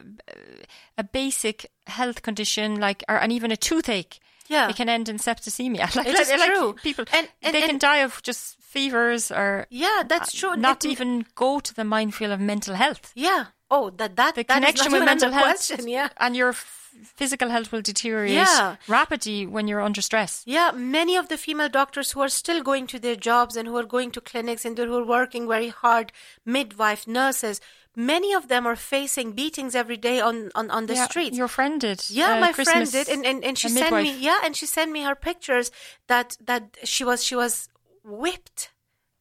a 0.98 1.04
basic 1.04 1.72
health 1.88 2.22
condition 2.22 2.80
like, 2.80 3.04
or, 3.10 3.18
and 3.18 3.32
even 3.32 3.52
a 3.52 3.58
toothache, 3.58 4.20
Yeah. 4.48 4.70
it 4.70 4.76
can 4.76 4.90
end 4.90 5.10
in 5.10 5.18
septicemia. 5.18 5.88
Like, 5.96 6.08
It 6.08 6.16
is 6.20 6.30
like 6.30 6.50
true. 6.52 6.74
People, 6.84 7.06
And- 7.14 7.30
and- 7.42 7.54
they 7.56 7.62
can 7.62 7.78
die 7.80 7.98
of 8.06 8.22
just 8.24 8.58
fevers 8.62 9.32
or 9.32 9.66
yeah 9.70 10.04
that's 10.06 10.36
uh, 10.36 10.40
true 10.40 10.56
not 10.58 10.84
It- 10.86 10.92
even 10.92 11.26
go 11.36 11.60
to 11.62 11.74
the 11.74 11.84
minefield 11.86 12.32
of 12.34 12.40
mental 12.42 12.76
health. 12.76 13.12
yeah 13.16 13.46
oh 13.72 13.90
that 13.92 14.16
that 14.18 14.36
The 14.36 14.44
that 14.44 14.54
connection 14.56 14.92
with 14.92 15.04
mental 15.06 15.32
health 15.32 15.46
question, 15.46 15.88
yeah 15.88 16.10
and 16.18 16.36
your 16.36 16.54
physical 16.54 17.50
health 17.50 17.72
will 17.72 17.82
deteriorate 17.82 18.32
Yeah. 18.34 18.76
rapidly 18.88 19.46
when 19.46 19.68
you're 19.68 19.82
under 19.82 20.02
stress. 20.02 20.44
Yeah, 20.46 20.72
many 20.72 21.18
of 21.18 21.28
the 21.28 21.38
female 21.38 21.68
doctors 21.70 22.12
who 22.12 22.22
are 22.22 22.30
still 22.30 22.62
going 22.64 22.88
to 22.88 23.00
their 23.00 23.18
jobs 23.18 23.58
and 23.58 23.68
who 23.68 23.76
are 23.78 23.84
going 23.96 24.12
to 24.12 24.22
clinics 24.22 24.64
and 24.66 24.78
who 24.78 24.96
are 24.98 25.06
working 25.06 25.46
very 25.48 25.68
hard, 25.70 26.14
midwife, 26.46 27.06
nurses, 27.08 27.60
many 27.96 28.34
of 28.34 28.48
them 28.48 28.66
are 28.66 28.76
facing 28.76 29.32
beatings 29.32 29.76
every 29.76 29.98
day 29.98 30.20
on, 30.20 30.52
on, 30.56 30.70
on 30.72 30.86
the 30.88 30.96
Yeah, 30.96 31.06
streets. 31.08 31.38
Your 31.38 31.48
friend 31.48 31.80
did. 31.82 32.04
Yeah, 32.10 32.34
uh, 32.36 32.40
my 32.40 32.52
friend 32.54 32.92
did, 32.92 33.10
and, 33.10 33.26
and, 33.26 33.44
and 33.44 33.58
she 33.58 33.70
sent 33.70 33.96
me. 33.96 34.18
Yeah, 34.18 34.40
and 34.44 34.56
she 34.56 34.66
sent 34.66 34.92
me 34.92 35.02
her 35.04 35.16
pictures 35.16 35.72
that 36.08 36.38
that 36.46 36.78
she 36.84 37.04
was 37.04 37.24
she 37.24 37.36
was 37.36 37.70
whipped, 38.04 38.72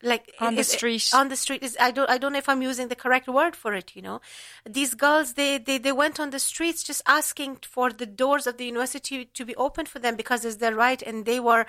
like 0.03 0.35
On 0.41 0.55
the 0.55 0.61
is- 0.61 0.69
street. 0.69 1.11
On 1.15 1.29
the 1.29 1.37
street 1.37 1.63
is 1.63 1.77
I 1.81 1.91
don't 1.91 2.11
I 2.11 2.19
don't 2.19 2.33
know 2.33 2.39
if 2.39 2.49
I'm 2.49 2.63
using 2.63 2.89
the 2.89 2.97
correct 2.97 3.29
word 3.29 3.57
for 3.57 3.73
it. 3.75 3.95
You 3.97 4.03
know, 4.03 4.21
these 4.69 4.95
girls 4.95 5.35
they 5.35 5.59
they 5.59 5.79
they 5.79 5.93
went 5.93 6.21
on 6.21 6.31
the 6.31 6.39
streets 6.39 6.83
just 6.83 7.03
asking 7.07 7.59
for 7.63 7.91
the 7.91 8.07
doors 8.07 8.47
of 8.47 8.57
the 8.59 8.67
university 8.67 9.25
to 9.25 9.45
be 9.45 9.55
open 9.57 9.87
for 9.87 9.99
them 9.99 10.17
because 10.17 10.45
it's 10.45 10.57
their 10.57 10.75
right, 10.75 11.01
and 11.03 11.25
they 11.25 11.41
were. 11.41 11.67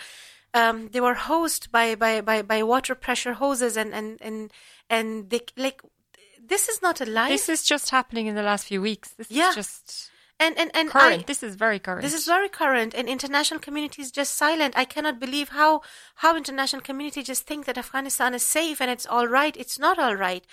Um, 0.53 0.87
they 0.93 1.01
were 1.01 1.15
hosed 1.15 1.69
by, 1.69 1.95
by, 1.95 2.21
by, 2.21 2.41
by 2.41 2.63
water 2.63 2.95
pressure 2.95 3.33
hoses 3.33 3.75
and, 3.75 3.93
and, 3.93 4.17
and, 4.21 4.53
and 4.89 5.29
they 5.29 5.41
like 5.57 5.81
this 6.47 6.69
is 6.69 6.81
not 6.81 7.01
a 7.01 7.05
lie. 7.05 7.29
This 7.29 7.49
is 7.49 7.63
just 7.63 7.89
happening 7.89 8.27
in 8.27 8.35
the 8.35 8.43
last 8.43 8.65
few 8.65 8.81
weeks. 8.81 9.09
This 9.17 9.29
Yeah. 9.31 9.49
is 9.49 9.55
just 9.55 10.11
and 10.39 10.57
and 10.57 10.69
and 10.73 10.89
current. 10.89 11.21
I, 11.21 11.25
this 11.25 11.41
is 11.43 11.55
very 11.55 11.79
current. 11.79 12.01
This 12.01 12.13
is 12.13 12.25
very 12.25 12.49
current, 12.49 12.93
and 12.93 13.07
international 13.07 13.59
community 13.59 14.01
is 14.01 14.11
just 14.11 14.33
silent. 14.35 14.77
I 14.77 14.85
cannot 14.85 15.19
believe 15.19 15.49
how 15.49 15.81
how 16.15 16.35
international 16.35 16.81
community 16.81 17.23
just 17.23 17.45
think 17.47 17.65
that 17.65 17.77
Afghanistan 17.77 18.33
is 18.33 18.43
safe 18.43 18.81
and 18.81 18.91
it's 18.91 19.05
all 19.05 19.27
right. 19.27 19.55
It's 19.57 19.79
not 19.79 19.97
all 19.97 20.15
right. 20.15 20.45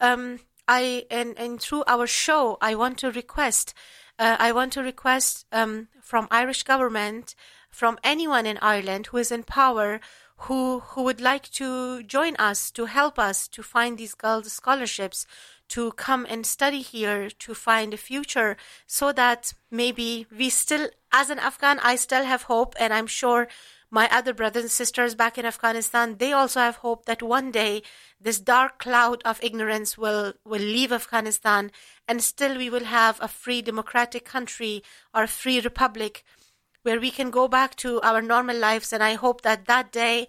Um, 0.00 0.40
I 0.68 1.06
and 1.10 1.38
and 1.38 1.60
through 1.60 1.84
our 1.86 2.06
show, 2.06 2.58
I 2.60 2.74
want 2.74 2.98
to 2.98 3.10
request. 3.10 3.74
Uh, 4.18 4.36
I 4.38 4.52
want 4.52 4.72
to 4.74 4.82
request 4.82 5.46
um, 5.50 5.88
from 6.02 6.28
Irish 6.30 6.62
government, 6.64 7.34
from 7.70 7.98
anyone 8.04 8.44
in 8.44 8.58
Ireland 8.60 9.06
who 9.06 9.16
is 9.16 9.32
in 9.32 9.42
power, 9.44 10.00
who 10.44 10.80
who 10.80 11.02
would 11.02 11.20
like 11.20 11.50
to 11.50 12.02
join 12.02 12.34
us 12.36 12.70
to 12.70 12.86
help 12.86 13.18
us 13.18 13.48
to 13.48 13.62
find 13.62 13.98
these 13.98 14.14
girls 14.14 14.52
scholarships 14.52 15.26
to 15.68 15.92
come 15.92 16.26
and 16.28 16.44
study 16.46 16.80
here 16.80 17.30
to 17.30 17.54
find 17.54 17.94
a 17.94 17.96
future 17.96 18.56
so 18.86 19.12
that 19.12 19.52
maybe 19.70 20.26
we 20.36 20.48
still 20.48 20.88
as 21.12 21.30
an 21.30 21.38
afghan 21.38 21.78
i 21.80 21.94
still 21.96 22.24
have 22.24 22.42
hope 22.44 22.74
and 22.78 22.92
i'm 22.92 23.06
sure 23.06 23.48
my 23.90 24.08
other 24.10 24.32
brothers 24.32 24.62
and 24.62 24.70
sisters 24.70 25.16
back 25.16 25.36
in 25.36 25.44
Afghanistan, 25.44 26.16
they 26.18 26.32
also 26.32 26.60
have 26.60 26.76
hope 26.76 27.06
that 27.06 27.22
one 27.22 27.50
day 27.50 27.82
this 28.20 28.38
dark 28.38 28.78
cloud 28.78 29.20
of 29.24 29.42
ignorance 29.42 29.98
will, 29.98 30.34
will 30.44 30.60
leave 30.60 30.92
Afghanistan 30.92 31.72
and 32.06 32.22
still 32.22 32.56
we 32.56 32.70
will 32.70 32.84
have 32.84 33.18
a 33.20 33.26
free 33.26 33.60
democratic 33.60 34.24
country 34.24 34.84
or 35.12 35.24
a 35.24 35.28
free 35.28 35.60
republic 35.60 36.24
where 36.82 37.00
we 37.00 37.10
can 37.10 37.30
go 37.30 37.48
back 37.48 37.76
to 37.76 38.00
our 38.02 38.22
normal 38.22 38.56
lives. 38.56 38.92
And 38.92 39.02
I 39.02 39.14
hope 39.14 39.42
that 39.42 39.66
that 39.66 39.92
day, 39.92 40.28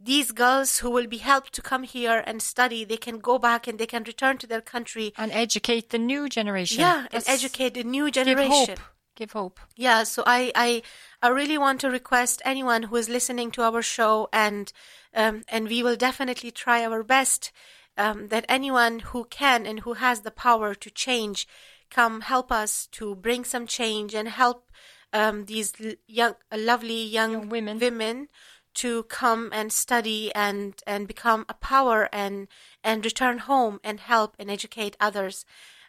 these 0.00 0.32
girls 0.32 0.78
who 0.78 0.90
will 0.90 1.06
be 1.06 1.18
helped 1.18 1.52
to 1.54 1.62
come 1.62 1.82
here 1.82 2.22
and 2.26 2.40
study, 2.40 2.84
they 2.84 2.96
can 2.96 3.18
go 3.18 3.38
back 3.38 3.66
and 3.66 3.78
they 3.78 3.86
can 3.86 4.04
return 4.04 4.38
to 4.38 4.46
their 4.46 4.60
country. 4.60 5.12
And 5.16 5.32
educate 5.32 5.90
the 5.90 5.98
new 5.98 6.28
generation. 6.28 6.80
Yeah, 6.80 7.02
That's- 7.02 7.26
and 7.26 7.34
educate 7.34 7.74
the 7.74 7.84
new 7.84 8.10
generation. 8.10 8.66
Give 8.66 8.78
hope. 8.78 8.80
Give 9.16 9.32
hope. 9.32 9.60
Yeah, 9.74 10.04
so 10.04 10.22
I, 10.24 10.52
I, 10.54 10.82
I 11.20 11.28
really 11.28 11.58
want 11.58 11.80
to 11.80 11.90
request 11.90 12.40
anyone 12.44 12.84
who 12.84 12.94
is 12.94 13.08
listening 13.08 13.50
to 13.52 13.62
our 13.62 13.82
show, 13.82 14.28
and 14.32 14.72
um, 15.12 15.42
and 15.48 15.66
we 15.66 15.82
will 15.82 15.96
definitely 15.96 16.52
try 16.52 16.84
our 16.84 17.02
best 17.02 17.50
um, 17.96 18.28
that 18.28 18.46
anyone 18.48 19.00
who 19.00 19.24
can 19.24 19.66
and 19.66 19.80
who 19.80 19.94
has 19.94 20.20
the 20.20 20.30
power 20.30 20.72
to 20.74 20.90
change, 20.90 21.48
come 21.90 22.20
help 22.20 22.52
us 22.52 22.86
to 22.92 23.16
bring 23.16 23.44
some 23.44 23.66
change 23.66 24.14
and 24.14 24.28
help 24.28 24.67
um, 25.12 25.46
these 25.46 25.72
young, 26.06 26.34
uh, 26.52 26.58
lovely 26.58 27.02
young, 27.04 27.32
Young 27.32 27.48
women. 27.48 27.78
women 27.78 28.28
to 28.74 29.02
come 29.04 29.50
and 29.52 29.72
study 29.72 30.32
and 30.34 30.82
and 30.86 31.08
become 31.08 31.44
a 31.48 31.54
power 31.54 32.08
and 32.12 32.46
and 32.84 33.04
return 33.04 33.38
home 33.38 33.80
and 33.82 33.98
help 34.00 34.36
and 34.38 34.50
educate 34.50 34.96
others. 35.00 35.44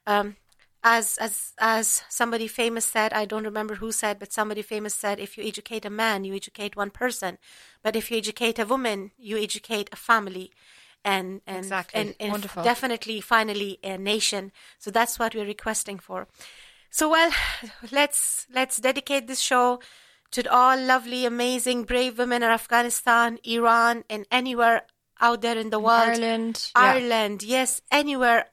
Um, 0.08 0.38
as 0.84 1.18
as 1.18 1.54
as 1.60 2.04
somebody 2.10 2.48
famous 2.48 2.86
said, 2.86 3.14
I 3.14 3.26
don't 3.26 3.44
remember 3.44 3.76
who 3.76 3.92
said, 3.92 4.18
but 4.18 4.32
somebody 4.34 4.62
famous 4.62 4.96
said, 4.96 5.20
if 5.20 5.38
you 5.38 5.44
educate 5.44 5.86
a 5.86 5.90
man, 5.90 6.24
you 6.24 6.34
educate 6.36 6.76
one 6.76 6.90
person, 6.90 7.38
but 7.84 7.96
if 7.96 8.10
you 8.10 8.18
educate 8.18 8.58
a 8.58 8.66
woman, 8.66 9.12
you 9.18 9.38
educate 9.38 9.90
a 9.92 9.96
family, 9.98 10.52
and 11.04 11.42
and 11.46 11.66
Exactly. 11.66 12.00
and, 12.02 12.16
and 12.20 12.50
definitely 12.64 13.22
finally 13.22 13.78
a 13.84 13.98
nation. 13.98 14.52
So 14.78 14.90
that's 14.90 15.20
what 15.20 15.36
we're 15.36 15.46
requesting 15.46 16.00
for. 16.00 16.28
So 16.90 17.10
well, 17.10 17.32
let's 17.92 18.48
let's 18.54 18.78
dedicate 18.78 19.28
this 19.28 19.40
show 19.40 19.80
to 20.32 20.52
all 20.52 20.80
lovely, 20.80 21.26
amazing, 21.26 21.84
brave 21.84 22.18
women 22.18 22.44
in 22.44 22.50
Afghanistan, 22.50 23.40
Iran, 23.44 24.04
and 24.10 24.26
anywhere 24.32 24.84
out 25.20 25.42
there 25.42 25.58
in 25.58 25.70
the 25.70 25.80
world. 25.80 26.10
Ireland. 26.10 26.72
yeah. 26.76 26.82
Ireland, 26.82 27.44
yes, 27.44 27.82
anywhere 27.92 28.48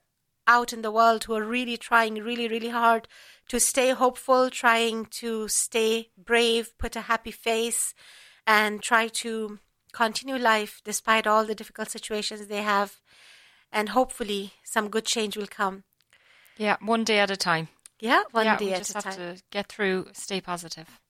out 0.47 0.72
in 0.72 0.82
the 0.82 0.91
world 0.91 1.24
who 1.24 1.34
are 1.34 1.45
really 1.45 1.76
trying 1.76 2.14
really, 2.14 2.49
really 2.49 2.68
hard 2.68 3.09
to 3.49 3.61
stay 3.61 3.91
hopeful, 3.91 4.51
trying 4.51 5.07
to 5.07 5.49
stay 5.49 6.11
brave, 6.16 6.76
put 6.78 6.97
a 6.97 7.03
happy 7.03 7.30
face, 7.30 7.95
and 8.47 8.82
try 8.82 9.09
to 9.09 9.59
continue 9.93 10.37
life 10.37 10.80
despite 10.84 11.26
all 11.26 11.45
the 11.45 11.55
difficult 11.55 11.91
situations 11.91 12.47
they 12.47 12.62
have. 12.62 13.01
And 13.72 13.91
hopefully, 13.91 14.53
some 14.64 14.89
good 14.89 15.05
change 15.05 15.37
will 15.37 15.49
come. 15.49 15.84
Yeah, 16.57 16.76
one 16.80 17.05
day 17.05 17.18
at 17.18 17.30
a 17.30 17.37
time. 17.37 17.68
Yeah, 18.01 18.22
one 18.30 18.44
yeah, 18.44 18.57
day 18.57 18.66
we 18.66 18.72
at 18.72 18.78
just 18.78 18.90
a 18.90 18.94
have 18.94 19.05
time. 19.05 19.14
to 19.36 19.42
get 19.51 19.68
through, 19.68 20.09
stay 20.12 20.40
positive. 20.40 21.01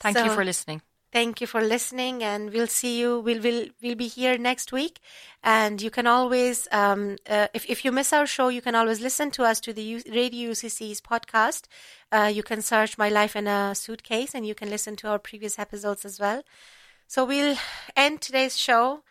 Thank 0.00 0.18
you 0.18 0.30
for 0.30 0.44
listening. 0.44 0.82
Thank 1.12 1.42
you 1.42 1.46
for 1.46 1.60
listening, 1.60 2.22
and 2.24 2.50
we'll 2.50 2.66
see 2.66 2.98
you. 2.98 3.20
We'll 3.20 3.40
we'll 3.42 3.66
we'll 3.82 3.94
be 3.94 4.08
here 4.08 4.38
next 4.38 4.72
week, 4.72 4.98
and 5.44 5.80
you 5.82 5.90
can 5.90 6.06
always, 6.06 6.66
um, 6.72 7.18
uh, 7.28 7.48
if 7.52 7.68
if 7.68 7.84
you 7.84 7.92
miss 7.92 8.12
our 8.14 8.26
show, 8.26 8.48
you 8.48 8.62
can 8.62 8.74
always 8.74 9.00
listen 9.00 9.30
to 9.32 9.44
us 9.44 9.60
to 9.60 9.74
the 9.74 9.82
U- 9.82 10.02
Radio 10.10 10.52
UCC's 10.52 11.02
podcast. 11.02 11.66
Uh, 12.10 12.30
you 12.34 12.42
can 12.42 12.62
search 12.62 12.96
"My 12.96 13.10
Life 13.10 13.36
in 13.36 13.46
a 13.46 13.74
Suitcase," 13.74 14.34
and 14.34 14.46
you 14.46 14.54
can 14.54 14.70
listen 14.70 14.96
to 14.96 15.08
our 15.08 15.18
previous 15.18 15.58
episodes 15.58 16.06
as 16.06 16.18
well. 16.18 16.42
So 17.06 17.26
we'll 17.26 17.58
end 17.94 18.22
today's 18.22 18.56
show 18.56 19.02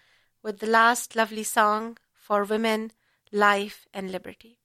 with 0.41 0.57
the 0.59 0.65
last 0.67 1.15
lovely 1.15 1.43
song 1.43 1.99
for 2.15 2.43
women, 2.43 2.91
life, 3.31 3.87
and 3.93 4.11
liberty. 4.11 4.60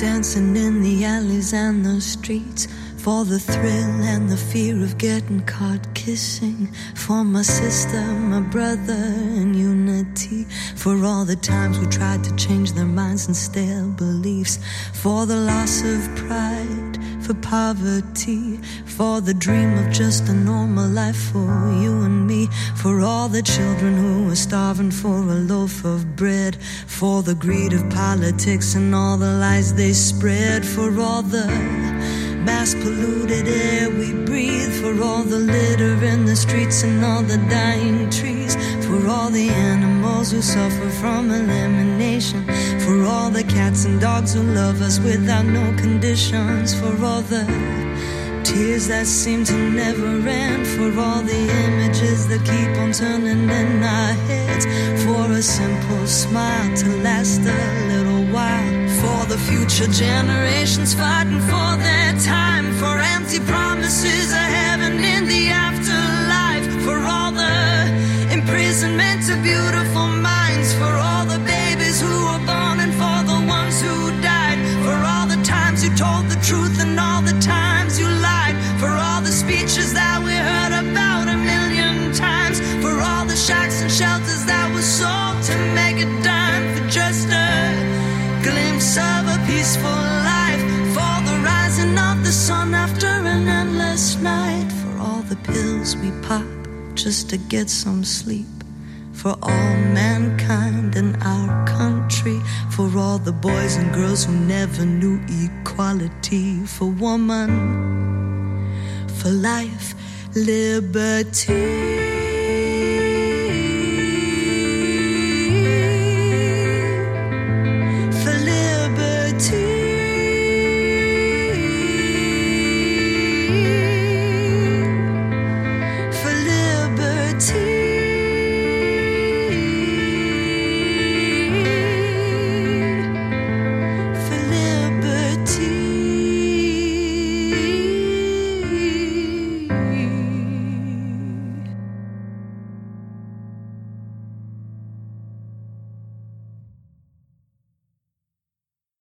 Dancing 0.00 0.56
in 0.56 0.82
the 0.82 1.04
alleys 1.04 1.52
and 1.52 1.84
the 1.84 2.00
streets. 2.00 2.66
For 2.96 3.26
the 3.26 3.38
thrill 3.38 4.02
and 4.12 4.30
the 4.30 4.36
fear 4.36 4.82
of 4.82 4.96
getting 4.96 5.42
caught 5.44 5.94
kissing. 5.94 6.68
For 6.94 7.22
my 7.22 7.42
sister, 7.42 8.00
my 8.00 8.40
brother, 8.40 9.02
and 9.40 9.54
unity. 9.54 10.44
For 10.76 11.04
all 11.04 11.26
the 11.26 11.36
times 11.36 11.78
we 11.78 11.86
tried 11.86 12.24
to 12.24 12.34
change 12.36 12.72
their 12.72 12.86
minds 12.86 13.26
and 13.26 13.36
stale 13.36 13.90
beliefs. 13.90 14.58
For 14.94 15.26
the 15.26 15.36
loss 15.36 15.82
of 15.82 16.00
pride, 16.16 16.89
for 17.30 17.40
poverty. 17.42 18.58
For 18.86 19.20
the 19.20 19.34
dream 19.34 19.78
of 19.78 19.92
just 19.92 20.28
a 20.28 20.32
normal 20.32 20.88
life 20.88 21.30
for 21.32 21.72
you 21.82 22.02
and 22.02 22.26
me. 22.26 22.48
For 22.76 23.00
all 23.00 23.28
the 23.28 23.42
children 23.42 23.94
who 23.96 24.30
are 24.30 24.42
starving 24.48 24.90
for 24.90 25.16
a 25.16 25.38
loaf 25.52 25.84
of 25.84 26.16
bread. 26.16 26.56
For 26.86 27.22
the 27.22 27.34
greed 27.34 27.72
of 27.72 27.88
politics 27.90 28.74
and 28.74 28.94
all 28.94 29.16
the 29.16 29.32
lies 29.32 29.74
they 29.74 29.92
spread. 29.92 30.66
For 30.66 30.88
all 31.00 31.22
the 31.22 31.46
mass 32.44 32.74
polluted 32.74 33.46
air 33.46 33.90
we 33.90 34.12
breathe. 34.24 34.72
For 34.82 35.00
all 35.02 35.22
the 35.22 35.38
litter 35.38 36.04
in 36.04 36.24
the 36.24 36.36
streets 36.36 36.82
and 36.82 37.04
all 37.04 37.22
the 37.22 37.38
dying 37.48 38.10
trees. 38.10 38.56
For 38.90 39.06
all 39.06 39.30
the 39.30 39.48
animals 39.50 40.32
who 40.32 40.42
suffer 40.42 40.90
from 41.00 41.30
elimination. 41.30 42.44
For 42.80 43.04
all 43.04 43.30
the 43.30 43.44
cats 43.44 43.84
and 43.84 44.00
dogs 44.00 44.34
who 44.34 44.42
love 44.42 44.82
us 44.82 44.98
without 44.98 45.44
no 45.44 45.64
conditions. 45.76 46.74
For 46.74 46.92
all 47.04 47.22
the 47.22 47.44
Tears 48.42 48.88
that 48.88 49.06
seem 49.06 49.44
to 49.44 49.52
never 49.52 50.28
end 50.28 50.66
for 50.66 50.90
all 51.00 51.22
the 51.22 51.42
images 51.66 52.26
that 52.26 52.40
keep 52.44 52.70
on 52.82 52.90
turning 52.90 53.48
in 53.48 53.82
our 53.84 54.12
heads. 54.26 54.64
For 55.04 55.30
a 55.38 55.40
simple 55.40 56.06
smile 56.08 56.76
to 56.78 56.88
last 57.04 57.42
a 57.42 57.60
little 57.92 58.24
while. 58.34 58.88
For 59.00 59.20
the 59.26 59.38
future 59.38 59.86
generations 59.92 60.94
fighting 60.94 61.38
for 61.38 61.70
their 61.86 62.12
time. 62.18 62.74
For 62.80 62.98
empty 62.98 63.38
promises 63.38 64.32
of 64.32 64.69
just 97.02 97.30
to 97.30 97.38
get 97.38 97.70
some 97.70 98.04
sleep 98.04 98.46
for 99.12 99.34
all 99.42 99.76
mankind 99.94 100.96
in 100.96 101.16
our 101.22 101.66
country, 101.66 102.38
for 102.70 102.90
all 102.98 103.16
the 103.16 103.32
boys 103.32 103.76
and 103.76 103.90
girls 103.94 104.24
who 104.24 104.34
never 104.34 104.84
knew 104.84 105.18
equality, 105.44 106.58
for 106.66 106.90
woman, 106.90 107.48
for 109.18 109.30
life, 109.30 109.94
liberty. 110.34 111.99